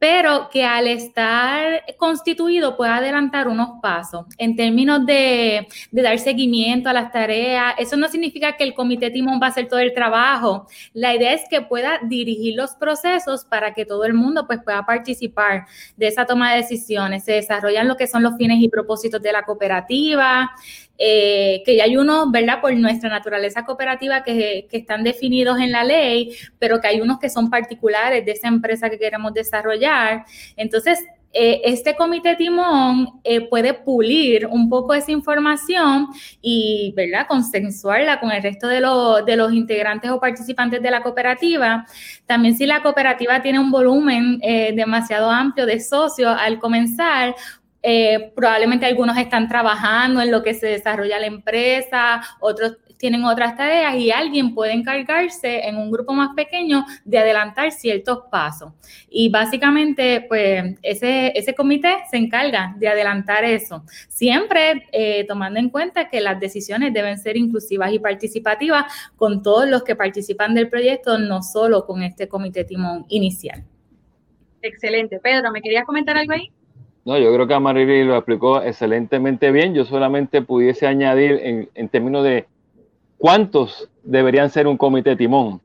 pero 0.00 0.48
que 0.48 0.64
al 0.64 0.88
estar 0.88 1.84
constituido 1.98 2.74
pueda 2.74 2.96
adelantar 2.96 3.48
unos 3.48 3.82
pasos 3.82 4.24
en 4.38 4.56
términos 4.56 5.04
de, 5.04 5.68
dar 5.92 6.18
seguimiento 6.18 6.88
a 6.88 6.94
las 6.94 7.12
tareas. 7.12 7.74
Eso 7.76 7.98
no 7.98 8.08
significa 8.08 8.56
que 8.56 8.64
el 8.64 8.72
comité 8.72 9.10
timón 9.10 9.38
va 9.42 9.48
a 9.48 9.50
hacer 9.50 9.68
todo 9.68 9.78
el 9.78 9.92
trabajo. 9.92 10.66
La 10.94 11.14
idea 11.14 11.34
es 11.34 11.42
que 11.50 11.60
pueda 11.60 12.00
dirigir 12.02 12.56
los 12.56 12.70
procesos 12.76 13.44
para 13.44 13.74
que 13.74 13.84
todo 13.84 14.06
el 14.06 14.14
mundo 14.14 14.46
pues, 14.46 14.60
pueda 14.64 14.86
participar 14.86 15.66
de 15.98 16.06
esa 16.06 16.24
toma 16.24 16.52
de 16.52 16.62
decisiones. 16.62 17.24
Se 17.24 17.32
desarrollan 17.32 17.86
lo 17.86 17.98
que 17.98 18.06
son 18.06 18.22
los 18.22 18.38
fines 18.38 18.56
y 18.58 18.70
propósitos 18.70 19.20
de 19.20 19.32
la 19.32 19.42
cooperativa, 19.42 20.50
eh, 21.02 21.62
que 21.64 21.76
ya 21.76 21.84
hay 21.84 21.96
unos, 21.96 22.30
¿verdad? 22.30 22.60
Por 22.60 22.74
nuestra 22.76 23.08
naturaleza 23.08 23.64
cooperativa 23.64 24.22
que, 24.22 24.68
están 24.70 25.02
definidos 25.02 25.58
en 25.58 25.72
la 25.72 25.82
ley, 25.82 26.36
pero 26.58 26.78
que 26.78 26.88
hay 26.88 27.00
unos 27.00 27.18
que 27.18 27.30
son 27.30 27.48
particulares 27.48 28.22
de 28.26 28.32
esa 28.32 28.48
empresa 28.48 28.90
que 28.90 28.98
queremos 28.98 29.32
desarrollar. 29.32 29.89
Entonces, 30.56 30.98
eh, 31.32 31.60
este 31.64 31.94
comité 31.94 32.34
timón 32.34 33.20
eh, 33.22 33.48
puede 33.48 33.72
pulir 33.72 34.46
un 34.46 34.68
poco 34.68 34.94
esa 34.94 35.12
información 35.12 36.08
y, 36.42 36.92
¿verdad?, 36.96 37.26
consensuarla 37.28 38.18
con 38.18 38.32
el 38.32 38.42
resto 38.42 38.66
de, 38.66 38.82
de, 39.24 39.36
los 39.36 39.52
integrantes 39.52 40.10
o 40.10 40.18
participantes 40.18 40.82
de 40.82 40.90
la 40.90 41.02
cooperativa. 41.02 41.86
También 42.26 42.56
si 42.56 42.66
la 42.66 42.82
cooperativa 42.82 43.42
tiene 43.42 43.60
un 43.60 43.70
volumen 43.70 44.40
demasiado 44.74 45.30
amplio 45.30 45.66
de 45.66 45.78
socios 45.78 46.34
al 46.36 46.58
comenzar, 46.58 47.36
eh, 47.82 48.32
probablemente 48.36 48.84
algunos 48.84 49.16
están 49.16 49.48
trabajando 49.48 50.20
en 50.20 50.30
lo 50.30 50.42
que 50.42 50.52
se 50.52 50.66
desarrolla 50.66 51.18
la 51.18 51.26
empresa, 51.26 52.20
otros 52.40 52.76
tienen 53.00 53.24
otras 53.24 53.56
tareas 53.56 53.96
y 53.96 54.10
alguien 54.10 54.54
puede 54.54 54.74
encargarse 54.74 55.66
en 55.66 55.78
un 55.78 55.90
grupo 55.90 56.12
más 56.12 56.34
pequeño 56.36 56.84
de 57.02 57.18
adelantar 57.18 57.72
ciertos 57.72 58.24
pasos. 58.30 58.74
Y 59.08 59.30
básicamente, 59.30 60.26
pues 60.28 60.76
ese, 60.82 61.32
ese 61.34 61.54
comité 61.54 61.94
se 62.10 62.18
encarga 62.18 62.74
de 62.76 62.88
adelantar 62.88 63.42
eso, 63.44 63.84
siempre 64.06 64.86
eh, 64.92 65.24
tomando 65.26 65.58
en 65.58 65.70
cuenta 65.70 66.10
que 66.10 66.20
las 66.20 66.38
decisiones 66.38 66.92
deben 66.92 67.16
ser 67.16 67.38
inclusivas 67.38 67.90
y 67.90 67.98
participativas 67.98 68.84
con 69.16 69.42
todos 69.42 69.66
los 69.66 69.82
que 69.82 69.96
participan 69.96 70.54
del 70.54 70.68
proyecto, 70.68 71.16
no 71.16 71.42
solo 71.42 71.86
con 71.86 72.02
este 72.02 72.28
comité 72.28 72.64
timón 72.64 73.06
inicial. 73.08 73.64
Excelente. 74.60 75.18
Pedro, 75.20 75.50
¿me 75.52 75.62
querías 75.62 75.86
comentar 75.86 76.18
algo 76.18 76.34
ahí? 76.34 76.52
No, 77.06 77.18
yo 77.18 77.32
creo 77.32 77.46
que 77.46 77.54
Amarili 77.54 78.04
lo 78.04 78.16
explicó 78.16 78.60
excelentemente 78.60 79.50
bien. 79.50 79.74
Yo 79.74 79.86
solamente 79.86 80.42
pudiese 80.42 80.86
añadir 80.86 81.66
en, 81.74 81.88
términos 81.88 82.24
de 82.24 82.46
cuántos 83.20 83.90
deberían 84.02 84.48
ser 84.48 84.66
un 84.66 84.78
comité 84.78 85.14
timón. 85.14 85.60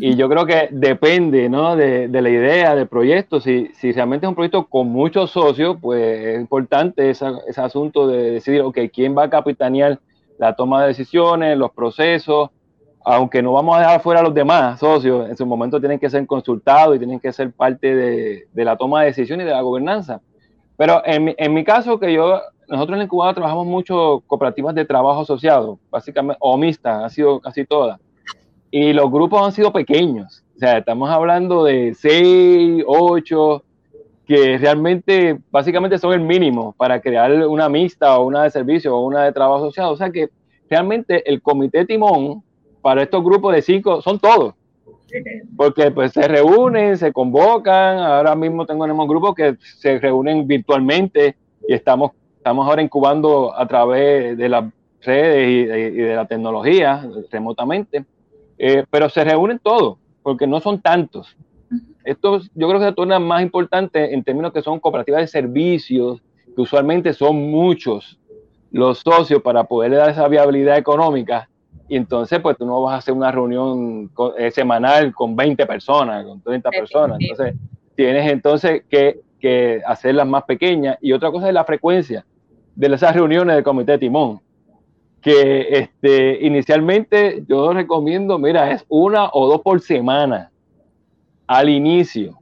Y 0.00 0.16
yo 0.16 0.30
creo 0.30 0.46
que 0.46 0.68
depende 0.72 1.50
¿no? 1.50 1.76
de, 1.76 2.08
la 2.08 2.30
idea, 2.30 2.74
del 2.74 2.88
proyecto. 2.88 3.38
Si, 3.38 3.70
si, 3.74 3.92
realmente 3.92 4.24
es 4.24 4.28
un 4.30 4.34
proyecto 4.34 4.66
con 4.66 4.88
muchos 4.88 5.30
socios, 5.30 5.76
pues 5.78 6.00
es 6.02 6.40
importante 6.40 7.10
ese, 7.10 7.26
asunto 7.56 8.08
de 8.08 8.30
decidir, 8.30 8.62
ok, 8.62 8.78
¿quién 8.90 9.14
va 9.16 9.24
a 9.24 9.30
capitanear 9.30 10.00
la 10.38 10.56
toma 10.56 10.80
de 10.80 10.88
decisiones, 10.88 11.58
los 11.58 11.70
procesos? 11.72 12.48
Aunque 13.04 13.42
no 13.42 13.52
vamos 13.52 13.76
a 13.76 13.80
dejar 13.80 14.00
fuera 14.00 14.20
a 14.20 14.24
los 14.24 14.32
demás 14.32 14.80
socios, 14.80 15.28
en 15.28 15.36
su 15.36 15.44
momento 15.44 15.78
tienen 15.78 15.98
que 15.98 16.08
ser 16.08 16.26
consultados 16.26 16.96
y 16.96 16.98
tienen 16.98 17.20
que 17.20 17.30
ser 17.30 17.52
parte 17.52 17.94
de, 17.94 18.64
la 18.64 18.78
toma 18.78 19.02
de 19.02 19.08
decisiones 19.08 19.44
y 19.44 19.48
de 19.48 19.54
la 19.54 19.60
gobernanza. 19.60 20.22
Pero 20.78 21.02
en 21.04 21.54
mi 21.54 21.64
caso, 21.64 22.00
que 22.00 22.14
yo, 22.14 22.40
nosotros 22.68 22.94
en 22.94 22.98
la 22.98 23.04
incubadora 23.04 23.34
trabajamos 23.34 23.66
mucho 23.66 24.22
cooperativas 24.26 24.74
de 24.74 24.84
trabajo 24.84 25.20
asociado, 25.20 25.78
básicamente, 25.90 26.38
o 26.40 26.56
mixtas, 26.56 27.04
ha 27.04 27.08
sido 27.08 27.40
casi 27.40 27.64
todas 27.64 28.00
y 28.70 28.92
los 28.92 29.10
grupos 29.10 29.42
han 29.42 29.52
sido 29.52 29.72
pequeños. 29.72 30.44
O 30.56 30.58
sea, 30.58 30.78
estamos 30.78 31.10
hablando 31.10 31.64
de 31.64 31.94
6, 31.94 32.84
8, 32.86 33.64
que 34.26 34.58
realmente 34.58 35.38
básicamente 35.50 35.98
son 35.98 36.12
el 36.12 36.20
mínimo 36.20 36.74
para 36.76 37.00
crear 37.00 37.32
una 37.46 37.68
mixta 37.68 38.18
o 38.18 38.26
una 38.26 38.42
de 38.42 38.50
servicio 38.50 38.96
o 38.96 39.06
una 39.06 39.24
de 39.24 39.32
trabajo 39.32 39.64
asociado. 39.64 39.92
O 39.92 39.96
sea 39.96 40.10
que 40.10 40.28
realmente 40.68 41.28
el 41.30 41.40
comité 41.40 41.84
timón 41.84 42.42
para 42.82 43.02
estos 43.02 43.22
grupos 43.22 43.54
de 43.54 43.62
5 43.62 44.02
son 44.02 44.18
todos. 44.18 44.54
Porque 45.56 45.90
pues 45.90 46.12
se 46.12 46.28
reúnen, 46.28 46.98
se 46.98 47.12
convocan, 47.12 47.98
ahora 47.98 48.34
mismo 48.34 48.66
tenemos 48.66 49.08
grupos 49.08 49.34
que 49.34 49.56
se 49.60 49.98
reúnen 49.98 50.46
virtualmente 50.46 51.36
y 51.66 51.72
estamos, 51.72 52.10
estamos 52.46 52.68
ahora 52.68 52.80
incubando 52.80 53.52
a 53.58 53.66
través 53.66 54.38
de 54.38 54.48
las 54.48 54.64
redes 55.02 55.48
y 55.48 55.64
de 55.66 56.14
la 56.14 56.26
tecnología 56.26 57.04
remotamente 57.28 58.04
eh, 58.56 58.84
pero 58.88 59.08
se 59.08 59.24
reúnen 59.24 59.58
todos, 59.58 59.98
porque 60.22 60.46
no 60.46 60.60
son 60.60 60.80
tantos. 60.80 61.36
Esto 62.04 62.40
yo 62.54 62.68
creo 62.68 62.78
que 62.78 62.86
se 62.86 62.92
torna 62.92 63.18
más 63.18 63.42
importante 63.42 64.14
en 64.14 64.22
términos 64.22 64.52
que 64.52 64.62
son 64.62 64.78
cooperativas 64.78 65.22
de 65.22 65.26
servicios, 65.26 66.22
que 66.54 66.62
usualmente 66.62 67.12
son 67.12 67.50
muchos 67.50 68.16
los 68.70 68.98
socios 69.00 69.42
para 69.42 69.64
poder 69.64 69.96
dar 69.96 70.10
esa 70.10 70.28
viabilidad 70.28 70.78
económica. 70.78 71.48
Y 71.88 71.96
entonces, 71.96 72.38
pues 72.40 72.56
tú 72.56 72.64
no 72.64 72.80
vas 72.82 72.94
a 72.94 72.98
hacer 72.98 73.12
una 73.12 73.32
reunión 73.32 74.10
eh, 74.38 74.52
semanal 74.52 75.12
con 75.12 75.34
20 75.34 75.66
personas, 75.66 76.24
con 76.24 76.40
30 76.40 76.70
personas. 76.70 77.18
Entonces, 77.20 77.56
tienes 77.96 78.30
entonces 78.30 78.84
que, 78.88 79.20
que 79.40 79.82
hacerlas 79.84 80.26
más 80.26 80.44
pequeñas. 80.44 80.96
Y 81.00 81.12
otra 81.12 81.30
cosa 81.30 81.48
es 81.48 81.54
la 81.54 81.64
frecuencia 81.64 82.24
de 82.76 82.94
esas 82.94 83.14
reuniones 83.14 83.56
del 83.56 83.64
comité 83.64 83.92
de 83.92 83.98
timón 83.98 84.40
que 85.26 85.78
este, 85.78 86.46
inicialmente 86.46 87.42
yo 87.48 87.72
recomiendo, 87.72 88.38
mira, 88.38 88.70
es 88.70 88.84
una 88.88 89.28
o 89.32 89.48
dos 89.48 89.60
por 89.60 89.80
semana 89.80 90.52
al 91.48 91.68
inicio. 91.68 92.38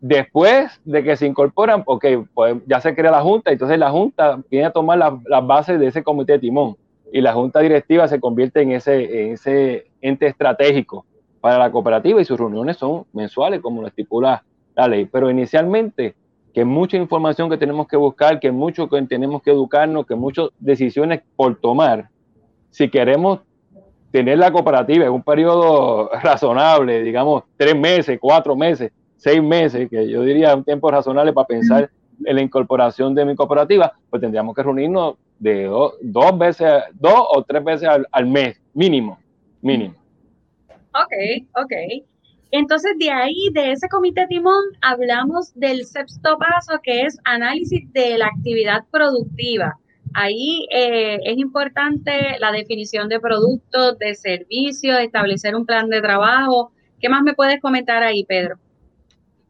Después 0.00 0.80
de 0.86 1.04
que 1.04 1.16
se 1.16 1.26
incorporan, 1.26 1.82
ok, 1.84 2.06
pues 2.32 2.56
ya 2.66 2.80
se 2.80 2.94
crea 2.94 3.10
la 3.10 3.20
junta, 3.20 3.52
entonces 3.52 3.78
la 3.78 3.90
junta 3.90 4.40
viene 4.50 4.66
a 4.66 4.72
tomar 4.72 4.96
las 4.98 5.46
bases 5.46 5.78
de 5.78 5.88
ese 5.88 6.02
comité 6.02 6.32
de 6.32 6.38
timón 6.38 6.76
y 7.12 7.20
la 7.20 7.34
junta 7.34 7.60
directiva 7.60 8.08
se 8.08 8.18
convierte 8.18 8.62
en 8.62 8.72
ese, 8.72 9.24
en 9.24 9.32
ese 9.34 9.86
ente 10.00 10.26
estratégico 10.26 11.04
para 11.42 11.58
la 11.58 11.70
cooperativa 11.70 12.22
y 12.22 12.24
sus 12.24 12.38
reuniones 12.38 12.78
son 12.78 13.04
mensuales, 13.12 13.60
como 13.60 13.82
lo 13.82 13.88
estipula 13.88 14.42
la 14.74 14.88
ley. 14.88 15.04
Pero 15.04 15.30
inicialmente 15.30 16.14
que 16.52 16.64
mucha 16.64 16.96
información 16.96 17.48
que 17.48 17.56
tenemos 17.56 17.88
que 17.88 17.96
buscar, 17.96 18.38
que 18.38 18.52
mucho 18.52 18.88
que 18.88 19.00
tenemos 19.02 19.42
que 19.42 19.50
educarnos, 19.50 20.06
que 20.06 20.14
muchas 20.14 20.48
decisiones 20.58 21.22
por 21.36 21.58
tomar. 21.58 22.08
Si 22.70 22.88
queremos 22.88 23.40
tener 24.10 24.38
la 24.38 24.52
cooperativa 24.52 25.06
en 25.06 25.12
un 25.12 25.22
periodo 25.22 26.10
razonable, 26.22 27.02
digamos 27.02 27.44
tres 27.56 27.74
meses, 27.74 28.18
cuatro 28.20 28.54
meses, 28.54 28.92
seis 29.16 29.42
meses, 29.42 29.88
que 29.88 30.08
yo 30.08 30.22
diría 30.22 30.54
un 30.54 30.64
tiempo 30.64 30.90
razonable 30.90 31.32
para 31.32 31.46
pensar 31.46 31.90
en 32.24 32.36
la 32.36 32.42
incorporación 32.42 33.14
de 33.14 33.24
mi 33.24 33.34
cooperativa, 33.34 33.92
pues 34.10 34.20
tendríamos 34.20 34.54
que 34.54 34.62
reunirnos 34.62 35.16
de 35.38 35.64
dos 36.02 36.38
veces, 36.38 36.68
dos 36.92 37.26
o 37.34 37.42
tres 37.42 37.64
veces 37.64 37.88
al, 37.88 38.06
al 38.12 38.26
mes, 38.26 38.60
mínimo, 38.74 39.18
mínimo. 39.60 39.94
Ok, 40.94 41.48
ok. 41.56 41.72
Entonces, 42.54 42.92
de 42.98 43.10
ahí, 43.10 43.48
de 43.52 43.72
ese 43.72 43.88
comité 43.88 44.26
timón, 44.26 44.62
hablamos 44.82 45.54
del 45.54 45.86
sexto 45.86 46.36
paso, 46.38 46.78
que 46.82 47.02
es 47.02 47.18
análisis 47.24 47.90
de 47.94 48.18
la 48.18 48.26
actividad 48.26 48.84
productiva. 48.90 49.78
Ahí 50.12 50.66
eh, 50.70 51.18
es 51.24 51.38
importante 51.38 52.12
la 52.40 52.52
definición 52.52 53.08
de 53.08 53.20
productos, 53.20 53.98
de 53.98 54.14
servicios, 54.14 55.00
establecer 55.00 55.56
un 55.56 55.64
plan 55.64 55.88
de 55.88 56.02
trabajo. 56.02 56.72
¿Qué 57.00 57.08
más 57.08 57.22
me 57.22 57.32
puedes 57.32 57.58
comentar 57.62 58.02
ahí, 58.02 58.22
Pedro? 58.24 58.56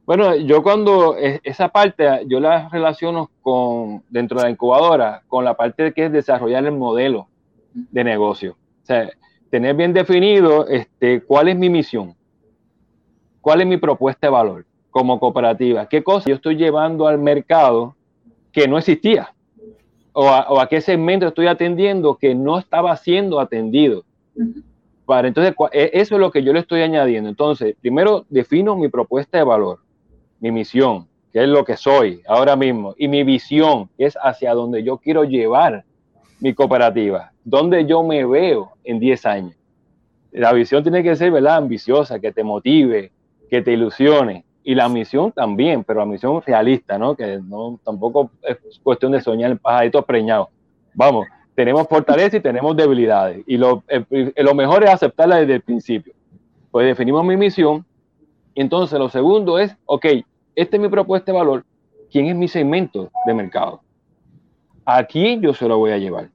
Bueno, 0.07 0.37
yo 0.37 0.63
cuando 0.63 1.17
esa 1.17 1.71
parte, 1.71 2.05
yo 2.29 2.39
la 2.39 2.69
relaciono 2.69 3.33
con, 3.41 4.05
dentro 4.11 4.39
de 4.39 4.45
la 4.45 4.51
incubadora, 4.51 5.23
con 5.27 5.45
la 5.45 5.55
parte 5.55 5.93
que 5.93 6.07
es 6.07 6.13
desarrollar 6.13 6.65
el 6.65 6.73
modelo 6.73 7.27
de 7.75 8.05
negocio. 8.05 8.53
O 8.53 8.87
sea, 8.87 9.11
tener 9.51 9.75
bien 9.75 9.93
definido 9.93 10.69
este, 10.69 11.21
cuál 11.23 11.49
es 11.49 11.57
mi 11.57 11.69
misión, 11.69 12.15
¿Cuál 13.43 13.61
es 13.61 13.67
mi 13.67 13.77
propuesta 13.77 14.29
de 14.29 14.31
valor 14.31 14.65
como 14.91 15.19
cooperativa? 15.19 15.89
¿Qué 15.89 16.03
cosa 16.05 16.31
yo 16.31 16.37
estoy 16.37 16.57
llevando 16.57 17.09
al 17.09 17.19
mercado 17.19 17.97
que 18.53 18.69
no 18.69 18.79
existía? 18.79 19.35
O 20.13 20.29
a, 20.29 20.69
qué 20.69 20.81
segmento 20.81 21.27
estoy 21.27 21.49
atendiendo 21.49 22.17
que 22.17 22.37
no 22.37 22.59
estaba 22.59 22.97
siendo 22.97 23.41
atendido. 23.41 24.05
Para 25.07 25.27
entonces, 25.27 25.55
e, 25.73 25.91
eso 25.95 26.15
es 26.15 26.21
lo 26.21 26.31
que 26.31 26.45
yo 26.45 26.53
le 26.53 26.61
estoy 26.61 26.83
añadiendo. 26.83 27.29
Entonces, 27.29 27.75
primero 27.81 28.25
defino 28.29 28.77
mi 28.77 28.89
propuesta 28.89 29.39
de 29.39 29.45
valor, 29.45 29.81
mi 30.39 30.53
misión, 30.53 31.09
que 31.33 31.43
es 31.43 31.49
lo 31.49 31.65
que 31.65 31.77
soy 31.77 32.23
ahora 32.29 32.55
mismo, 32.55 32.95
y 32.97 33.09
mi 33.09 33.25
visión, 33.25 33.89
que 33.99 34.05
es 34.05 34.17
hacia 34.23 34.55
donde 34.55 34.85
yo 34.85 34.99
quiero 34.99 35.25
llevar 35.25 35.85
mi 36.39 36.55
cooperativa, 36.55 37.33
donde 37.43 37.87
yo 37.87 38.05
me 38.05 38.25
veo 38.25 38.73
en 38.85 39.01
10 39.01 39.27
años. 39.27 39.57
La 40.31 40.53
visión 40.53 40.85
tiene 40.85 41.03
que 41.03 41.17
ser, 41.17 41.33
¿verdad? 41.33 41.57
Ambiciosa, 41.57 42.21
que 42.21 42.31
te 42.31 42.45
motive, 42.45 43.11
que 43.53 43.61
te 43.61 43.75
ilusione. 43.75 44.47
Y 44.65 44.75
la 44.75 44.89
misión 44.89 45.31
también, 45.31 45.85
pero 45.85 46.01
la 46.01 46.07
misión 46.07 46.41
realista, 46.41 46.97
¿no? 46.97 47.15
Que 47.15 47.39
no, 47.39 47.79
tampoco 47.85 48.31
es 48.41 48.57
cuestión 48.83 49.13
de 49.13 49.21
soñar 49.21 49.51
el 49.51 49.59
pajarito 49.59 50.01
preñado. 50.03 50.49
Vamos, 50.95 51.27
tenemos 51.55 51.87
fortaleza 51.87 52.39
y 52.39 52.41
tenemos 52.41 52.75
debilidades. 52.75 53.45
Y 53.47 53.59
lo, 53.59 53.85
lo 54.37 54.55
mejor 54.55 54.85
es 54.85 54.91
aceptarla 54.91 55.37
desde 55.37 55.57
el 55.57 55.61
principio. 55.61 56.15
Pues 56.71 56.87
definimos 56.87 57.27
mi 57.27 57.37
misión. 57.37 57.85
Y 58.55 58.63
entonces 58.63 58.99
lo 58.99 59.11
segundo 59.11 59.59
es, 59.59 59.77
ok, 59.85 60.07
esta 60.55 60.77
es 60.77 60.83
mi 60.83 60.89
propuesta 60.89 61.31
de 61.31 61.37
valor. 61.37 61.63
¿Quién 62.11 62.29
es 62.29 62.37
mi 62.37 62.49
segmento 62.49 63.11
de 63.27 63.35
mercado? 63.35 63.83
¿A 64.87 65.05
quién 65.05 65.43
yo 65.43 65.53
se 65.53 65.69
lo 65.69 65.77
voy 65.77 65.91
a 65.91 65.99
llevar? 65.99 66.31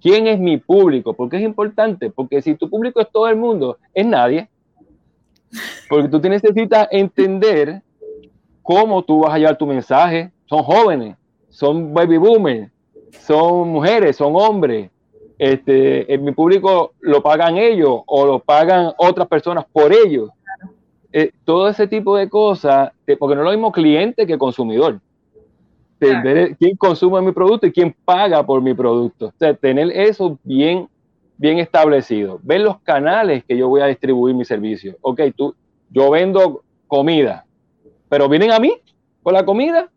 ¿Quién 0.00 0.26
es 0.26 0.40
mi 0.40 0.56
público? 0.56 1.12
Porque 1.12 1.36
es 1.36 1.44
importante, 1.44 2.10
porque 2.10 2.42
si 2.42 2.56
tu 2.56 2.68
público 2.68 3.00
es 3.00 3.08
todo 3.08 3.28
el 3.28 3.36
mundo, 3.36 3.78
es 3.94 4.04
nadie. 4.04 4.48
Porque 5.88 6.08
tú 6.08 6.20
necesitas 6.20 6.88
entender 6.90 7.82
cómo 8.62 9.02
tú 9.02 9.20
vas 9.20 9.34
a 9.34 9.38
llevar 9.38 9.56
tu 9.56 9.66
mensaje. 9.66 10.30
Son 10.46 10.62
jóvenes, 10.62 11.16
son 11.48 11.92
baby 11.92 12.18
boomers, 12.18 12.70
son 13.20 13.70
mujeres, 13.70 14.16
son 14.16 14.34
hombres. 14.36 14.90
Este, 15.38 16.12
en 16.12 16.24
mi 16.24 16.32
público 16.32 16.92
lo 17.00 17.22
pagan 17.22 17.56
ellos 17.56 18.00
o 18.06 18.26
lo 18.26 18.40
pagan 18.40 18.92
otras 18.98 19.28
personas 19.28 19.64
por 19.72 19.92
ellos. 19.92 20.30
Eh, 21.12 21.30
todo 21.44 21.68
ese 21.68 21.86
tipo 21.86 22.16
de 22.16 22.28
cosas, 22.28 22.90
porque 23.18 23.34
no 23.34 23.42
es 23.42 23.44
lo 23.46 23.50
mismo 23.52 23.72
cliente 23.72 24.26
que 24.26 24.36
consumidor. 24.36 25.00
quién 25.98 26.76
consume 26.76 27.22
mi 27.22 27.32
producto 27.32 27.66
y 27.66 27.72
quién 27.72 27.94
paga 28.04 28.44
por 28.44 28.60
mi 28.60 28.74
producto. 28.74 29.32
tener 29.60 29.90
eso 29.92 30.38
bien 30.42 30.88
bien 31.38 31.58
establecido. 31.58 32.40
Ver 32.42 32.60
los 32.60 32.80
canales 32.80 33.44
que 33.44 33.56
yo 33.56 33.68
voy 33.68 33.80
a 33.80 33.86
distribuir 33.86 34.34
mi 34.34 34.44
servicio. 34.44 34.96
Ok, 35.00 35.20
tú, 35.34 35.54
yo 35.88 36.10
vendo 36.10 36.62
comida, 36.86 37.46
pero 38.08 38.28
vienen 38.28 38.50
a 38.50 38.58
mí 38.58 38.74
por 39.22 39.32
la 39.32 39.44
comida 39.44 39.88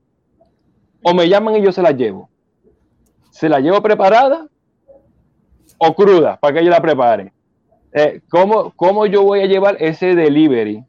o 1.04 1.14
me 1.14 1.28
llaman 1.28 1.58
y 1.58 1.64
yo 1.64 1.72
se 1.72 1.82
la 1.82 1.92
llevo. 1.92 2.30
¿Se 3.32 3.50
la 3.50 3.60
llevo 3.60 3.82
preparada 3.82 4.48
o 5.78 5.96
cruda 5.96 6.38
para 6.38 6.60
que 6.60 6.66
yo 6.66 6.70
la 6.70 6.82
prepare? 6.82 7.34
Eh, 7.94 8.22
¿cómo, 8.30 8.72
¿Cómo 8.76 9.06
yo 9.06 9.24
voy 9.24 9.42
a 9.42 9.48
llevar 9.48 9.78
ese 9.80 10.16
delivery 10.16 10.84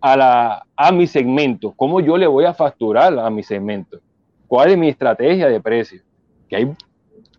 a, 0.00 0.16
la, 0.16 0.66
a 0.74 0.90
mi 0.90 1.06
segmento? 1.06 1.72
¿Cómo 1.76 2.00
yo 2.00 2.16
le 2.16 2.26
voy 2.26 2.44
a 2.44 2.54
facturar 2.54 3.18
a 3.18 3.30
mi 3.30 3.42
segmento? 3.42 4.00
¿Cuál 4.48 4.72
es 4.72 4.78
mi 4.78 4.88
estrategia 4.88 5.48
de 5.48 5.60
precio? 5.60 6.02
Que 6.48 6.56
hay 6.56 6.74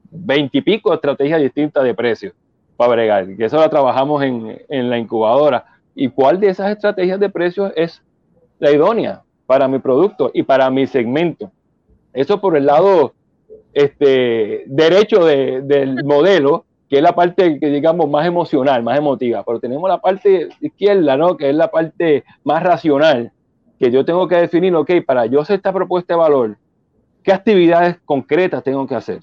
veintipico 0.10 0.94
estrategias 0.94 1.42
distintas 1.42 1.84
de 1.84 1.94
precio 1.94 2.34
para 2.78 2.92
bregar, 2.92 3.36
que 3.36 3.46
eso 3.46 3.58
la 3.58 3.70
trabajamos 3.70 4.24
en, 4.24 4.62
en 4.70 4.90
la 4.90 4.98
incubadora. 4.98 5.66
¿Y 5.96 6.10
cuál 6.10 6.40
de 6.40 6.50
esas 6.50 6.72
estrategias 6.72 7.20
de 7.20 7.30
precios 7.30 7.72
es 7.76 8.02
la 8.60 8.72
idónea 8.72 9.22
para 9.46 9.68
mi 9.68 9.80
producto 9.80 10.32
y 10.34 10.44
para 10.44 10.70
mi 10.70 10.88
segmento? 10.88 11.52
Eso 12.14 12.40
por 12.40 12.56
el 12.56 12.66
lado 12.66 13.14
este, 13.74 14.64
derecho 14.68 15.26
de, 15.26 15.62
del 15.62 16.04
modelo, 16.04 16.66
que 16.90 16.98
es 16.98 17.04
la 17.04 17.14
parte 17.14 17.60
que 17.60 17.68
digamos 17.68 18.10
más 18.10 18.26
emocional, 18.26 18.84
más 18.84 18.98
emotiva, 18.98 19.44
pero 19.44 19.60
tenemos 19.60 19.90
la 19.90 20.00
parte 20.00 20.50
izquierda, 20.62 21.18
¿no? 21.18 21.36
Que 21.36 21.50
es 21.50 21.56
la 21.56 21.70
parte 21.72 22.24
más 22.44 22.62
racional, 22.62 23.32
que 23.80 23.90
yo 23.90 24.06
tengo 24.06 24.28
que 24.28 24.36
definir, 24.36 24.76
ok, 24.76 24.92
para 25.06 25.26
yo 25.26 25.42
hacer 25.42 25.56
esta 25.56 25.74
propuesta 25.74 26.14
de 26.14 26.20
valor, 26.20 26.58
¿qué 27.24 27.34
actividades 27.34 27.98
concretas 28.06 28.64
tengo 28.64 28.86
que 28.86 28.96
hacer? 28.96 29.22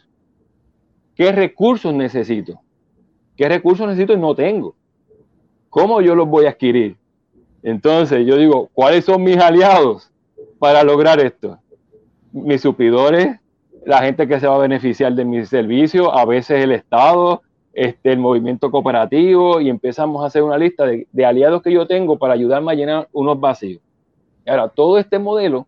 ¿Qué 1.14 1.30
recursos 1.30 1.94
necesito? 1.94 2.60
¿Qué 3.40 3.48
recursos 3.48 3.86
necesito 3.88 4.12
y 4.12 4.18
no 4.18 4.34
tengo? 4.34 4.74
¿Cómo 5.70 6.02
yo 6.02 6.14
los 6.14 6.28
voy 6.28 6.44
a 6.44 6.50
adquirir? 6.50 6.98
Entonces 7.62 8.26
yo 8.26 8.36
digo, 8.36 8.68
¿cuáles 8.74 9.06
son 9.06 9.22
mis 9.22 9.38
aliados 9.38 10.12
para 10.58 10.82
lograr 10.82 11.18
esto? 11.20 11.58
Mis 12.32 12.60
supidores, 12.60 13.40
la 13.86 14.02
gente 14.02 14.28
que 14.28 14.38
se 14.38 14.46
va 14.46 14.56
a 14.56 14.58
beneficiar 14.58 15.14
de 15.14 15.24
mi 15.24 15.42
servicio, 15.46 16.14
a 16.14 16.26
veces 16.26 16.62
el 16.62 16.72
Estado, 16.72 17.40
este, 17.72 18.12
el 18.12 18.18
movimiento 18.18 18.70
cooperativo, 18.70 19.58
y 19.62 19.70
empezamos 19.70 20.22
a 20.22 20.26
hacer 20.26 20.42
una 20.42 20.58
lista 20.58 20.84
de, 20.84 21.06
de 21.10 21.24
aliados 21.24 21.62
que 21.62 21.72
yo 21.72 21.86
tengo 21.86 22.18
para 22.18 22.34
ayudarme 22.34 22.72
a 22.72 22.74
llenar 22.74 23.08
unos 23.10 23.40
vacíos. 23.40 23.80
Ahora, 24.46 24.68
todo 24.68 24.98
este 24.98 25.18
modelo 25.18 25.66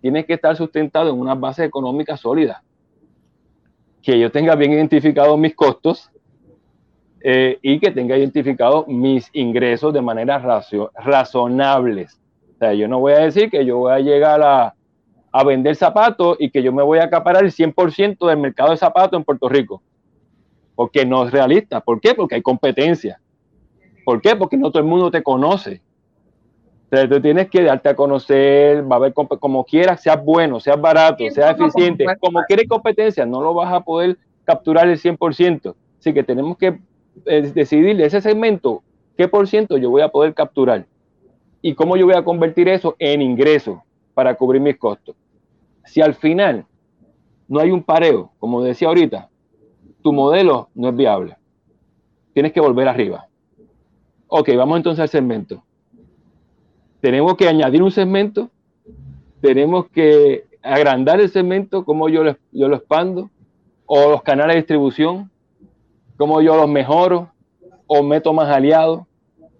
tiene 0.00 0.24
que 0.24 0.32
estar 0.32 0.56
sustentado 0.56 1.10
en 1.10 1.20
una 1.20 1.34
base 1.34 1.62
económica 1.62 2.16
sólida. 2.16 2.62
Que 4.00 4.18
yo 4.18 4.32
tenga 4.32 4.54
bien 4.54 4.72
identificados 4.72 5.38
mis 5.38 5.54
costos 5.54 6.10
eh, 7.24 7.58
y 7.62 7.78
que 7.78 7.90
tenga 7.90 8.16
identificados 8.16 8.88
mis 8.88 9.30
ingresos 9.32 9.92
de 9.92 10.00
manera 10.00 10.42
razonables. 10.96 12.20
O 12.56 12.58
sea, 12.58 12.74
yo 12.74 12.88
no 12.88 12.98
voy 12.98 13.12
a 13.12 13.20
decir 13.20 13.50
que 13.50 13.64
yo 13.64 13.78
voy 13.78 13.92
a 13.92 14.00
llegar 14.00 14.42
a, 14.42 14.74
a 15.30 15.44
vender 15.44 15.76
zapatos 15.76 16.36
y 16.40 16.50
que 16.50 16.62
yo 16.62 16.72
me 16.72 16.82
voy 16.82 16.98
a 16.98 17.04
acaparar 17.04 17.44
el 17.44 17.52
100% 17.52 18.26
del 18.28 18.38
mercado 18.38 18.70
de 18.70 18.76
zapatos 18.76 19.16
en 19.18 19.24
Puerto 19.24 19.48
Rico. 19.48 19.82
Porque 20.74 21.06
no 21.06 21.24
es 21.24 21.32
realista. 21.32 21.80
¿Por 21.80 22.00
qué? 22.00 22.14
Porque 22.14 22.36
hay 22.36 22.42
competencia. 22.42 23.20
¿Por 24.04 24.20
qué? 24.20 24.34
Porque 24.34 24.56
no 24.56 24.70
todo 24.70 24.82
el 24.82 24.88
mundo 24.88 25.10
te 25.10 25.22
conoce. 25.22 25.80
Entonces 26.84 27.08
tú 27.08 27.22
tienes 27.22 27.48
que 27.48 27.62
darte 27.62 27.88
a 27.88 27.96
conocer, 27.96 28.90
va 28.90 28.96
a 28.96 28.98
ver 28.98 29.14
como 29.14 29.64
quieras, 29.64 30.02
seas 30.02 30.22
bueno, 30.22 30.60
seas 30.60 30.78
barato, 30.78 31.24
seas 31.30 31.58
eficiente, 31.58 32.04
como 32.20 32.42
quieres 32.42 32.68
competencia, 32.68 33.24
no 33.24 33.40
lo 33.40 33.54
vas 33.54 33.72
a 33.72 33.80
poder 33.80 34.18
capturar 34.44 34.86
el 34.88 35.00
100%. 35.00 35.74
Así 35.98 36.12
que 36.12 36.22
tenemos 36.22 36.58
que 36.58 36.78
eh, 37.26 37.52
decidir 37.54 37.96
de 37.96 38.06
ese 38.06 38.20
segmento 38.20 38.82
qué 39.16 39.28
por 39.28 39.46
ciento 39.46 39.76
yo 39.76 39.90
voy 39.90 40.02
a 40.02 40.08
poder 40.08 40.34
capturar 40.34 40.86
y 41.60 41.74
cómo 41.74 41.96
yo 41.96 42.06
voy 42.06 42.14
a 42.14 42.24
convertir 42.24 42.68
eso 42.68 42.96
en 42.98 43.22
ingreso 43.22 43.82
para 44.14 44.34
cubrir 44.34 44.60
mis 44.60 44.76
costos. 44.76 45.14
Si 45.84 46.00
al 46.00 46.14
final 46.14 46.66
no 47.48 47.60
hay 47.60 47.70
un 47.70 47.82
pareo, 47.82 48.32
como 48.38 48.62
decía 48.62 48.88
ahorita, 48.88 49.28
tu 50.02 50.12
modelo 50.12 50.68
no 50.74 50.88
es 50.88 50.96
viable. 50.96 51.36
Tienes 52.32 52.52
que 52.52 52.60
volver 52.60 52.88
arriba. 52.88 53.28
Ok, 54.26 54.50
vamos 54.56 54.78
entonces 54.78 55.00
al 55.00 55.08
segmento 55.08 55.62
tenemos 57.02 57.36
que 57.36 57.48
añadir 57.48 57.82
un 57.82 57.90
segmento, 57.90 58.48
tenemos 59.40 59.88
que 59.88 60.44
agrandar 60.62 61.20
el 61.20 61.28
segmento, 61.28 61.84
como 61.84 62.08
yo 62.08 62.22
yo 62.52 62.68
lo 62.68 62.76
expando, 62.76 63.28
o 63.86 64.12
los 64.12 64.22
canales 64.22 64.54
de 64.54 64.60
distribución, 64.60 65.28
como 66.16 66.40
yo 66.40 66.56
los 66.56 66.68
mejoro, 66.68 67.30
o 67.86 68.02
meto 68.02 68.32
más 68.32 68.48
aliados, 68.48 69.02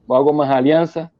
o 0.06 0.16
hago 0.16 0.32
más 0.32 0.50
alianzas. 0.50 1.10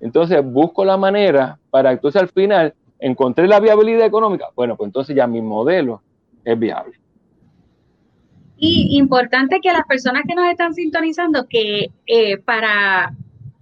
Entonces 0.00 0.42
busco 0.44 0.84
la 0.84 0.96
manera 0.96 1.58
para 1.70 1.92
entonces 1.92 2.22
al 2.22 2.28
final 2.28 2.74
encontré 2.98 3.46
la 3.46 3.60
viabilidad 3.60 4.06
económica. 4.06 4.46
Bueno, 4.54 4.76
pues 4.76 4.88
entonces 4.88 5.16
ya 5.16 5.26
mi 5.26 5.40
modelo 5.42 6.02
es 6.44 6.58
viable. 6.58 6.98
Y 8.56 8.98
importante 8.98 9.60
que 9.62 9.72
las 9.72 9.86
personas 9.86 10.22
que 10.28 10.34
nos 10.34 10.46
están 10.46 10.74
sintonizando, 10.74 11.46
que 11.48 11.90
eh, 12.06 12.38
para 12.38 13.14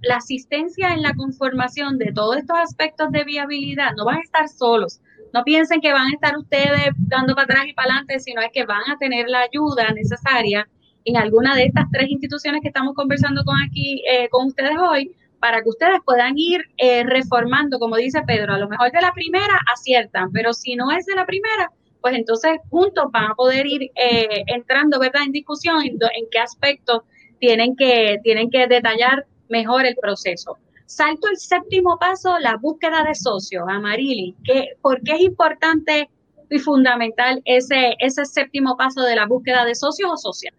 la 0.03 0.17
asistencia 0.17 0.93
en 0.93 1.03
la 1.03 1.15
conformación 1.15 1.99
de 1.99 2.13
todos 2.13 2.37
estos 2.37 2.59
aspectos 2.59 3.11
de 3.11 3.25
viabilidad 3.25 3.93
no 3.97 4.05
van 4.05 4.19
a 4.19 4.23
estar 4.23 4.49
solos. 4.49 5.01
No 5.33 5.45
piensen 5.45 5.81
que 5.81 5.93
van 5.93 6.07
a 6.07 6.15
estar 6.15 6.37
ustedes 6.37 6.91
dando 6.97 7.35
para 7.35 7.45
atrás 7.45 7.67
y 7.69 7.75
para 7.75 7.91
adelante, 7.91 8.19
sino 8.21 8.41
es 8.41 8.51
que 8.53 8.65
van 8.65 8.91
a 8.91 8.97
tener 8.99 9.29
la 9.29 9.41
ayuda 9.41 9.91
necesaria 9.93 10.69
en 11.09 11.17
alguna 11.17 11.55
de 11.55 11.65
estas 11.65 11.87
tres 11.91 12.11
instituciones 12.11 12.61
que 12.61 12.69
estamos 12.69 12.95
conversando 12.95 13.43
con 13.45 13.57
aquí 13.63 14.03
eh, 14.11 14.29
con 14.29 14.49
ustedes 14.49 14.77
hoy 14.79 15.11
para 15.41 15.63
que 15.63 15.69
ustedes 15.69 16.01
puedan 16.05 16.35
ir 16.37 16.61
eh, 16.77 17.05
reformando, 17.05 17.79
como 17.79 17.97
dice 17.97 18.21
Pedro, 18.27 18.55
a 18.55 18.59
lo 18.59 18.69
mejor 18.69 18.91
de 18.93 19.01
la 19.01 19.13
primera 19.13 19.59
aciertan, 19.73 20.31
pero 20.33 20.53
si 20.53 20.77
no 20.77 20.91
es 20.91 21.07
de 21.07 21.15
la 21.15 21.25
primera, 21.25 21.71
pues 22.01 22.15
entonces 22.15 22.59
juntos 22.69 23.07
van 23.11 23.31
a 23.31 23.35
poder 23.35 23.67
ir 23.67 23.91
eh, 23.95 24.43
entrando, 24.47 24.99
¿verdad?, 24.99 25.23
en 25.25 25.33
discusión 25.33 25.81
en, 25.83 25.93
en 25.95 26.27
qué 26.31 26.39
aspectos 26.41 27.03
tienen 27.39 27.77
que, 27.77 28.19
tienen 28.23 28.51
que 28.51 28.67
detallar 28.67 29.27
mejor 29.49 29.87
el 29.87 29.97
proceso. 29.97 30.59
Salto 30.87 31.29
el 31.29 31.37
séptimo 31.37 31.99
paso, 31.99 32.39
la 32.39 32.57
búsqueda 32.57 33.05
de 33.05 33.15
socios. 33.15 33.65
Amarili, 33.69 34.35
¿qué, 34.45 34.71
¿por 34.83 35.01
qué 35.03 35.13
es 35.13 35.21
importante 35.21 36.09
y 36.51 36.59
fundamental 36.59 37.41
ese, 37.45 37.95
ese 37.99 38.25
séptimo 38.25 38.77
paso 38.77 39.03
de 39.03 39.15
la 39.15 39.27
búsqueda 39.27 39.65
de 39.65 39.75
socios 39.75 40.11
o 40.13 40.17
sociales? 40.17 40.59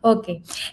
Ok. 0.00 0.28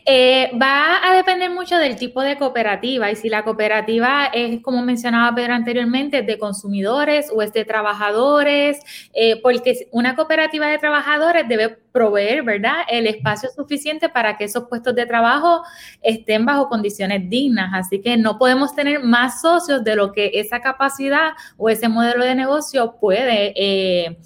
Eh, 0.06 0.52
va 0.62 1.00
a 1.04 1.16
depender 1.16 1.50
mucho 1.50 1.78
del 1.78 1.96
tipo 1.96 2.22
de 2.22 2.38
cooperativa 2.38 3.10
y 3.10 3.16
si 3.16 3.28
la 3.30 3.44
cooperativa 3.44 4.26
es, 4.28 4.62
como 4.62 4.84
mencionaba 4.84 5.36
Pedro 5.36 5.54
anteriormente, 5.54 6.22
de 6.22 6.38
consumidores 6.38 7.32
o 7.34 7.42
es 7.42 7.52
de 7.52 7.66
trabajadores, 7.66 8.80
eh, 9.14 9.42
porque 9.42 9.88
una 9.92 10.16
cooperativa 10.16 10.68
de 10.68 10.78
trabajadores 10.78 11.48
debe 11.48 11.80
proveer, 11.96 12.44
¿verdad?, 12.44 12.82
el 12.90 13.08
espacio 13.08 13.50
suficiente 13.56 14.10
para 14.10 14.38
que 14.38 14.44
esos 14.44 14.66
puestos 14.66 14.94
de 14.96 15.06
trabajo 15.06 15.64
estén 16.02 16.46
bajo 16.46 16.68
condiciones 16.68 17.30
dignas. 17.30 17.70
Así 17.74 18.02
que 18.02 18.18
no 18.18 18.38
podemos 18.38 18.76
tener 18.76 19.02
más 19.02 19.40
socios 19.40 19.82
de 19.82 19.96
lo 19.96 20.12
que 20.12 20.32
esa 20.34 20.60
capacidad 20.60 21.30
o 21.56 21.70
ese 21.70 21.88
modelo 21.88 22.26
de 22.26 22.36
negocio 22.36 22.98
puede 23.00 23.54
eh, 23.56 24.18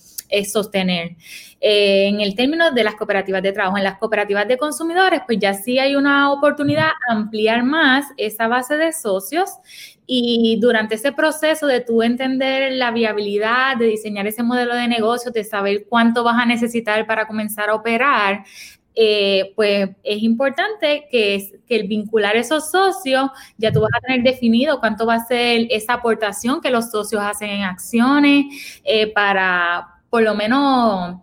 sostener. 0.46 1.16
Eh, 1.62 2.08
en 2.08 2.22
el 2.22 2.36
término 2.36 2.72
de 2.72 2.84
las 2.84 2.96
cooperativas 2.96 3.44
de 3.44 3.52
trabajo. 3.52 3.78
En 3.78 3.84
las 3.84 4.00
cooperativas 4.00 4.48
de 4.48 4.58
consumidores, 4.58 5.22
pues 5.28 5.38
ya 5.38 5.54
sí 5.54 5.78
hay 5.78 5.96
una 5.96 6.32
oportunidad 6.32 6.90
ampliar 7.08 7.64
más 7.64 8.08
esa 8.18 8.48
base 8.48 8.78
de 8.78 8.94
socios 8.94 9.52
y 10.12 10.60
durante 10.60 10.96
ese 10.96 11.12
proceso 11.12 11.68
de 11.68 11.82
tú 11.82 12.02
entender 12.02 12.72
la 12.74 12.90
viabilidad, 12.90 13.78
de 13.78 13.86
diseñar 13.86 14.26
ese 14.26 14.42
modelo 14.42 14.74
de 14.74 14.88
negocio, 14.88 15.30
de 15.30 15.44
saber 15.44 15.86
cuánto 15.88 16.24
vas 16.24 16.42
a 16.42 16.46
necesitar 16.48 17.06
para 17.06 17.28
comenzar 17.28 17.70
a 17.70 17.76
operar, 17.76 18.44
eh, 18.96 19.54
pues 19.56 19.90
es 20.04 20.24
importante 20.24 21.08
que, 21.12 21.62
que, 21.68 21.76
el 21.76 21.88
vincular 21.88 22.36
esos 22.36 22.70
socios, 22.72 23.30
ya 23.58 23.72
tú 23.72 23.82
vas 23.82 23.92
a 23.96 24.02
tener 24.02 24.24
definido 24.24 24.80
cuánto 24.80 25.06
va 25.06 25.16
a 25.16 25.26
ser 25.26 25.68
esa 25.70 25.94
aportación 25.94 26.60
que 26.60 26.72
los 26.72 26.92
socios 26.92 27.22
hacen 27.22 27.50
en 27.50 27.64
acciones 27.64 28.82
eh, 28.84 29.08
para 29.14 30.02
por 30.10 30.24
lo 30.24 30.34
menos 30.34 31.18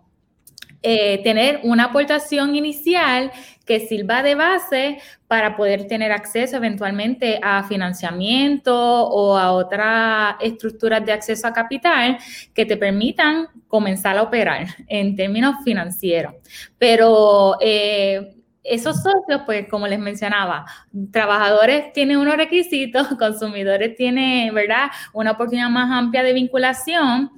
eh, 0.83 1.21
tener 1.23 1.61
una 1.63 1.85
aportación 1.85 2.55
inicial 2.55 3.31
que 3.65 3.79
sirva 3.81 4.23
de 4.23 4.35
base 4.35 4.99
para 5.27 5.57
poder 5.57 5.87
tener 5.87 6.11
acceso 6.11 6.55
eventualmente 6.55 7.39
a 7.41 7.63
financiamiento 7.63 8.73
o 8.73 9.37
a 9.37 9.51
otras 9.51 10.35
estructuras 10.39 11.05
de 11.05 11.11
acceso 11.11 11.47
a 11.47 11.53
capital 11.53 12.17
que 12.53 12.65
te 12.65 12.77
permitan 12.77 13.47
comenzar 13.67 14.17
a 14.17 14.23
operar 14.23 14.67
en 14.87 15.15
términos 15.15 15.55
financieros. 15.65 16.33
Pero 16.77 17.57
eh, 17.59 18.35
esos 18.63 18.97
socios, 18.97 19.41
pues 19.45 19.67
como 19.69 19.87
les 19.87 19.99
mencionaba, 19.99 20.65
trabajadores 21.11 21.91
tienen 21.93 22.17
unos 22.17 22.37
requisitos, 22.37 23.07
consumidores 23.19 23.95
tienen, 23.95 24.53
¿verdad?, 24.53 24.87
una 25.13 25.31
oportunidad 25.31 25.69
más 25.69 25.89
amplia 25.91 26.23
de 26.23 26.33
vinculación 26.33 27.31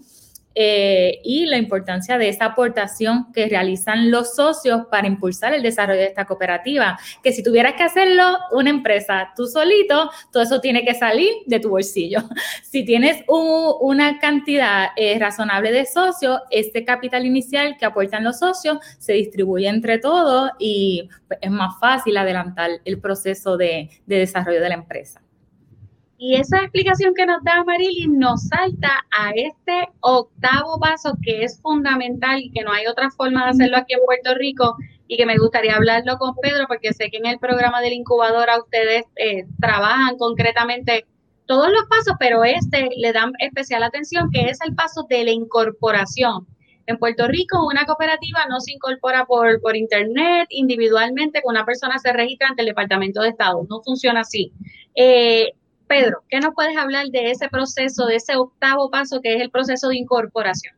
eh, 0.55 1.19
y 1.23 1.45
la 1.45 1.57
importancia 1.57 2.17
de 2.17 2.29
esa 2.29 2.45
aportación 2.45 3.31
que 3.31 3.47
realizan 3.47 4.11
los 4.11 4.35
socios 4.35 4.87
para 4.89 5.07
impulsar 5.07 5.53
el 5.53 5.63
desarrollo 5.63 5.99
de 5.99 6.07
esta 6.07 6.25
cooperativa. 6.25 6.99
Que 7.23 7.31
si 7.31 7.43
tuvieras 7.43 7.73
que 7.73 7.83
hacerlo 7.83 8.37
una 8.51 8.69
empresa 8.69 9.31
tú 9.35 9.45
solito, 9.47 10.09
todo 10.31 10.43
eso 10.43 10.59
tiene 10.59 10.83
que 10.83 10.95
salir 10.95 11.29
de 11.45 11.59
tu 11.59 11.69
bolsillo. 11.69 12.19
Si 12.63 12.85
tienes 12.85 13.23
una 13.27 14.19
cantidad 14.19 14.89
eh, 14.95 15.17
razonable 15.19 15.71
de 15.71 15.85
socios, 15.85 16.39
este 16.51 16.85
capital 16.85 17.25
inicial 17.25 17.77
que 17.77 17.85
aportan 17.85 18.23
los 18.23 18.39
socios 18.39 18.77
se 18.99 19.13
distribuye 19.13 19.67
entre 19.67 19.97
todos 19.97 20.51
y 20.59 21.09
pues, 21.27 21.39
es 21.41 21.51
más 21.51 21.79
fácil 21.79 22.15
adelantar 22.17 22.69
el 22.85 22.99
proceso 22.99 23.57
de 23.57 23.89
desarrollo 24.05 24.61
de 24.61 24.69
la 24.69 24.75
empresa. 24.75 25.21
Y 26.21 26.35
esa 26.35 26.57
explicación 26.57 27.13
que 27.15 27.25
nos 27.25 27.41
da 27.45 27.63
Marilyn 27.63 28.19
nos 28.19 28.49
salta 28.49 29.05
a 29.09 29.31
este 29.31 29.87
octavo 30.01 30.77
paso 30.77 31.13
que 31.23 31.43
es 31.43 31.61
fundamental 31.61 32.41
y 32.41 32.51
que 32.51 32.61
no 32.61 32.73
hay 32.73 32.87
otra 32.87 33.09
forma 33.09 33.45
de 33.45 33.51
hacerlo 33.51 33.77
aquí 33.77 33.93
en 33.93 34.01
Puerto 34.05 34.35
Rico 34.35 34.75
y 35.07 35.15
que 35.15 35.25
me 35.25 35.37
gustaría 35.37 35.77
hablarlo 35.77 36.17
con 36.17 36.35
Pedro 36.35 36.65
porque 36.67 36.91
sé 36.91 37.09
que 37.09 37.19
en 37.19 37.25
el 37.25 37.39
programa 37.39 37.79
del 37.79 37.93
incubador 37.93 38.49
ustedes 38.61 39.05
eh, 39.15 39.45
trabajan 39.61 40.17
concretamente 40.17 41.05
todos 41.45 41.71
los 41.71 41.85
pasos, 41.85 42.15
pero 42.19 42.43
este 42.43 42.89
le 42.97 43.13
dan 43.13 43.31
especial 43.39 43.81
atención 43.83 44.29
que 44.29 44.49
es 44.49 44.59
el 44.61 44.75
paso 44.75 45.05
de 45.09 45.23
la 45.23 45.31
incorporación. 45.31 46.45
En 46.85 46.97
Puerto 46.97 47.29
Rico, 47.29 47.65
una 47.65 47.85
cooperativa 47.85 48.41
no 48.49 48.59
se 48.59 48.73
incorpora 48.73 49.25
por, 49.25 49.61
por 49.61 49.77
internet, 49.77 50.47
individualmente, 50.49 51.41
con 51.41 51.55
una 51.55 51.65
persona 51.65 51.97
se 51.97 52.11
registra 52.11 52.49
ante 52.49 52.63
el 52.63 52.67
Departamento 52.67 53.21
de 53.21 53.29
Estado. 53.29 53.65
No 53.69 53.81
funciona 53.83 54.21
así. 54.21 54.51
Eh, 54.95 55.53
Pedro, 55.89 56.19
¿qué 56.29 56.39
nos 56.39 56.53
puedes 56.53 56.77
hablar 56.77 57.07
de 57.07 57.31
ese 57.31 57.49
proceso, 57.49 58.05
de 58.05 58.17
ese 58.17 58.37
octavo 58.37 58.91
paso 58.91 59.21
que 59.21 59.35
es 59.35 59.41
el 59.41 59.49
proceso 59.49 59.89
de 59.89 59.97
incorporación? 59.97 60.75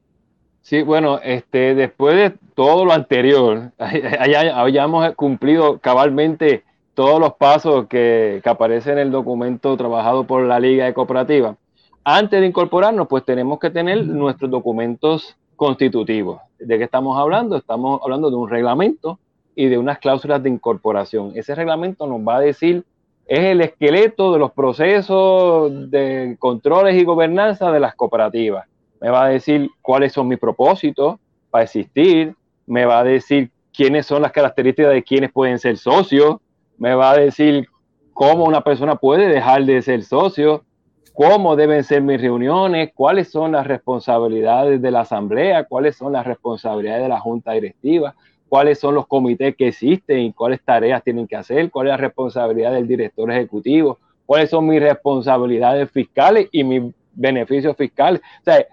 Sí, 0.62 0.84
bueno, 0.84 1.20
este, 1.22 1.76
después 1.76 2.16
de 2.16 2.38
todo 2.56 2.86
lo 2.86 2.94
anterior, 2.94 3.74
hayamos 3.78 5.14
cumplido 5.16 5.80
cabalmente 5.80 6.64
todos 6.94 7.20
los 7.20 7.34
pasos 7.34 7.88
que, 7.88 8.40
que 8.42 8.50
aparecen 8.50 8.94
en 8.94 9.00
el 9.00 9.12
documento 9.12 9.76
trabajado 9.76 10.26
por 10.26 10.46
la 10.46 10.62
Liga 10.62 10.86
de 10.86 10.94
Cooperativas. 10.94 11.58
Antes 12.06 12.40
de 12.40 12.48
incorporarnos, 12.48 13.10
pues 13.10 13.26
tenemos 13.26 13.60
que 13.60 13.70
tener 13.70 14.06
nuestros 14.06 14.50
documentos 14.50 15.36
constitutivos. 15.58 16.40
¿De 16.58 16.78
qué 16.78 16.86
estamos 16.86 17.20
hablando? 17.20 17.58
Estamos 17.58 18.00
hablando 18.02 18.30
de 18.30 18.38
un 18.38 18.50
reglamento 18.50 19.20
y 19.56 19.68
de 19.68 19.78
unas 19.78 20.00
cláusulas 20.00 20.42
de 20.42 20.50
incorporación. 20.50 21.34
Ese 21.36 21.54
reglamento 21.54 22.08
nos 22.08 22.22
va 22.26 22.38
a 22.38 22.40
decir, 22.40 22.86
es 23.32 23.40
el 23.40 23.62
esqueleto 23.62 24.34
de 24.34 24.40
los 24.40 24.52
procesos 24.52 25.90
de 25.90 26.36
controles 26.38 27.02
y 27.02 27.06
gobernanza 27.06 27.72
de 27.72 27.80
las 27.80 27.96
cooperativas. 27.96 28.68
Me 29.00 29.10
va 29.10 29.24
a 29.24 29.30
decir 29.30 29.70
cuáles 29.82 30.12
son 30.12 30.28
mis 30.28 30.38
propósitos 30.38 31.16
para 31.50 31.64
existir, 31.64 32.36
me 32.68 32.84
va 32.84 33.00
a 33.00 33.04
decir 33.06 33.50
quiénes 33.74 34.06
son 34.06 34.22
las 34.22 34.34
características 34.34 34.92
de 34.92 35.02
quienes 35.02 35.32
pueden 35.32 35.60
ser 35.60 35.78
socios, 35.78 36.42
me 36.78 36.94
va 36.94 37.12
a 37.12 37.18
decir 37.18 37.70
cómo 38.12 38.44
una 38.44 38.60
persona 38.60 38.98
puede 38.98 39.30
dejar 39.30 39.64
de 39.64 39.82
ser 39.82 40.04
socio, 40.04 40.66
cómo 41.14 41.56
deben 41.56 41.86
ser 41.86 42.02
mis 42.02 42.20
reuniones, 42.20 42.92
cuáles 42.94 43.32
son 43.32 43.54
las 43.54 43.66
responsabilidades 43.66 44.82
de 44.82 44.92
la 44.92 45.02
asamblea, 45.02 45.64
cuáles 45.64 45.96
son 45.96 46.12
las 46.12 46.28
responsabilidades 46.28 47.04
de 47.04 47.10
la 47.10 47.22
junta 47.22 47.54
directiva, 47.54 48.14
cuáles 48.52 48.82
son 48.82 48.96
los 48.96 49.08
comités 49.08 49.56
que 49.56 49.70
existen 49.70 50.20
y 50.20 50.34
cuáles 50.34 50.62
tareas 50.62 51.02
tienen 51.06 51.26
que 51.26 51.38
hacer, 51.38 51.72
cuál 51.72 51.88
es 51.88 51.92
la 51.92 51.98
responsabilidad 51.98 52.74
del 52.74 52.86
director 52.86 53.32
ejecutivo, 53.32 53.98
cuáles 54.26 54.50
son 54.50 54.68
mis 54.68 54.82
responsabilidades 54.82 55.90
fiscales 55.90 56.50
y 56.52 56.66
mis 56.66 56.94
beneficios 57.14 57.78
fiscales. 57.78 58.20
O 58.42 58.44
sea, 58.44 58.66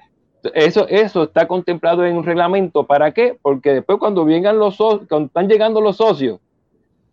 eso, 0.52 0.88
eso 0.88 1.22
está 1.22 1.46
contemplado 1.46 2.04
en 2.04 2.16
un 2.16 2.24
reglamento. 2.24 2.88
¿Para 2.88 3.12
qué? 3.12 3.38
Porque 3.40 3.72
después 3.72 4.00
cuando 4.00 4.24
vengan 4.24 4.58
los 4.58 4.76
cuando 4.76 5.26
están 5.26 5.46
llegando 5.46 5.80
los 5.80 5.98
socios, 5.98 6.40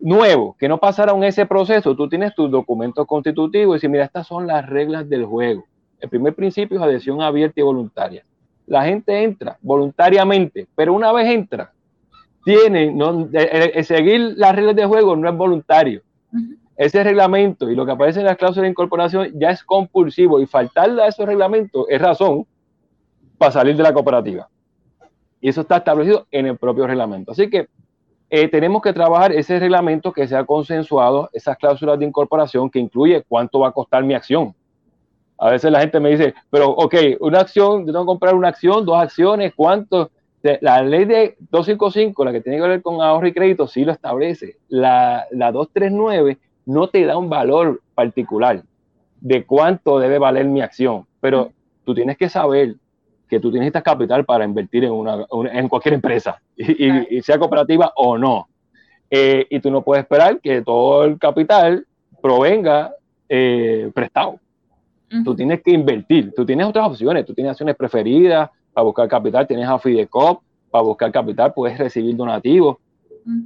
nuevo, 0.00 0.56
que 0.58 0.68
no 0.68 0.78
pasaron 0.78 1.22
ese 1.22 1.46
proceso, 1.46 1.94
tú 1.94 2.08
tienes 2.08 2.34
tus 2.34 2.50
documentos 2.50 3.06
constitutivos 3.06 3.74
y 3.74 3.76
dices, 3.76 3.90
mira, 3.90 4.06
estas 4.06 4.26
son 4.26 4.44
las 4.44 4.68
reglas 4.68 5.08
del 5.08 5.24
juego. 5.24 5.62
El 6.00 6.08
primer 6.08 6.34
principio 6.34 6.78
es 6.78 6.82
adhesión 6.82 7.22
abierta 7.22 7.60
y 7.60 7.62
voluntaria. 7.62 8.24
La 8.66 8.84
gente 8.84 9.22
entra 9.22 9.56
voluntariamente, 9.62 10.66
pero 10.74 10.94
una 10.94 11.12
vez 11.12 11.28
entra, 11.28 11.70
tiene, 12.46 12.92
no, 12.92 13.28
seguir 13.82 14.34
las 14.36 14.54
reglas 14.54 14.76
del 14.76 14.86
juego 14.86 15.16
no 15.16 15.28
es 15.28 15.36
voluntario. 15.36 16.02
Ese 16.76 17.02
reglamento 17.02 17.68
y 17.68 17.74
lo 17.74 17.84
que 17.84 17.90
aparece 17.90 18.20
en 18.20 18.26
las 18.26 18.36
cláusulas 18.36 18.62
de 18.62 18.70
incorporación 18.70 19.32
ya 19.34 19.50
es 19.50 19.64
compulsivo 19.64 20.38
y 20.38 20.46
faltarle 20.46 21.02
a 21.02 21.08
esos 21.08 21.26
reglamentos 21.26 21.86
es 21.88 22.00
razón 22.00 22.46
para 23.36 23.50
salir 23.50 23.76
de 23.76 23.82
la 23.82 23.92
cooperativa. 23.92 24.48
Y 25.40 25.48
eso 25.48 25.62
está 25.62 25.78
establecido 25.78 26.28
en 26.30 26.46
el 26.46 26.56
propio 26.56 26.86
reglamento. 26.86 27.32
Así 27.32 27.50
que 27.50 27.66
eh, 28.30 28.46
tenemos 28.46 28.80
que 28.80 28.92
trabajar 28.92 29.32
ese 29.32 29.58
reglamento 29.58 30.12
que 30.12 30.28
sea 30.28 30.44
consensuado, 30.44 31.28
esas 31.32 31.56
cláusulas 31.56 31.98
de 31.98 32.04
incorporación 32.04 32.70
que 32.70 32.78
incluye 32.78 33.24
cuánto 33.26 33.58
va 33.58 33.70
a 33.70 33.72
costar 33.72 34.04
mi 34.04 34.14
acción. 34.14 34.54
A 35.36 35.50
veces 35.50 35.72
la 35.72 35.80
gente 35.80 35.98
me 35.98 36.10
dice, 36.10 36.32
pero 36.48 36.70
ok, 36.70 36.94
una 37.18 37.40
acción, 37.40 37.80
yo 37.80 37.86
tengo 37.86 38.04
que 38.04 38.06
comprar 38.06 38.36
una 38.36 38.48
acción, 38.50 38.86
dos 38.86 39.02
acciones, 39.02 39.52
¿cuánto? 39.56 40.12
La 40.60 40.82
ley 40.82 41.04
de 41.04 41.36
255, 41.50 42.24
la 42.24 42.32
que 42.32 42.40
tiene 42.40 42.58
que 42.58 42.68
ver 42.68 42.82
con 42.82 43.00
ahorro 43.02 43.26
y 43.26 43.32
crédito, 43.32 43.66
sí 43.66 43.84
lo 43.84 43.92
establece. 43.92 44.56
La, 44.68 45.26
la 45.30 45.52
239 45.52 46.38
no 46.66 46.88
te 46.88 47.04
da 47.04 47.16
un 47.16 47.28
valor 47.28 47.80
particular 47.94 48.62
de 49.20 49.44
cuánto 49.44 49.98
debe 49.98 50.18
valer 50.18 50.46
mi 50.46 50.60
acción, 50.60 51.06
pero 51.20 51.52
tú 51.84 51.94
tienes 51.94 52.16
que 52.16 52.28
saber 52.28 52.74
que 53.28 53.40
tú 53.40 53.50
necesitas 53.50 53.82
capital 53.82 54.24
para 54.24 54.44
invertir 54.44 54.84
en, 54.84 54.92
una, 54.92 55.26
en 55.52 55.68
cualquier 55.68 55.94
empresa, 55.94 56.40
y, 56.56 57.20
sea 57.22 57.38
cooperativa 57.38 57.92
o 57.96 58.16
no. 58.18 58.48
Eh, 59.10 59.46
y 59.50 59.60
tú 59.60 59.70
no 59.70 59.82
puedes 59.82 60.02
esperar 60.02 60.40
que 60.40 60.62
todo 60.62 61.04
el 61.04 61.18
capital 61.18 61.86
provenga 62.20 62.94
eh, 63.28 63.90
prestado. 63.94 64.38
Tú 65.24 65.36
tienes 65.36 65.62
que 65.62 65.70
invertir, 65.70 66.32
tú 66.34 66.44
tienes 66.44 66.66
otras 66.66 66.88
opciones, 66.88 67.24
tú 67.24 67.32
tienes 67.32 67.52
acciones 67.52 67.76
preferidas 67.76 68.50
para 68.72 68.84
buscar 68.84 69.08
capital, 69.08 69.46
tienes 69.46 69.68
a 69.68 69.78
Fidecop, 69.78 70.42
para 70.70 70.82
buscar 70.82 71.12
capital 71.12 71.52
puedes 71.54 71.78
recibir 71.78 72.16
donativos, 72.16 72.78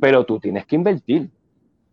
pero 0.00 0.24
tú 0.24 0.38
tienes 0.38 0.66
que 0.66 0.76
invertir. 0.76 1.30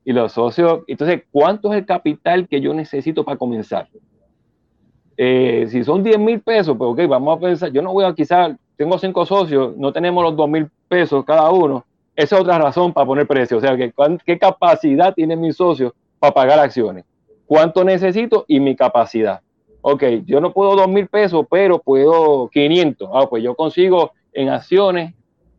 Y 0.03 0.13
los 0.13 0.32
socios, 0.32 0.82
entonces, 0.88 1.24
¿cuánto 1.32 1.74
es 1.74 1.80
el 1.80 1.86
capital 1.86 2.47
que 2.47 2.61
yo 2.61 2.74
necesito 2.74 3.26
para 3.26 3.38
comenzar? 3.38 3.89
Eh, 5.18 5.65
si 5.70 5.84
son 5.84 6.03
10 6.03 6.18
mil 6.18 6.39
pesos, 6.39 6.78
pues 6.78 6.91
ok, 6.91 7.09
vamos 7.09 7.38
a 7.38 7.41
pensar, 7.41 7.72
yo 7.72 7.82
no 7.82 7.91
voy 7.91 8.05
a 8.05 8.13
quizás, 8.13 8.55
tengo 8.78 8.97
cinco 8.97 9.26
socios, 9.26 9.76
no 9.76 9.91
tenemos 9.91 10.24
los 10.24 10.36
2 10.36 10.49
mil 10.49 10.70
pesos 10.88 11.26
cada 11.26 11.51
uno, 11.51 11.86
esa 12.15 12.36
es 12.36 12.41
otra 12.41 12.57
razón 12.57 12.93
para 12.93 13.05
poner 13.05 13.28
precio, 13.28 13.57
o 13.57 13.61
sea, 13.61 13.76
que, 13.76 13.93
¿qué 14.26 14.39
capacidad 14.39 15.13
tiene 15.13 15.36
mi 15.36 15.51
socio 15.51 15.93
para 16.20 16.34
pagar 16.34 16.59
acciones? 16.59 17.03
¿Cuánto 17.45 17.84
necesito 17.84 18.45
y 18.47 18.59
mi 18.59 18.76
capacidad? 18.76 19.41
Ok, 19.89 20.03
yo 20.25 20.41
no 20.41 20.51
puedo 20.51 20.75
2 20.75 20.89
mil 20.89 21.07
pesos, 21.07 21.45
pero 21.49 21.79
puedo 21.79 22.49
500. 22.49 23.09
Ah, 23.13 23.25
pues 23.29 23.41
yo 23.41 23.55
consigo 23.55 24.11
en 24.33 24.49
acciones, 24.49 25.13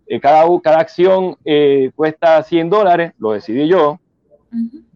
eh, 0.07 0.21
cada, 0.21 0.45
cada 0.61 0.81
acción 0.81 1.39
eh, 1.47 1.91
cuesta 1.97 2.43
100 2.43 2.69
dólares, 2.69 3.13
lo 3.19 3.33
decidí 3.33 3.67
yo. 3.67 3.99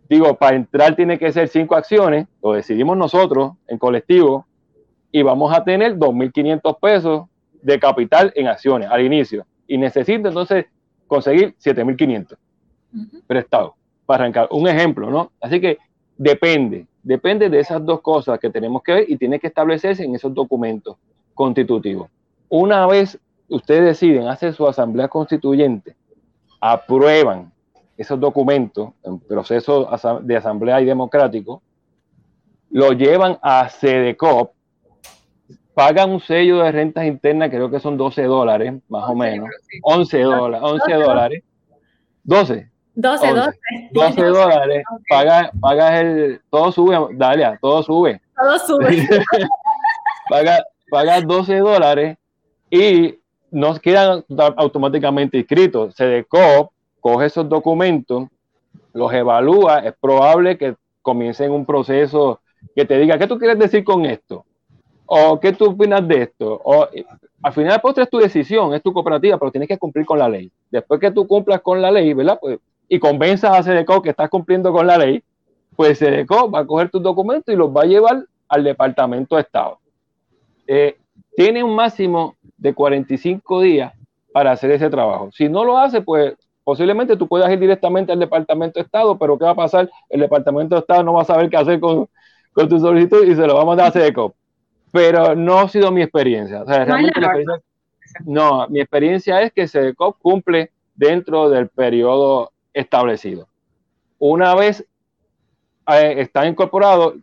Digo, 0.06 0.34
para 0.34 0.54
entrar 0.54 0.94
tiene 0.96 1.18
que 1.18 1.32
ser 1.32 1.48
5 1.48 1.74
acciones, 1.74 2.26
lo 2.42 2.52
decidimos 2.52 2.94
nosotros 2.98 3.52
en 3.68 3.78
colectivo 3.78 4.44
y 5.10 5.22
vamos 5.22 5.56
a 5.56 5.64
tener 5.64 5.96
2.500 5.96 6.78
pesos 6.78 7.24
de 7.62 7.80
capital 7.80 8.34
en 8.36 8.48
acciones 8.48 8.90
al 8.90 9.00
inicio. 9.00 9.46
Y 9.66 9.78
necesito 9.78 10.28
entonces 10.28 10.66
conseguir 11.06 11.56
7.500 11.56 12.36
prestados 13.26 13.72
para 14.04 14.24
arrancar. 14.24 14.48
Un 14.50 14.68
ejemplo, 14.68 15.08
¿no? 15.08 15.32
Así 15.40 15.58
que 15.58 15.78
depende, 16.22 16.86
depende 17.02 17.48
de 17.48 17.58
esas 17.58 17.84
dos 17.84 18.00
cosas 18.00 18.38
que 18.38 18.48
tenemos 18.48 18.82
que 18.82 18.92
ver 18.92 19.04
y 19.08 19.16
tiene 19.16 19.40
que 19.40 19.48
establecerse 19.48 20.04
en 20.04 20.14
esos 20.14 20.32
documentos 20.32 20.96
constitutivos. 21.34 22.08
Una 22.48 22.86
vez 22.86 23.18
ustedes 23.48 23.84
deciden 23.84 24.28
hacer 24.28 24.54
su 24.54 24.66
asamblea 24.68 25.08
constituyente, 25.08 25.96
aprueban 26.60 27.52
esos 27.96 28.20
documentos 28.20 28.90
en 29.02 29.18
proceso 29.18 29.88
de 30.22 30.36
asamblea 30.36 30.80
y 30.80 30.84
democrático, 30.84 31.60
lo 32.70 32.92
llevan 32.92 33.38
a 33.42 33.68
CEDECOP, 33.68 34.52
pagan 35.74 36.10
un 36.10 36.20
sello 36.20 36.58
de 36.58 36.70
rentas 36.70 37.04
internas, 37.04 37.50
creo 37.50 37.70
que 37.70 37.80
son 37.80 37.96
12 37.96 38.22
dólares, 38.24 38.74
más 38.88 39.08
o 39.08 39.14
menos. 39.14 39.48
11 39.82 40.22
dólares, 40.22 40.60
11 40.70 40.94
dólares. 40.94 41.42
12. 42.24 42.71
12, 42.94 43.34
12. 43.34 43.58
12 43.92 44.22
dólares. 44.22 44.84
Pagas 45.08 45.50
paga 45.60 46.00
el. 46.00 46.40
Todo 46.50 46.72
sube, 46.72 46.96
Dalia, 47.14 47.58
todo 47.60 47.82
sube. 47.82 48.20
Todo 48.36 48.58
sube. 48.58 49.08
pagas 50.28 50.62
paga 50.90 51.20
12 51.20 51.58
dólares 51.58 52.18
y 52.70 53.18
nos 53.50 53.80
quedan 53.80 54.24
automáticamente 54.56 55.38
inscritos. 55.38 55.94
SEDECOP 55.94 56.72
coge 57.00 57.26
esos 57.26 57.48
documentos, 57.48 58.28
los 58.92 59.12
evalúa. 59.12 59.80
Es 59.80 59.94
probable 60.00 60.58
que 60.58 60.76
comiencen 61.02 61.50
un 61.50 61.66
proceso 61.66 62.40
que 62.74 62.84
te 62.84 62.98
diga, 62.98 63.18
¿qué 63.18 63.26
tú 63.26 63.38
quieres 63.38 63.58
decir 63.58 63.84
con 63.84 64.06
esto? 64.06 64.44
¿O 65.06 65.38
qué 65.40 65.52
tú 65.52 65.70
opinas 65.70 66.06
de 66.06 66.22
esto? 66.22 66.60
O, 66.64 66.88
al 67.42 67.52
final, 67.52 67.80
postre 67.80 68.04
es 68.04 68.10
tu 68.10 68.18
decisión, 68.18 68.72
es 68.72 68.82
tu 68.82 68.92
cooperativa, 68.92 69.36
pero 69.36 69.50
tienes 69.50 69.68
que 69.68 69.78
cumplir 69.78 70.06
con 70.06 70.18
la 70.18 70.28
ley. 70.28 70.50
Después 70.70 71.00
que 71.00 71.10
tú 71.10 71.26
cumplas 71.26 71.60
con 71.60 71.82
la 71.82 71.90
ley, 71.90 72.14
¿verdad? 72.14 72.38
Pues, 72.40 72.58
y 72.92 72.98
convenzas 72.98 73.58
a 73.58 73.62
CEDECO 73.62 74.02
que 74.02 74.10
estás 74.10 74.28
cumpliendo 74.28 74.70
con 74.70 74.86
la 74.86 74.98
ley, 74.98 75.24
pues 75.74 75.98
CEDECO 75.98 76.50
va 76.50 76.58
a 76.58 76.66
coger 76.66 76.90
tus 76.90 77.02
documentos 77.02 77.50
y 77.50 77.56
los 77.56 77.70
va 77.70 77.84
a 77.84 77.86
llevar 77.86 78.26
al 78.48 78.64
Departamento 78.64 79.36
de 79.36 79.40
Estado. 79.40 79.78
Eh, 80.66 80.98
tiene 81.34 81.64
un 81.64 81.74
máximo 81.74 82.36
de 82.58 82.74
45 82.74 83.62
días 83.62 83.94
para 84.30 84.52
hacer 84.52 84.72
ese 84.72 84.90
trabajo. 84.90 85.30
Si 85.32 85.48
no 85.48 85.64
lo 85.64 85.78
hace, 85.78 86.02
pues 86.02 86.34
posiblemente 86.64 87.16
tú 87.16 87.26
puedas 87.26 87.50
ir 87.50 87.58
directamente 87.58 88.12
al 88.12 88.18
Departamento 88.18 88.78
de 88.78 88.84
Estado, 88.84 89.16
pero 89.16 89.38
¿qué 89.38 89.46
va 89.46 89.52
a 89.52 89.54
pasar? 89.54 89.90
El 90.10 90.20
Departamento 90.20 90.74
de 90.74 90.80
Estado 90.80 91.02
no 91.02 91.14
va 91.14 91.22
a 91.22 91.24
saber 91.24 91.48
qué 91.48 91.56
hacer 91.56 91.80
con, 91.80 92.10
con 92.52 92.68
tu 92.68 92.78
solicitud 92.78 93.24
y 93.26 93.34
se 93.34 93.46
lo 93.46 93.54
va 93.54 93.62
a 93.62 93.64
mandar 93.64 93.86
a 93.86 93.92
CEDECO 93.92 94.34
pero 94.92 95.34
no 95.34 95.58
ha 95.58 95.68
sido 95.70 95.90
mi 95.90 96.02
experiencia. 96.02 96.62
no, 98.26 98.68
mi 98.68 98.78
experiencia 98.78 99.40
es 99.40 99.50
que 99.50 99.66
SEDECOP 99.66 100.18
cumple 100.20 100.70
dentro 100.94 101.48
del 101.48 101.68
periodo 101.68 102.51
establecido. 102.72 103.48
Una 104.18 104.54
vez 104.54 104.86
eh, 105.88 106.14
está 106.18 106.46
incorporado, 106.46 107.14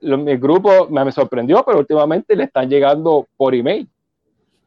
mi 0.00 0.36
grupo 0.36 0.88
me, 0.88 1.10
sorprendió, 1.10 1.64
pero 1.64 1.78
últimamente 1.78 2.36
le 2.36 2.44
están 2.44 2.68
llegando 2.68 3.26
por 3.36 3.54
email. 3.54 3.88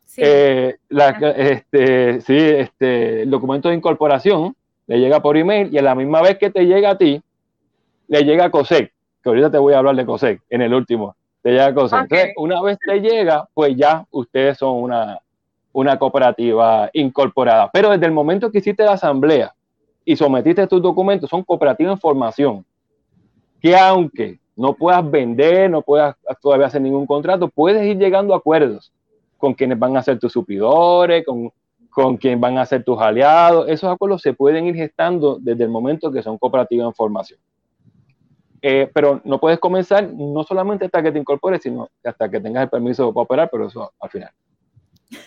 Sí. 0.06 0.22
Eh, 0.24 0.78
este, 0.90 2.22
sí, 2.22 2.38
este, 2.38 3.22
el 3.24 3.30
documento 3.30 3.70
de 3.70 3.76
incorporación 3.76 4.56
le 4.88 5.00
llega 5.00 5.22
por 5.22 5.38
email 5.38 5.74
y 5.74 5.78
a 5.78 5.82
la 5.82 5.96
misma 5.96 6.22
vez 6.22 6.38
que 6.38 6.50
te 6.50 6.66
llega 6.66 6.92
a 6.92 6.98
ti, 6.98 7.22
le 8.08 8.24
llega 8.24 8.46
a 8.46 8.52
COSEC, 8.52 8.92
que 9.22 9.30
ahorita 9.30 9.52
te 9.52 9.58
voy 9.58 9.74
a 9.74 9.80
hablar 9.80 9.96
de 9.96 10.06
COSEC 10.06 10.42
en 10.50 10.62
el 10.62 10.74
último, 10.74 11.16
te 11.42 11.52
llega 11.52 11.68
a 11.68 11.74
COSEC. 11.74 12.02
Entonces, 12.02 12.34
una 12.38 12.62
vez 12.62 12.78
te 12.80 13.00
llega, 13.00 13.48
pues 13.54 13.76
ya 13.76 14.06
ustedes 14.12 14.58
son 14.58 14.82
una, 14.84 15.20
una 15.74 16.00
cooperativa 16.00 16.90
incorporada. 16.94 17.70
Pero 17.72 17.92
desde 17.92 18.06
el 18.06 18.12
momento 18.12 18.52
que 18.52 18.60
hiciste 18.60 18.84
la 18.84 18.94
asamblea 18.94 19.54
y 20.08 20.16
sometiste 20.16 20.66
tus 20.68 20.82
documentos, 20.82 21.30
son 21.30 21.44
cooperativas 21.44 21.92
en 21.92 22.00
formación, 22.00 22.66
que 23.60 23.76
aunque 23.76 24.40
no 24.56 24.74
puedas 24.74 25.12
vender, 25.12 25.70
no 25.70 25.82
puedas 25.82 26.16
todavía 26.42 26.68
hacer 26.68 26.82
ningún 26.82 27.06
contrato, 27.06 27.50
puedes 27.50 27.86
ir 27.86 27.98
llegando 27.98 28.34
a 28.34 28.38
acuerdos 28.38 28.94
con 29.36 29.54
quienes 29.54 29.78
van 29.78 29.98
a 29.98 30.02
ser 30.02 30.18
tus 30.18 30.32
supidores, 30.32 31.26
con, 31.26 31.52
con 31.90 32.16
quienes 32.16 32.40
van 32.40 32.58
a 32.58 32.66
ser 32.66 32.86
tus 32.86 32.98
aliados. 33.02 33.68
Esos 33.68 33.92
acuerdos 33.92 34.22
se 34.22 34.32
pueden 34.32 34.66
ir 34.68 34.76
gestando 34.76 35.40
desde 35.42 35.66
el 35.66 35.70
momento 35.70 36.10
que 36.10 36.24
son 36.24 36.38
cooperativas 36.38 36.88
en 36.88 36.94
formación. 36.94 37.40
Eh, 38.62 38.90
pero 38.94 39.20
no 39.26 39.42
puedes 39.42 39.60
comenzar 39.60 40.10
no 40.14 40.42
solamente 40.46 40.86
hasta 40.86 41.04
que 41.04 41.12
te 41.12 41.20
incorpores, 41.20 41.62
sino 41.62 41.90
hasta 42.02 42.32
que 42.32 42.40
tengas 42.40 42.64
el 42.64 42.70
permiso 42.70 43.14
para 43.14 43.24
operar, 43.24 43.50
pero 43.52 43.68
eso 43.68 43.92
al 44.00 44.10
final. 44.10 44.32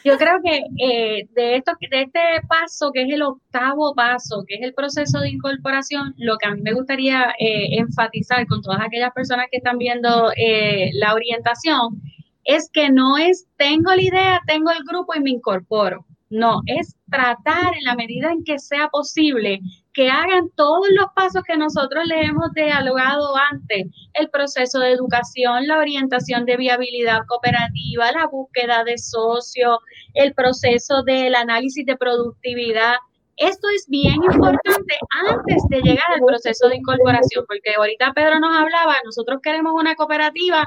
Yo 0.04 0.18
creo 0.18 0.40
que 0.42 0.62
eh, 0.78 1.28
de, 1.34 1.56
esto, 1.56 1.72
de 1.90 2.02
este 2.02 2.20
paso, 2.48 2.90
que 2.92 3.02
es 3.02 3.12
el 3.12 3.22
octavo 3.22 3.94
paso, 3.94 4.44
que 4.46 4.56
es 4.56 4.62
el 4.62 4.74
proceso 4.74 5.20
de 5.20 5.30
incorporación, 5.30 6.14
lo 6.18 6.36
que 6.36 6.48
a 6.48 6.54
mí 6.54 6.60
me 6.60 6.74
gustaría 6.74 7.30
eh, 7.38 7.78
enfatizar 7.78 8.46
con 8.46 8.60
todas 8.60 8.80
aquellas 8.80 9.12
personas 9.12 9.46
que 9.50 9.58
están 9.58 9.78
viendo 9.78 10.32
eh, 10.36 10.90
la 10.94 11.14
orientación, 11.14 12.02
es 12.44 12.68
que 12.72 12.90
no 12.90 13.16
es 13.16 13.46
tengo 13.56 13.94
la 13.94 14.02
idea, 14.02 14.40
tengo 14.46 14.70
el 14.70 14.84
grupo 14.84 15.14
y 15.14 15.20
me 15.20 15.30
incorporo. 15.30 16.04
No, 16.28 16.60
es 16.66 16.96
tratar 17.10 17.74
en 17.76 17.84
la 17.84 17.96
medida 17.96 18.30
en 18.30 18.44
que 18.44 18.58
sea 18.58 18.88
posible 18.88 19.60
que 19.92 20.08
hagan 20.08 20.50
todos 20.56 20.86
los 20.90 21.06
pasos 21.14 21.42
que 21.44 21.56
nosotros 21.56 22.06
le 22.06 22.22
hemos 22.22 22.52
dialogado 22.54 23.34
antes, 23.50 23.86
el 24.14 24.30
proceso 24.30 24.78
de 24.78 24.92
educación, 24.92 25.66
la 25.66 25.78
orientación 25.78 26.44
de 26.44 26.56
viabilidad 26.56 27.20
cooperativa, 27.26 28.12
la 28.12 28.26
búsqueda 28.26 28.84
de 28.84 28.98
socios, 28.98 29.78
el 30.14 30.32
proceso 30.34 31.02
del 31.02 31.34
análisis 31.34 31.84
de 31.86 31.96
productividad. 31.96 32.94
Esto 33.36 33.68
es 33.74 33.86
bien 33.88 34.16
importante 34.22 34.96
antes 35.28 35.62
de 35.70 35.80
llegar 35.80 36.04
al 36.14 36.20
proceso 36.24 36.68
de 36.68 36.76
incorporación, 36.76 37.44
porque 37.48 37.74
ahorita 37.76 38.12
Pedro 38.14 38.38
nos 38.38 38.56
hablaba, 38.56 38.96
nosotros 39.04 39.40
queremos 39.42 39.72
una 39.74 39.94
cooperativa 39.94 40.64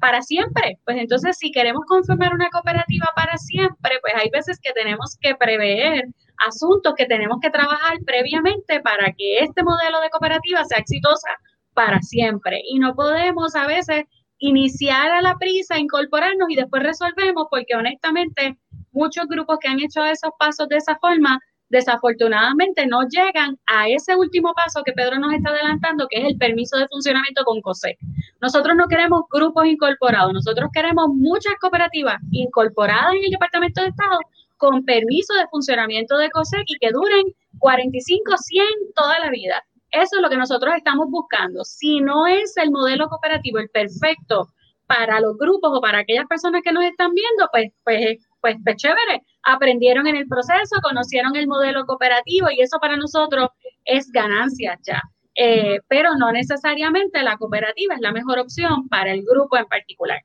para 0.00 0.22
siempre. 0.22 0.78
Pues 0.84 0.96
entonces, 0.98 1.36
si 1.38 1.50
queremos 1.52 1.84
conformar 1.86 2.34
una 2.34 2.50
cooperativa 2.50 3.06
para 3.14 3.36
siempre, 3.38 3.98
pues 4.00 4.14
hay 4.16 4.30
veces 4.30 4.58
que 4.60 4.72
tenemos 4.72 5.16
que 5.20 5.34
prever 5.34 6.08
asuntos 6.46 6.94
que 6.96 7.06
tenemos 7.06 7.38
que 7.40 7.50
trabajar 7.50 7.98
previamente 8.04 8.80
para 8.80 9.12
que 9.16 9.38
este 9.38 9.62
modelo 9.62 10.00
de 10.00 10.10
cooperativa 10.10 10.64
sea 10.64 10.78
exitosa 10.78 11.28
para 11.74 12.00
siempre. 12.00 12.60
Y 12.68 12.78
no 12.78 12.94
podemos 12.94 13.54
a 13.54 13.66
veces 13.66 14.04
iniciar 14.38 15.10
a 15.10 15.22
la 15.22 15.36
prisa, 15.36 15.78
incorporarnos 15.78 16.48
y 16.50 16.56
después 16.56 16.82
resolvemos, 16.82 17.46
porque 17.50 17.74
honestamente 17.74 18.56
muchos 18.92 19.26
grupos 19.26 19.58
que 19.60 19.68
han 19.68 19.80
hecho 19.80 20.04
esos 20.04 20.30
pasos 20.38 20.68
de 20.68 20.76
esa 20.76 20.96
forma 20.98 21.38
desafortunadamente 21.70 22.86
no 22.86 23.02
llegan 23.08 23.58
a 23.66 23.88
ese 23.88 24.16
último 24.16 24.54
paso 24.54 24.82
que 24.84 24.92
Pedro 24.92 25.18
nos 25.18 25.34
está 25.34 25.50
adelantando, 25.50 26.06
que 26.08 26.20
es 26.20 26.26
el 26.26 26.38
permiso 26.38 26.78
de 26.78 26.88
funcionamiento 26.88 27.44
con 27.44 27.60
COSEC. 27.60 27.98
Nosotros 28.40 28.74
no 28.76 28.88
queremos 28.88 29.22
grupos 29.30 29.66
incorporados, 29.66 30.32
nosotros 30.32 30.70
queremos 30.72 31.08
muchas 31.08 31.54
cooperativas 31.60 32.16
incorporadas 32.30 33.14
en 33.14 33.24
el 33.24 33.30
Departamento 33.30 33.82
de 33.82 33.88
Estado 33.88 34.18
con 34.58 34.84
permiso 34.84 35.32
de 35.34 35.46
funcionamiento 35.48 36.18
de 36.18 36.30
COSEC 36.30 36.64
y 36.66 36.78
que 36.78 36.90
duren 36.90 37.24
45, 37.58 38.36
100 38.36 38.66
toda 38.94 39.18
la 39.20 39.30
vida. 39.30 39.62
Eso 39.90 40.16
es 40.16 40.22
lo 40.22 40.28
que 40.28 40.36
nosotros 40.36 40.74
estamos 40.76 41.06
buscando. 41.08 41.64
Si 41.64 42.00
no 42.00 42.26
es 42.26 42.56
el 42.58 42.70
modelo 42.70 43.08
cooperativo 43.08 43.58
el 43.58 43.70
perfecto 43.70 44.48
para 44.86 45.20
los 45.20 45.36
grupos 45.38 45.70
o 45.74 45.80
para 45.80 46.00
aquellas 46.00 46.26
personas 46.26 46.62
que 46.62 46.72
nos 46.72 46.84
están 46.84 47.12
viendo, 47.14 47.48
pues, 47.52 47.70
pues, 47.84 48.26
pues, 48.40 48.56
pues 48.64 48.76
chévere 48.76 49.22
aprendieron 49.44 50.06
en 50.06 50.16
el 50.16 50.26
proceso, 50.26 50.76
conocieron 50.82 51.36
el 51.36 51.46
modelo 51.46 51.86
cooperativo 51.86 52.48
y 52.50 52.60
eso 52.60 52.78
para 52.78 52.96
nosotros 52.96 53.48
es 53.84 54.10
ganancia 54.10 54.78
ya. 54.86 55.00
Eh, 55.34 55.78
pero 55.88 56.16
no 56.16 56.32
necesariamente 56.32 57.22
la 57.22 57.36
cooperativa 57.36 57.94
es 57.94 58.00
la 58.00 58.12
mejor 58.12 58.40
opción 58.40 58.88
para 58.88 59.12
el 59.12 59.22
grupo 59.22 59.56
en 59.56 59.66
particular. 59.66 60.20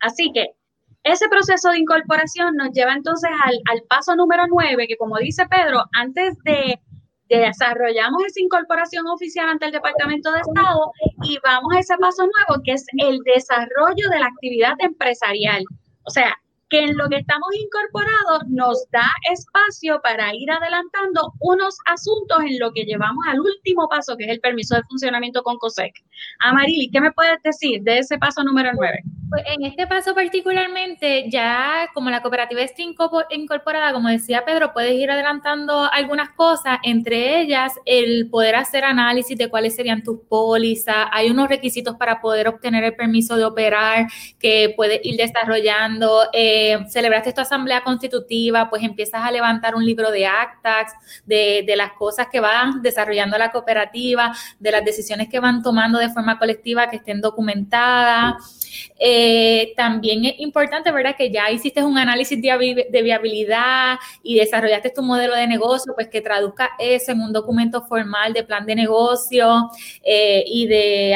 Así 0.00 0.32
que 0.32 0.54
ese 1.02 1.28
proceso 1.28 1.70
de 1.70 1.78
incorporación 1.78 2.56
nos 2.56 2.72
lleva 2.72 2.92
entonces 2.92 3.30
al, 3.44 3.82
paso 3.88 4.14
número 4.16 4.44
nueve, 4.48 4.86
que 4.86 4.96
como 4.96 5.16
dice 5.18 5.46
Pedro, 5.46 5.84
antes 5.94 6.36
de, 6.44 6.78
de 7.28 7.38
desarrollamos 7.38 8.22
esa 8.26 8.40
incorporación 8.40 9.06
oficial 9.06 9.48
ante 9.48 9.66
el 9.66 9.72
Departamento 9.72 10.30
de 10.32 10.40
Estado 10.40 10.92
y 11.24 11.38
vamos 11.42 11.74
a 11.74 11.80
ese 11.80 11.96
paso 11.96 12.22
nuevo, 12.22 12.62
que 12.64 12.72
es 12.72 12.84
el 12.98 13.18
desarrollo 13.20 14.10
de 14.10 14.18
la 14.18 14.26
actividad 14.26 14.74
empresarial. 14.78 15.64
O 16.04 16.10
sea, 16.10 16.34
que 16.70 16.78
en 16.78 16.96
lo 16.96 17.08
que 17.08 17.16
estamos 17.16 17.48
incorporados 17.56 18.44
nos 18.48 18.88
da 18.90 19.10
espacio 19.32 20.00
para 20.02 20.32
ir 20.34 20.50
adelantando 20.50 21.32
unos 21.40 21.76
asuntos 21.86 22.38
en 22.44 22.58
lo 22.58 22.72
que 22.72 22.84
llevamos 22.84 23.24
al 23.26 23.40
último 23.40 23.88
paso, 23.88 24.16
que 24.16 24.24
es 24.24 24.30
el 24.30 24.40
permiso 24.40 24.76
de 24.76 24.82
funcionamiento 24.84 25.42
con 25.42 25.58
COSEC. 25.58 25.92
Amarili, 26.38 26.90
¿qué 26.90 27.00
me 27.00 27.12
puedes 27.12 27.42
decir 27.42 27.82
de 27.82 27.98
ese 27.98 28.18
paso 28.18 28.44
número 28.44 28.70
9? 28.72 29.02
Pues 29.30 29.44
en 29.46 29.64
este 29.64 29.86
paso 29.86 30.12
particularmente, 30.12 31.30
ya 31.30 31.88
como 31.94 32.10
la 32.10 32.20
cooperativa 32.20 32.62
está 32.62 32.82
incorporada, 33.30 33.92
como 33.92 34.08
decía 34.08 34.44
Pedro, 34.44 34.72
puedes 34.72 34.92
ir 34.94 35.08
adelantando 35.08 35.88
algunas 35.92 36.30
cosas, 36.30 36.80
entre 36.82 37.40
ellas 37.40 37.72
el 37.84 38.28
poder 38.28 38.56
hacer 38.56 38.82
análisis 38.82 39.38
de 39.38 39.48
cuáles 39.48 39.76
serían 39.76 40.02
tus 40.02 40.18
pólizas, 40.28 41.06
hay 41.12 41.30
unos 41.30 41.48
requisitos 41.48 41.94
para 41.94 42.20
poder 42.20 42.48
obtener 42.48 42.82
el 42.82 42.96
permiso 42.96 43.36
de 43.36 43.44
operar 43.44 44.08
que 44.40 44.74
puedes 44.76 44.98
ir 45.04 45.16
desarrollando. 45.16 46.24
Eh, 46.32 46.78
celebraste 46.88 47.32
tu 47.32 47.40
asamblea 47.40 47.84
constitutiva, 47.84 48.68
pues 48.68 48.82
empiezas 48.82 49.22
a 49.22 49.30
levantar 49.30 49.76
un 49.76 49.84
libro 49.84 50.10
de 50.10 50.26
actas, 50.26 50.92
de, 51.24 51.62
de, 51.64 51.76
las 51.76 51.92
cosas 51.92 52.26
que 52.32 52.40
van 52.40 52.82
desarrollando 52.82 53.38
la 53.38 53.52
cooperativa, 53.52 54.34
de 54.58 54.72
las 54.72 54.84
decisiones 54.84 55.28
que 55.28 55.38
van 55.38 55.62
tomando 55.62 56.00
de 56.00 56.08
forma 56.08 56.36
colectiva 56.36 56.90
que 56.90 56.96
estén 56.96 57.20
documentadas. 57.20 58.56
Eh, 58.98 59.72
también 59.76 60.24
es 60.24 60.34
importante, 60.38 60.90
¿verdad? 60.90 61.16
Que 61.16 61.30
ya 61.30 61.50
hiciste 61.50 61.82
un 61.82 61.98
análisis 61.98 62.40
de, 62.40 63.02
viabilidad 63.02 63.98
y 64.22 64.36
desarrollaste 64.36 64.90
tu 64.90 65.02
modelo 65.02 65.34
de 65.34 65.46
negocio, 65.46 65.92
pues 65.94 66.08
que 66.08 66.20
traduzca 66.20 66.70
eso 66.78 67.12
en 67.12 67.20
un 67.20 67.32
documento 67.32 67.82
formal 67.82 68.32
de 68.32 68.44
plan 68.44 68.66
de 68.66 68.74
negocio 68.74 69.70
eh, 70.02 70.44
y 70.46 70.66
de, 70.66 71.14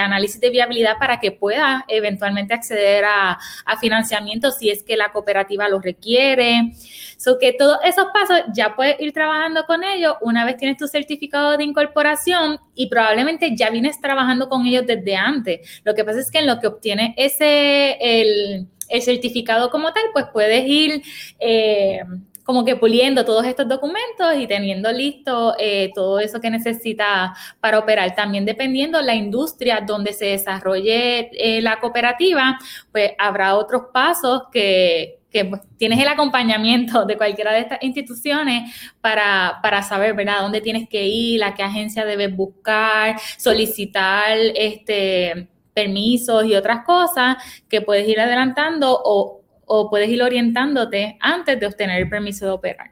análisis 0.00 0.40
de 0.40 0.50
viabilidad 0.50 0.98
para 0.98 1.20
que 1.20 1.32
pueda 1.32 1.84
eventualmente 1.88 2.54
acceder 2.54 3.04
a, 3.04 3.38
a 3.64 3.76
financiamiento 3.78 4.50
si 4.50 4.70
es 4.70 4.82
que 4.82 4.96
la 4.96 5.12
cooperativa 5.12 5.68
lo 5.68 5.80
requiere. 5.80 6.72
So 7.18 7.36
que 7.38 7.52
todos 7.52 7.78
esos 7.84 8.06
pasos 8.14 8.44
ya 8.54 8.76
puedes 8.76 9.00
ir 9.00 9.12
trabajando 9.12 9.64
con 9.66 9.82
ellos 9.82 10.14
una 10.20 10.44
vez 10.44 10.56
tienes 10.56 10.76
tu 10.76 10.86
certificado 10.86 11.56
de 11.56 11.64
incorporación 11.64 12.60
y 12.76 12.88
probablemente 12.88 13.56
ya 13.56 13.70
vienes 13.70 14.00
trabajando 14.00 14.48
con 14.48 14.64
ellos 14.64 14.86
desde 14.86 15.16
antes. 15.16 15.82
Lo 15.82 15.96
que 15.96 16.04
pasa 16.04 16.20
es 16.20 16.30
que 16.30 16.38
en 16.38 16.46
lo 16.46 16.60
que 16.60 16.68
obtienes 16.68 17.14
ese, 17.16 17.98
el, 18.00 18.68
certificado 19.02 19.68
como 19.68 19.92
tal, 19.92 20.04
pues 20.12 20.26
puedes 20.32 20.64
ir... 20.66 21.02
Eh, 21.40 22.00
como 22.48 22.64
que 22.64 22.76
puliendo 22.76 23.26
todos 23.26 23.44
estos 23.44 23.68
documentos 23.68 24.34
y 24.38 24.46
teniendo 24.46 24.90
listo 24.90 25.54
eh, 25.58 25.92
todo 25.94 26.18
eso 26.18 26.40
que 26.40 26.48
necesita 26.48 27.34
para 27.60 27.78
operar. 27.78 28.14
También 28.14 28.46
dependiendo 28.46 29.02
la 29.02 29.14
industria 29.14 29.82
donde 29.86 30.14
se 30.14 30.24
desarrolle 30.24 31.28
eh, 31.32 31.60
la 31.60 31.78
cooperativa, 31.78 32.58
pues 32.90 33.12
habrá 33.18 33.54
otros 33.54 33.88
pasos 33.92 34.44
que, 34.50 35.18
que 35.30 35.44
pues, 35.44 35.60
tienes 35.76 36.00
el 36.00 36.08
acompañamiento 36.08 37.04
de 37.04 37.18
cualquiera 37.18 37.52
de 37.52 37.60
estas 37.60 37.82
instituciones 37.82 38.74
para, 39.02 39.58
para, 39.62 39.82
saber, 39.82 40.14
¿verdad?, 40.14 40.40
dónde 40.40 40.62
tienes 40.62 40.88
que 40.88 41.06
ir, 41.06 41.44
a 41.44 41.52
qué 41.52 41.62
agencia 41.62 42.06
debes 42.06 42.34
buscar, 42.34 43.20
solicitar 43.36 44.38
este, 44.54 45.48
permisos 45.74 46.46
y 46.46 46.56
otras 46.56 46.82
cosas 46.86 47.36
que 47.68 47.82
puedes 47.82 48.08
ir 48.08 48.18
adelantando 48.18 48.98
o, 49.04 49.37
o 49.68 49.88
puedes 49.90 50.08
ir 50.08 50.22
orientándote 50.22 51.16
antes 51.20 51.60
de 51.60 51.66
obtener 51.66 52.02
el 52.02 52.08
permiso 52.08 52.46
de 52.46 52.52
operar. 52.52 52.90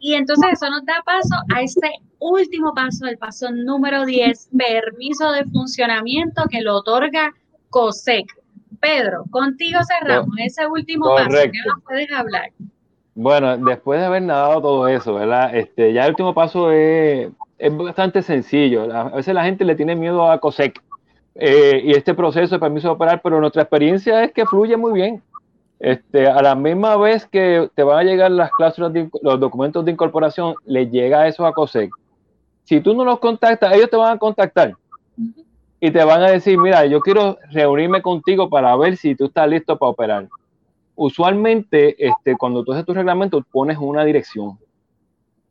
Y 0.00 0.14
entonces 0.14 0.52
eso 0.52 0.70
nos 0.70 0.84
da 0.84 1.02
paso 1.04 1.34
a 1.54 1.62
este 1.62 1.90
último 2.18 2.72
paso, 2.74 3.06
el 3.06 3.18
paso 3.18 3.50
número 3.50 4.04
10, 4.04 4.50
permiso 4.56 5.32
de 5.32 5.44
funcionamiento 5.44 6.42
que 6.50 6.60
lo 6.60 6.76
otorga 6.76 7.32
COSEC. 7.70 8.26
Pedro, 8.80 9.24
contigo 9.30 9.80
cerramos 9.84 10.34
ese 10.38 10.66
último 10.66 11.14
paso. 11.16 11.30
¿Qué 11.30 11.58
nos 11.66 11.82
puedes 11.84 12.10
hablar? 12.12 12.50
Bueno, 13.14 13.56
después 13.56 13.98
de 13.98 14.06
haber 14.06 14.22
nadado 14.22 14.62
todo 14.62 14.88
eso, 14.88 15.14
¿verdad? 15.14 15.56
Este, 15.56 15.92
ya 15.92 16.04
el 16.04 16.10
último 16.10 16.32
paso 16.32 16.70
es, 16.70 17.28
bastante 17.72 18.22
sencillo. 18.22 18.92
A 18.94 19.08
veces 19.10 19.34
la 19.34 19.42
gente 19.42 19.64
le 19.64 19.74
tiene 19.74 19.96
miedo 19.96 20.30
a 20.30 20.38
COSEC 20.38 20.80
eh, 21.34 21.82
y 21.84 21.90
este 21.90 22.14
proceso 22.14 22.54
de 22.54 22.60
permiso 22.60 22.86
de 22.86 22.94
operar, 22.94 23.20
pero 23.20 23.40
nuestra 23.40 23.62
experiencia 23.62 24.22
es 24.22 24.32
que 24.32 24.46
fluye 24.46 24.76
muy 24.76 24.92
bien. 24.92 25.20
Este, 25.80 26.26
a 26.26 26.42
la 26.42 26.54
misma 26.56 26.96
vez 26.96 27.26
que 27.26 27.70
te 27.74 27.84
van 27.84 27.98
a 27.98 28.02
llegar 28.02 28.30
las 28.32 28.50
cláusulas, 28.50 28.92
los 29.22 29.40
documentos 29.40 29.84
de 29.84 29.92
incorporación, 29.92 30.54
le 30.66 30.88
llega 30.88 31.28
eso 31.28 31.46
a 31.46 31.52
COSEC. 31.52 31.90
Si 32.64 32.80
tú 32.80 32.94
no 32.94 33.04
los 33.04 33.20
contactas, 33.20 33.74
ellos 33.74 33.88
te 33.88 33.96
van 33.96 34.16
a 34.16 34.18
contactar 34.18 34.74
y 35.80 35.90
te 35.90 36.04
van 36.04 36.22
a 36.22 36.30
decir, 36.30 36.58
mira, 36.58 36.84
yo 36.86 37.00
quiero 37.00 37.38
reunirme 37.50 38.02
contigo 38.02 38.50
para 38.50 38.74
ver 38.76 38.96
si 38.96 39.14
tú 39.14 39.26
estás 39.26 39.48
listo 39.48 39.78
para 39.78 39.90
operar. 39.90 40.28
Usualmente, 40.96 41.94
este, 42.04 42.36
cuando 42.36 42.64
tú 42.64 42.72
haces 42.72 42.84
tu 42.84 42.92
reglamento, 42.92 43.44
pones 43.52 43.78
una 43.78 44.04
dirección. 44.04 44.58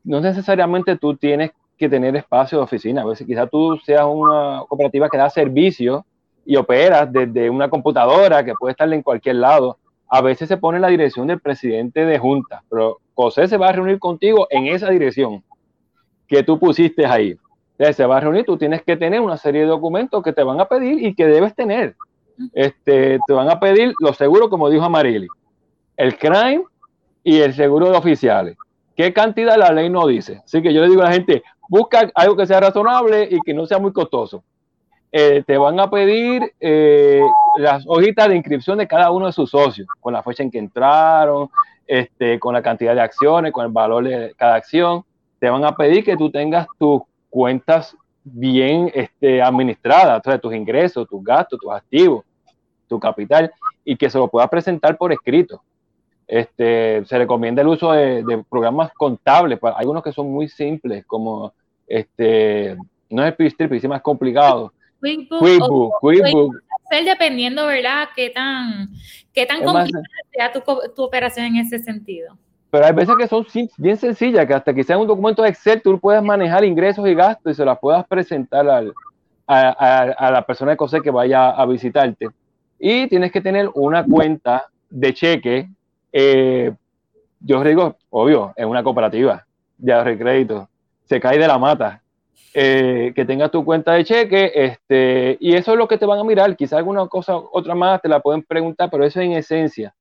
No 0.03 0.19
necesariamente 0.19 0.97
tú 0.97 1.15
tienes 1.15 1.51
que 1.77 1.87
tener 1.87 2.15
espacio 2.17 2.57
de 2.57 2.65
oficina. 2.65 3.03
A 3.03 3.05
veces 3.05 3.25
quizás 3.25 3.49
tú 3.49 3.77
seas 3.77 4.05
una 4.05 4.63
cooperativa 4.67 5.09
que 5.09 5.17
da 5.17 5.29
servicio 5.29 6.05
y 6.45 6.57
operas 6.57 7.11
desde 7.11 7.49
una 7.49 7.69
computadora 7.69 8.43
que 8.43 8.53
puede 8.59 8.71
estar 8.71 8.91
en 8.91 9.03
cualquier 9.03 9.37
lado 9.37 9.77
a 10.09 10.21
veces 10.21 10.47
se 10.47 10.57
pone 10.57 10.79
la 10.79 10.87
dirección 10.87 11.27
del 11.27 11.39
presidente 11.39 12.05
de 12.05 12.17
junta, 12.19 12.63
pero 12.69 12.99
José 13.13 13.47
se 13.47 13.57
va 13.57 13.69
a 13.69 13.73
reunir 13.73 13.99
contigo 13.99 14.47
en 14.49 14.67
esa 14.67 14.89
dirección 14.89 15.43
que 16.27 16.43
tú 16.43 16.59
pusiste 16.59 17.05
ahí. 17.05 17.37
Entonces, 17.71 17.95
se 17.95 18.05
va 18.05 18.17
a 18.17 18.19
reunir, 18.19 18.45
tú 18.45 18.57
tienes 18.57 18.81
que 18.83 18.97
tener 18.97 19.21
una 19.21 19.37
serie 19.37 19.61
de 19.61 19.67
documentos 19.67 20.23
que 20.23 20.33
te 20.33 20.43
van 20.43 20.59
a 20.59 20.65
pedir 20.65 21.05
y 21.05 21.13
que 21.13 21.27
debes 21.27 21.55
tener. 21.55 21.95
Este, 22.53 23.19
te 23.25 23.33
van 23.33 23.49
a 23.49 23.59
pedir 23.59 23.93
los 23.99 24.17
seguros, 24.17 24.49
como 24.49 24.69
dijo 24.69 24.83
Amarili, 24.83 25.27
el 25.95 26.17
crime 26.17 26.63
y 27.23 27.39
el 27.39 27.53
seguro 27.53 27.89
de 27.89 27.97
oficiales. 27.97 28.57
¿Qué 28.95 29.13
cantidad 29.13 29.57
la 29.57 29.71
ley 29.71 29.89
no 29.89 30.07
dice? 30.07 30.41
Así 30.43 30.61
que 30.61 30.73
yo 30.73 30.81
le 30.81 30.89
digo 30.89 31.01
a 31.01 31.05
la 31.05 31.13
gente, 31.13 31.43
busca 31.69 32.09
algo 32.15 32.35
que 32.35 32.47
sea 32.47 32.59
razonable 32.59 33.27
y 33.29 33.39
que 33.41 33.53
no 33.53 33.65
sea 33.65 33.77
muy 33.77 33.93
costoso. 33.93 34.43
Eh, 35.11 35.43
te 35.45 35.57
van 35.57 35.79
a 35.79 35.89
pedir 35.89 36.53
eh, 36.59 37.21
las 37.57 37.83
hojitas 37.87 38.29
de 38.29 38.35
inscripción 38.35 38.77
de 38.77 38.87
cada 38.87 39.11
uno 39.11 39.27
de 39.27 39.33
sus 39.33 39.49
socios, 39.49 39.87
con 39.99 40.13
la 40.13 40.23
fecha 40.23 40.43
en 40.43 40.51
que 40.51 40.59
entraron, 40.59 41.49
este, 41.85 42.39
con 42.39 42.53
la 42.53 42.61
cantidad 42.61 42.93
de 42.93 43.01
acciones, 43.01 43.51
con 43.51 43.65
el 43.65 43.71
valor 43.71 44.03
de 44.03 44.33
cada 44.37 44.55
acción. 44.55 45.03
Te 45.39 45.49
van 45.49 45.63
a 45.65 45.75
pedir 45.75 46.03
que 46.03 46.17
tú 46.17 46.29
tengas 46.29 46.67
tus 46.77 47.01
cuentas 47.29 47.95
bien 48.23 48.91
este, 48.93 49.41
administradas, 49.41 50.21
tus 50.41 50.53
ingresos, 50.53 51.07
tus 51.07 51.23
gastos, 51.23 51.59
tus 51.59 51.71
activos, 51.71 52.25
tu 52.87 52.99
capital, 52.99 53.51
y 53.85 53.95
que 53.95 54.09
se 54.09 54.17
lo 54.17 54.27
puedas 54.27 54.49
presentar 54.49 54.97
por 54.97 55.11
escrito. 55.11 55.61
Este, 56.27 57.05
se 57.05 57.17
recomienda 57.17 57.61
el 57.61 57.69
uso 57.69 57.93
de, 57.93 58.43
programas 58.49 58.91
contables, 58.93 59.59
hay 59.75 59.85
unos 59.85 60.03
que 60.03 60.11
son 60.11 60.29
muy 60.29 60.49
simples, 60.49 61.05
como 61.05 61.53
este, 61.87 62.75
no 63.09 63.25
es 63.25 63.33
el 63.37 63.55
pero 63.55 63.79
sí 63.79 63.87
más 63.87 64.01
complicado, 64.01 64.73
QuickBook, 64.99 65.93
QuickBook, 65.99 66.55
Ser 66.89 67.03
dependiendo, 67.03 67.65
¿verdad? 67.65 68.09
Qué 68.15 68.29
tan, 68.29 68.89
qué 69.33 69.45
tan 69.45 69.63
complicada 69.63 70.03
sea 70.31 70.51
tu, 70.53 70.61
tu, 70.95 71.03
operación 71.03 71.47
en 71.47 71.57
ese 71.57 71.79
sentido. 71.79 72.37
Pero 72.71 72.85
hay 72.85 72.93
veces 72.93 73.15
que 73.17 73.27
son 73.27 73.45
bien 73.77 73.97
sencillas, 73.97 74.45
que 74.45 74.53
hasta 74.53 74.73
que 74.73 74.83
sea 74.83 74.97
un 74.97 75.07
documento 75.07 75.41
de 75.41 75.49
Excel, 75.49 75.81
tú 75.81 75.99
puedes 75.99 76.21
manejar 76.23 76.63
ingresos 76.63 77.07
y 77.07 77.13
gastos 77.13 77.53
y 77.53 77.55
se 77.55 77.65
las 77.65 77.77
puedas 77.79 78.05
presentar 78.07 78.69
al, 78.69 78.93
a, 79.45 80.01
a, 80.17 80.31
la 80.31 80.45
persona 80.45 80.71
de 80.71 80.77
COSE 80.77 81.01
que 81.01 81.11
vaya 81.11 81.49
a 81.49 81.65
visitarte. 81.65 82.27
Y 82.79 83.07
tienes 83.07 83.31
que 83.31 83.41
tener 83.41 83.69
una 83.73 84.03
cuenta 84.03 84.65
de 84.89 85.13
cheque. 85.13 85.69
Eh, 86.11 86.73
yo 87.39 87.63
digo, 87.63 87.97
obvio, 88.09 88.53
es 88.55 88.65
una 88.65 88.83
cooperativa 88.83 89.45
de 89.77 90.17
crédito. 90.17 90.69
Se 91.05 91.19
cae 91.19 91.37
de 91.37 91.47
la 91.47 91.57
mata 91.57 92.01
eh, 92.53 93.13
que 93.15 93.25
tengas 93.25 93.51
tu 93.51 93.63
cuenta 93.63 93.93
de 93.93 94.03
cheque, 94.03 94.51
este, 94.55 95.37
y 95.39 95.53
eso 95.53 95.73
es 95.73 95.77
lo 95.77 95.87
que 95.87 95.97
te 95.97 96.05
van 96.05 96.19
a 96.19 96.23
mirar. 96.23 96.55
Quizá 96.55 96.77
alguna 96.77 97.07
cosa, 97.07 97.37
otra 97.37 97.75
más 97.75 98.01
te 98.01 98.09
la 98.09 98.19
pueden 98.19 98.41
preguntar, 98.43 98.89
pero 98.89 99.05
eso 99.05 99.21
en 99.21 99.33
esencia. 99.33 99.93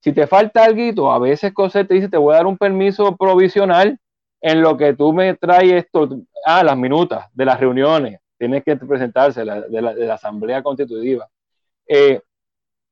Si 0.00 0.12
te 0.12 0.26
falta 0.26 0.64
algo, 0.64 1.12
a 1.12 1.18
veces 1.18 1.54
COSET 1.54 1.88
te 1.88 1.94
dice, 1.94 2.10
te 2.10 2.18
voy 2.18 2.34
a 2.34 2.36
dar 2.36 2.46
un 2.46 2.58
permiso 2.58 3.16
provisional 3.16 3.98
en 4.42 4.60
lo 4.60 4.76
que 4.76 4.92
tú 4.92 5.14
me 5.14 5.34
traes 5.34 5.72
esto, 5.72 6.20
ah, 6.44 6.62
las 6.62 6.76
minutas 6.76 7.26
de 7.32 7.44
las 7.46 7.58
reuniones, 7.58 8.20
tienes 8.36 8.62
que 8.64 8.76
presentarse 8.76 9.42
de, 9.42 9.80
la, 9.80 10.14
asamblea 10.14 10.62
constitutiva. 10.62 11.26
Eh, 11.88 12.20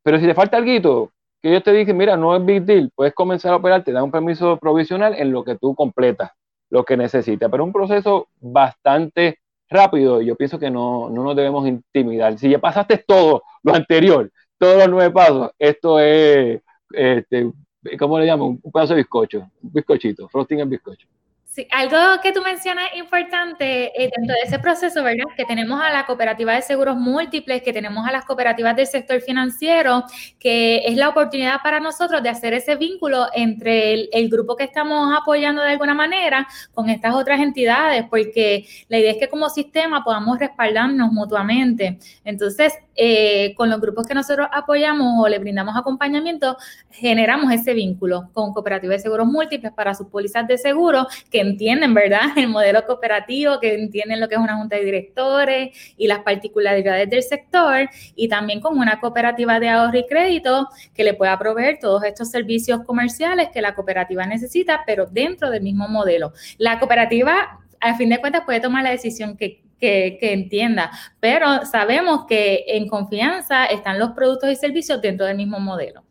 pero 0.03 0.19
si 0.19 0.27
te 0.27 0.35
falta 0.35 0.57
algo, 0.57 1.11
que 1.43 1.53
yo 1.53 1.63
te 1.63 1.73
dije, 1.73 1.93
mira, 1.93 2.17
no 2.17 2.35
es 2.35 2.43
big 2.43 2.63
deal, 2.63 2.91
puedes 2.95 3.13
comenzar 3.13 3.53
a 3.53 3.57
operar, 3.57 3.85
te 3.85 3.93
da 3.93 4.03
un 4.03 4.11
permiso 4.11 4.57
provisional 4.57 5.15
en 5.19 5.33
lo 5.33 5.45
que 5.45 5.57
tú 5.57 5.75
completas 5.75 6.31
lo 6.73 6.85
que 6.87 6.97
necesita. 6.97 7.51
Pero 7.51 7.65
un 7.65 7.73
proceso 7.73 8.29
bastante 8.41 9.41
rápido 9.69 10.23
y 10.23 10.27
yo 10.27 10.37
pienso 10.37 10.59
que 10.59 10.71
no, 10.71 11.11
no 11.11 11.23
nos 11.23 11.37
debemos 11.37 11.69
intimidar. 11.69 12.39
Si 12.39 12.49
ya 12.49 12.59
pasaste 12.59 13.05
todo 13.07 13.43
lo 13.63 13.75
anterior, 13.75 14.33
todos 14.57 14.79
los 14.79 14.89
nueve 14.89 15.11
pasos, 15.11 15.51
esto 15.59 16.01
es, 16.01 16.63
este, 16.93 17.53
¿cómo 17.99 18.19
le 18.19 18.25
llamo? 18.25 18.59
Un 18.63 18.73
pedazo 18.73 18.95
de 18.95 19.03
bizcocho, 19.03 19.51
un 19.63 19.73
bizcochito, 19.73 20.29
frosting 20.29 20.61
en 20.61 20.71
bizcocho. 20.71 21.07
Sí, 21.55 21.67
algo 21.71 21.99
que 22.23 22.33
tú 22.33 22.41
mencionas 22.41 22.87
importante 22.97 23.93
eh, 24.03 24.11
dentro 24.17 24.35
de 24.35 24.41
ese 24.47 24.59
proceso, 24.59 25.03
¿verdad? 25.03 25.27
Que 25.37 25.45
tenemos 25.45 25.83
a 25.83 25.93
la 25.93 26.07
cooperativa 26.07 26.55
de 26.55 26.63
seguros 26.63 26.97
múltiples, 26.97 27.61
que 27.61 27.75
tenemos 27.75 28.09
a 28.09 28.11
las 28.11 28.25
cooperativas 28.25 28.75
del 28.75 28.87
sector 28.87 29.21
financiero, 29.21 30.03
que 30.39 30.79
es 30.87 30.97
la 30.97 31.11
oportunidad 31.11 31.61
para 31.63 31.79
nosotros 31.79 32.23
de 32.23 32.31
hacer 32.31 32.55
ese 32.55 32.77
vínculo 32.77 33.27
entre 33.35 34.09
el, 34.11 34.31
grupo 34.31 34.57
que 34.57 34.65
estamos 34.65 35.15
apoyando 35.15 35.61
de 35.61 35.73
alguna 35.73 35.93
manera 35.93 36.49
con 36.73 36.89
estas 36.89 37.15
otras 37.15 37.39
entidades, 37.39 38.07
porque 38.09 38.65
la 38.89 38.99
idea 38.99 39.13
es 39.13 39.19
que 39.19 39.29
como 39.29 39.51
sistema 39.51 40.03
podamos 40.03 40.39
respaldarnos 40.39 41.13
mutuamente. 41.13 41.99
Entonces, 42.25 42.73
eh, 42.95 43.55
con 43.57 43.71
los 43.71 43.81
grupos 43.81 44.07
que 44.07 44.15
nosotros 44.15 44.49
apoyamos 44.53 45.25
o 45.25 45.29
le 45.29 45.39
brindamos 45.39 45.77
acompañamiento, 45.77 46.57
generamos 46.91 47.53
ese 47.53 47.75
vínculo 47.75 48.29
con 48.33 48.53
cooperativas 48.53 48.99
de 48.99 49.03
seguros 49.03 49.27
múltiples 49.27 49.73
para 49.73 49.95
sus 49.95 50.09
pólizas 50.09 50.47
de 50.47 50.59
seguro 50.59 51.07
que 51.31 51.41
entienden, 51.41 51.95
¿verdad?, 51.95 52.21
el 52.37 52.49
modelo 52.49 52.85
cooperativo, 52.85 53.59
que 53.61 53.75
entienden 53.75 54.21
lo 54.21 54.29
que 54.29 54.35
es 54.35 54.41
una 54.41 54.57
junta 54.57 54.77
de 54.77 54.85
directores 54.85 55.95
y 55.97 56.07
las 56.07 56.21
particularidades 56.21 57.09
del 57.09 57.23
sector, 57.23 57.89
y 58.15 58.29
también 58.29 58.61
con 58.61 58.79
una 58.79 59.01
cooperativa 59.01 59.59
de 59.61 59.69
ahorro 59.69 59.99
y 59.99 60.07
crédito 60.07 60.69
que 60.95 61.05
le 61.05 61.15
pueda 61.15 61.39
proveer 61.39 61.79
todos 61.81 62.05
estos 62.05 62.31
servicios 62.31 62.83
comerciales 62.85 63.49
que 63.53 63.63
la 63.63 63.75
cooperativa 63.75 64.27
necesita, 64.27 64.83
pero 64.87 65.07
dentro 65.07 65.51
del 65.51 65.63
mismo 65.63 65.89
modelo. 65.89 66.33
La 66.59 66.79
cooperativa, 66.79 67.61
a 67.81 67.97
fin 67.97 68.09
de 68.09 68.19
cuentas, 68.19 68.43
puede 68.45 68.61
tomar 68.61 68.85
la 68.85 68.91
decisión 68.91 69.37
que, 69.37 69.62
que, 69.83 70.33
entienda, 70.33 70.93
pero 71.19 71.65
sabemos 71.67 72.25
que 72.27 72.65
en 72.69 72.89
confianza 72.89 73.67
están 73.67 73.99
los 73.99 74.13
productos 74.13 74.51
y 74.51 74.55
servicios 74.55 75.03
dentro 75.03 75.27
del 75.27 75.37
mismo 75.37 75.59
modelo. 75.59 76.03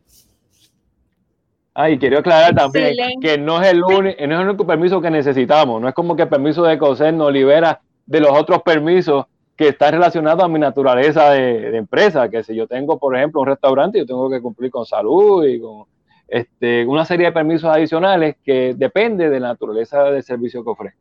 Ah, 1.73 1.89
y 1.89 1.97
quiero 1.97 2.19
aclarar 2.19 2.53
también 2.53 2.93
que 3.21 3.37
no 3.37 3.61
es, 3.61 3.69
el 3.69 3.81
único, 3.81 4.01
no 4.01 4.35
es 4.35 4.39
el 4.41 4.47
único 4.47 4.67
permiso 4.67 4.99
que 4.99 5.09
necesitamos. 5.09 5.81
No 5.81 5.87
es 5.87 5.93
como 5.93 6.17
que 6.17 6.23
el 6.23 6.27
permiso 6.27 6.63
de 6.63 6.77
COSER 6.77 7.13
nos 7.13 7.31
libera 7.31 7.79
de 8.05 8.19
los 8.19 8.37
otros 8.37 8.61
permisos 8.61 9.25
que 9.55 9.69
están 9.69 9.93
relacionados 9.93 10.43
a 10.43 10.49
mi 10.49 10.59
naturaleza 10.59 11.31
de, 11.31 11.77
empresa. 11.77 12.27
Que 12.29 12.43
si 12.43 12.53
yo 12.53 12.67
tengo, 12.67 12.99
por 12.99 13.15
ejemplo, 13.15 13.39
un 13.39 13.47
restaurante, 13.47 13.99
yo 13.99 14.05
tengo 14.05 14.29
que 14.29 14.41
cumplir 14.41 14.69
con 14.69 14.85
salud 14.85 15.45
y 15.45 15.61
con 15.61 15.85
este, 16.27 16.85
una 16.85 17.05
serie 17.05 17.27
de 17.27 17.31
permisos 17.31 17.73
adicionales 17.73 18.35
que 18.43 18.73
depende 18.75 19.29
de 19.29 19.39
la 19.39 19.47
naturaleza 19.49 20.03
del 20.03 20.23
servicio 20.23 20.61
que 20.65 20.69
ofrezco. 20.69 20.99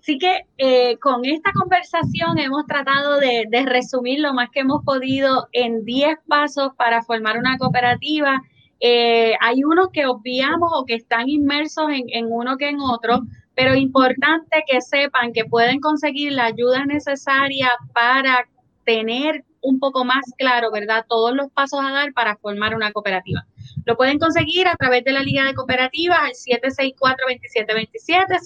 Así 0.00 0.18
que 0.18 0.46
eh, 0.56 0.96
con 0.98 1.26
esta 1.26 1.52
conversación 1.52 2.38
hemos 2.38 2.66
tratado 2.66 3.20
de, 3.20 3.46
resumir 3.66 4.20
lo 4.20 4.32
más 4.32 4.48
que 4.50 4.60
hemos 4.60 4.82
podido 4.82 5.48
en 5.52 5.84
10 5.84 6.20
pasos 6.26 6.72
para 6.76 7.02
formar 7.02 7.36
una 7.36 7.58
cooperativa. 7.58 8.40
Eh, 8.80 9.34
hay 9.40 9.62
unos 9.62 9.90
que 9.92 10.06
obviamos 10.06 10.70
o 10.74 10.86
que 10.86 10.94
están 10.94 11.28
inmersos 11.28 11.88
en, 11.90 12.32
uno 12.32 12.56
que 12.56 12.70
en 12.70 12.80
otro, 12.80 13.20
pero 13.54 13.74
importante 13.74 14.64
que 14.66 14.80
sepan 14.80 15.34
que 15.34 15.44
pueden 15.44 15.80
conseguir 15.80 16.32
la 16.32 16.46
ayuda 16.46 16.86
necesaria 16.86 17.68
para 17.92 18.48
tener 18.86 19.44
un 19.62 19.78
poco 19.78 20.04
más 20.04 20.24
claro, 20.38 20.70
¿verdad? 20.70 21.06
Todos 21.08 21.34
los 21.34 21.50
pasos 21.50 21.80
a 21.82 21.92
dar 21.92 22.12
para 22.12 22.36
formar 22.36 22.74
una 22.74 22.92
cooperativa. 22.92 23.46
Lo 23.84 23.96
pueden 23.96 24.18
conseguir 24.18 24.66
a 24.68 24.76
través 24.76 25.04
de 25.04 25.12
la 25.12 25.22
Liga 25.22 25.44
de 25.44 25.54
Cooperativas 25.54 26.18
al 26.18 26.32
764-2727, 26.32 28.38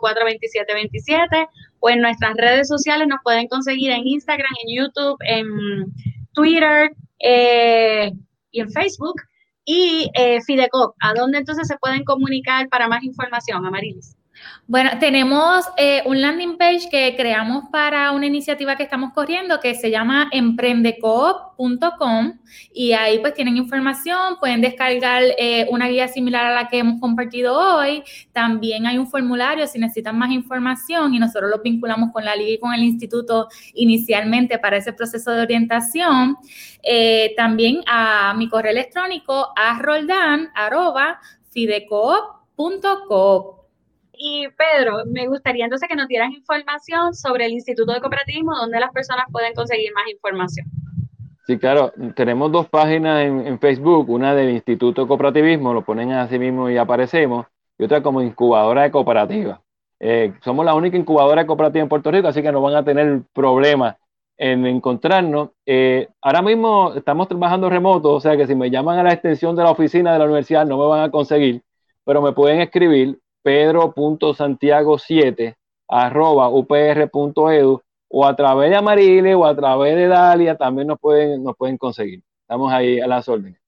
764-2727, 0.00 1.48
o 1.80 1.90
en 1.90 2.00
nuestras 2.00 2.34
redes 2.36 2.68
sociales 2.68 3.08
nos 3.08 3.20
pueden 3.22 3.48
conseguir 3.48 3.90
en 3.92 4.06
Instagram, 4.06 4.52
en 4.64 4.76
YouTube, 4.76 5.16
en 5.20 5.46
Twitter 6.32 6.92
eh, 7.18 8.12
y 8.50 8.60
en 8.60 8.70
Facebook 8.70 9.22
y 9.64 10.10
eh, 10.14 10.40
Fidecop. 10.42 10.94
¿A 11.00 11.14
dónde 11.14 11.38
entonces 11.38 11.66
se 11.68 11.78
pueden 11.78 12.04
comunicar 12.04 12.68
para 12.68 12.88
más 12.88 13.02
información, 13.02 13.64
Amarilis? 13.66 14.17
Bueno, 14.70 14.90
tenemos 15.00 15.64
eh, 15.78 16.02
un 16.04 16.20
landing 16.20 16.58
page 16.58 16.90
que 16.90 17.16
creamos 17.16 17.64
para 17.72 18.12
una 18.12 18.26
iniciativa 18.26 18.76
que 18.76 18.82
estamos 18.82 19.14
corriendo 19.14 19.60
que 19.60 19.74
se 19.74 19.90
llama 19.90 20.28
emprendecoop.com 20.30 22.38
y 22.74 22.92
ahí 22.92 23.18
pues 23.18 23.32
tienen 23.32 23.56
información, 23.56 24.36
pueden 24.38 24.60
descargar 24.60 25.22
eh, 25.38 25.66
una 25.70 25.88
guía 25.88 26.06
similar 26.06 26.44
a 26.44 26.54
la 26.54 26.68
que 26.68 26.80
hemos 26.80 27.00
compartido 27.00 27.58
hoy. 27.58 28.02
También 28.32 28.86
hay 28.86 28.98
un 28.98 29.06
formulario 29.06 29.66
si 29.66 29.78
necesitan 29.78 30.18
más 30.18 30.32
información 30.32 31.14
y 31.14 31.18
nosotros 31.18 31.50
lo 31.50 31.62
vinculamos 31.62 32.12
con 32.12 32.26
la 32.26 32.36
liga 32.36 32.50
y 32.50 32.58
con 32.58 32.74
el 32.74 32.84
instituto 32.84 33.48
inicialmente 33.72 34.58
para 34.58 34.76
ese 34.76 34.92
proceso 34.92 35.30
de 35.30 35.40
orientación. 35.40 36.36
Eh, 36.82 37.32
también 37.38 37.80
a 37.86 38.34
mi 38.34 38.50
correo 38.50 38.72
electrónico 38.72 39.50
a 39.56 39.78
roldan 39.78 40.50
y 44.18 44.48
Pedro, 44.48 45.04
me 45.06 45.28
gustaría 45.28 45.64
entonces 45.64 45.88
que 45.88 45.94
nos 45.94 46.08
dieras 46.08 46.30
información 46.32 47.14
sobre 47.14 47.46
el 47.46 47.52
Instituto 47.52 47.92
de 47.92 48.00
Cooperativismo, 48.00 48.56
donde 48.56 48.80
las 48.80 48.92
personas 48.92 49.26
pueden 49.30 49.54
conseguir 49.54 49.92
más 49.94 50.04
información. 50.10 50.66
Sí, 51.46 51.56
claro, 51.56 51.92
tenemos 52.14 52.52
dos 52.52 52.68
páginas 52.68 53.24
en, 53.24 53.58
Facebook, 53.58 54.10
una 54.10 54.34
del 54.34 54.50
Instituto 54.50 55.02
de 55.02 55.08
Cooperativismo, 55.08 55.72
lo 55.72 55.82
ponen 55.82 56.12
así 56.12 56.38
mismo 56.38 56.68
y 56.68 56.76
aparecemos, 56.76 57.46
y 57.78 57.84
otra 57.84 58.02
como 58.02 58.20
incubadora 58.20 58.82
de 58.82 58.90
cooperativa. 58.90 59.62
Eh, 60.00 60.34
somos 60.42 60.66
la 60.66 60.74
única 60.74 60.96
incubadora 60.96 61.42
de 61.42 61.46
cooperativa 61.46 61.82
en 61.82 61.88
Puerto 61.88 62.10
Rico, 62.10 62.28
así 62.28 62.42
que 62.42 62.52
no 62.52 62.60
van 62.60 62.74
a 62.74 62.84
tener 62.84 63.22
problemas 63.32 63.96
en 64.36 64.66
encontrarnos. 64.66 65.50
Eh, 65.64 66.08
ahora 66.20 66.42
mismo 66.42 66.92
estamos 66.94 67.28
trabajando 67.28 67.70
remoto, 67.70 68.14
o 68.14 68.20
sea 68.20 68.36
que 68.36 68.46
si 68.46 68.54
me 68.54 68.70
llaman 68.70 68.98
a 68.98 69.02
la 69.04 69.12
extensión 69.12 69.56
de 69.56 69.62
la 69.62 69.70
oficina 69.70 70.12
de 70.12 70.18
la 70.18 70.24
universidad 70.26 70.66
no 70.66 70.76
me 70.76 70.86
van 70.86 71.00
a 71.02 71.10
conseguir, 71.10 71.62
pero 72.04 72.20
me 72.20 72.32
pueden 72.32 72.60
escribir 72.60 73.18
pedro.santiago7 73.42 75.56
arroba 75.88 76.50
upr.edu 76.50 77.82
o 78.10 78.26
a 78.26 78.36
través 78.36 78.70
de 78.70 78.76
Amarile 78.76 79.34
o 79.34 79.44
a 79.44 79.54
través 79.54 79.96
de 79.96 80.06
Dalia 80.06 80.56
también 80.56 80.88
nos 80.88 80.98
pueden, 80.98 81.42
nos 81.42 81.56
pueden 81.56 81.76
conseguir. 81.76 82.22
Estamos 82.42 82.72
ahí 82.72 83.00
a 83.00 83.06
las 83.06 83.28
órdenes. 83.28 83.60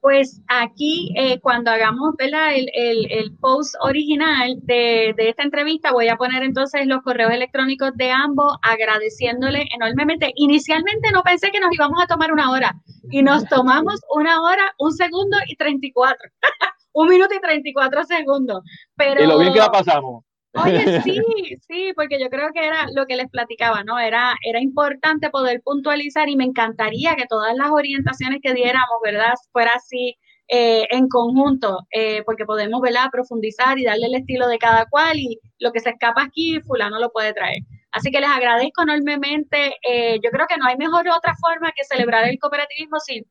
Pues 0.00 0.42
aquí, 0.48 1.14
eh, 1.16 1.40
cuando 1.40 1.70
hagamos 1.70 2.14
El, 2.18 2.70
el, 2.74 3.36
post 3.38 3.74
original 3.80 4.58
de, 4.60 5.14
de, 5.16 5.30
esta 5.30 5.42
entrevista, 5.42 5.92
voy 5.92 6.08
a 6.08 6.16
poner 6.16 6.42
entonces 6.42 6.86
los 6.86 7.02
correos 7.02 7.32
electrónicos 7.32 7.92
de 7.94 8.10
ambos, 8.10 8.54
agradeciéndole 8.60 9.66
enormemente. 9.74 10.30
Inicialmente 10.34 11.10
no 11.10 11.22
pensé 11.22 11.50
que 11.50 11.58
nos 11.58 11.72
íbamos 11.72 12.02
a 12.02 12.06
tomar 12.06 12.32
una 12.32 12.50
hora 12.50 12.74
y 13.10 13.22
nos 13.22 13.48
tomamos 13.48 14.02
una 14.14 14.42
hora, 14.42 14.74
un 14.78 14.92
segundo 14.92 15.38
y 15.48 15.56
34. 15.56 16.30
un 16.94 17.08
minuto 17.08 17.34
y 17.34 17.40
34 17.40 18.04
segundos. 18.04 18.62
Pero, 18.96 19.22
y 19.22 19.26
lo 19.26 19.38
bien 19.38 19.52
que 19.52 19.58
la 19.58 19.70
pasamos. 19.70 20.24
Oye, 20.54 21.02
sí, 21.02 21.20
sí, 21.66 21.92
porque 21.94 22.20
yo 22.20 22.30
creo 22.30 22.50
que 22.54 22.64
era 22.64 22.86
lo 22.94 23.06
que 23.06 23.16
les 23.16 23.28
platicaba, 23.28 23.82
¿no? 23.84 23.98
Era, 23.98 24.34
era 24.42 24.60
importante 24.60 25.30
poder 25.30 25.60
puntualizar 25.62 26.28
y 26.28 26.36
me 26.36 26.44
encantaría 26.44 27.16
que 27.16 27.26
todas 27.26 27.54
las 27.56 27.70
orientaciones 27.70 28.38
que 28.42 28.54
diéramos, 28.54 28.98
¿verdad? 29.02 29.34
Fuera 29.52 29.72
así 29.74 30.16
eh, 30.48 30.86
en 30.90 31.08
conjunto, 31.08 31.80
eh, 31.90 32.22
porque 32.24 32.44
podemos, 32.44 32.80
¿verdad? 32.80 33.08
Profundizar 33.10 33.78
y 33.78 33.84
darle 33.84 34.06
el 34.06 34.14
estilo 34.14 34.46
de 34.46 34.58
cada 34.58 34.86
cual 34.86 35.18
y 35.18 35.40
lo 35.58 35.72
que 35.72 35.80
se 35.80 35.90
escapa 35.90 36.22
aquí, 36.22 36.60
fulano 36.60 37.00
lo 37.00 37.10
puede 37.10 37.32
traer. 37.32 37.62
Así 37.90 38.10
que 38.10 38.20
les 38.20 38.28
agradezco 38.28 38.82
enormemente. 38.82 39.74
Eh, 39.88 40.18
yo 40.22 40.30
creo 40.30 40.46
que 40.48 40.56
no 40.56 40.66
hay 40.66 40.76
mejor 40.76 41.08
otra 41.08 41.34
forma 41.40 41.72
que 41.72 41.84
celebrar 41.84 42.28
el 42.28 42.38
cooperativismo 42.38 42.98
sin 43.00 43.24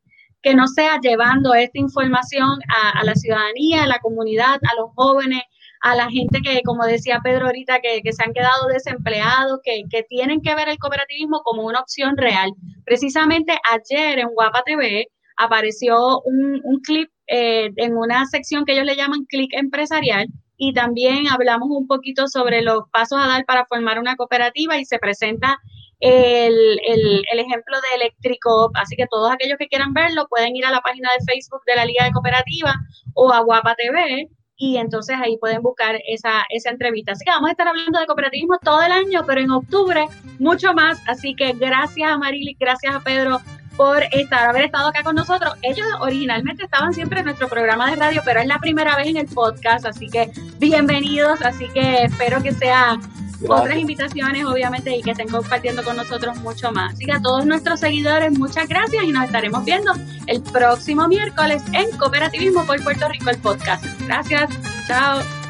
que 0.44 0.54
no 0.54 0.68
sea 0.68 1.00
llevando 1.00 1.54
esta 1.54 1.78
información 1.78 2.60
a, 2.68 3.02
la 3.02 3.14
ciudadanía, 3.14 3.84
a 3.84 3.86
la 3.86 3.98
comunidad, 3.98 4.56
a 4.56 4.76
los 4.78 4.90
jóvenes, 4.94 5.42
a 5.80 5.96
la 5.96 6.10
gente 6.10 6.40
que, 6.42 6.60
como 6.62 6.84
decía 6.84 7.20
Pedro 7.24 7.46
ahorita, 7.46 7.80
que, 7.80 8.12
se 8.12 8.22
han 8.22 8.34
quedado 8.34 8.68
desempleados, 8.68 9.60
que, 9.64 10.02
tienen 10.08 10.42
que 10.42 10.54
ver 10.54 10.68
el 10.68 10.78
cooperativismo 10.78 11.40
como 11.42 11.64
una 11.64 11.80
opción 11.80 12.18
real. 12.18 12.52
Precisamente 12.84 13.58
ayer 13.72 14.18
en 14.18 14.28
Guapa 14.34 14.62
TV 14.66 15.08
apareció 15.38 16.20
un, 16.20 16.60
clip 16.84 17.08
eh, 17.26 17.70
en 17.76 17.96
una 17.96 18.26
sección 18.26 18.66
que 18.66 18.74
ellos 18.74 18.84
le 18.84 18.96
llaman 18.96 19.24
clic 19.24 19.50
empresarial 19.54 20.26
y 20.58 20.74
también 20.74 21.26
hablamos 21.28 21.68
un 21.70 21.86
poquito 21.86 22.28
sobre 22.28 22.60
los 22.60 22.82
pasos 22.92 23.18
a 23.18 23.26
dar 23.26 23.46
para 23.46 23.64
formar 23.64 23.98
una 23.98 24.14
cooperativa 24.16 24.76
y 24.78 24.84
se 24.84 24.98
presenta 24.98 25.58
el, 26.00 26.80
el, 26.86 27.38
ejemplo 27.38 27.76
de 27.80 28.04
Electrico. 28.04 28.70
Así 28.74 28.96
que 28.96 29.06
todos 29.06 29.30
aquellos 29.30 29.58
que 29.58 29.68
quieran 29.68 29.92
verlo 29.92 30.26
pueden 30.28 30.56
ir 30.56 30.64
a 30.66 30.70
la 30.70 30.80
página 30.80 31.10
de 31.12 31.24
Facebook 31.24 31.62
de 31.66 31.76
la 31.76 31.84
Liga 31.84 32.04
de 32.04 32.12
Cooperativa 32.12 32.74
o 33.14 33.32
a 33.32 33.40
Guapa 33.40 33.74
TV 33.74 34.28
y 34.56 34.76
entonces 34.76 35.16
ahí 35.20 35.36
pueden 35.38 35.62
buscar 35.62 35.98
esa, 36.06 36.44
esa 36.48 36.70
entrevista. 36.70 37.12
Así 37.12 37.24
que 37.24 37.30
vamos 37.30 37.48
a 37.48 37.52
estar 37.52 37.66
hablando 37.66 37.98
de 37.98 38.06
cooperativismo 38.06 38.58
todo 38.58 38.82
el 38.82 38.92
año, 38.92 39.24
pero 39.26 39.40
en 39.40 39.50
octubre 39.50 40.06
mucho 40.38 40.72
más. 40.74 41.00
Así 41.08 41.34
que 41.34 41.52
gracias 41.52 42.10
a 42.10 42.18
Marily, 42.18 42.56
gracias 42.58 42.94
a 42.94 43.00
Pedro 43.00 43.40
por 43.76 44.04
estar, 44.12 44.48
haber 44.48 44.66
estado 44.66 44.88
acá 44.88 45.02
con 45.02 45.16
nosotros. 45.16 45.54
Ellos 45.62 45.86
originalmente 46.00 46.64
estaban 46.64 46.92
siempre 46.94 47.20
en 47.20 47.26
nuestro 47.26 47.48
programa 47.48 47.90
de 47.90 47.96
radio, 47.96 48.22
pero 48.24 48.40
es 48.40 48.46
la 48.46 48.58
primera 48.58 48.96
vez 48.96 49.08
en 49.08 49.16
el 49.16 49.26
podcast, 49.26 49.84
así 49.84 50.08
que 50.08 50.30
bienvenidos, 50.58 51.42
así 51.42 51.68
que 51.70 52.04
espero 52.04 52.40
que 52.42 52.52
sea 52.52 52.98
otras 53.46 53.78
invitaciones, 53.78 54.44
obviamente, 54.46 54.96
y 54.96 55.02
que 55.02 55.12
estén 55.12 55.28
compartiendo 55.28 55.82
con 55.82 55.96
nosotros 55.96 56.36
mucho 56.38 56.72
más. 56.72 56.94
Así 56.94 57.04
que 57.04 57.12
a 57.12 57.20
todos 57.20 57.46
nuestros 57.46 57.80
seguidores, 57.80 58.36
muchas 58.38 58.68
gracias 58.68 59.04
y 59.04 59.12
nos 59.12 59.24
estaremos 59.24 59.64
viendo 59.64 59.92
el 60.26 60.42
próximo 60.42 61.08
miércoles 61.08 61.62
en 61.72 61.96
Cooperativismo 61.96 62.64
por 62.64 62.82
Puerto 62.82 63.08
Rico, 63.08 63.30
el 63.30 63.38
podcast. 63.38 63.84
Gracias, 64.06 64.50
chao. 64.86 65.43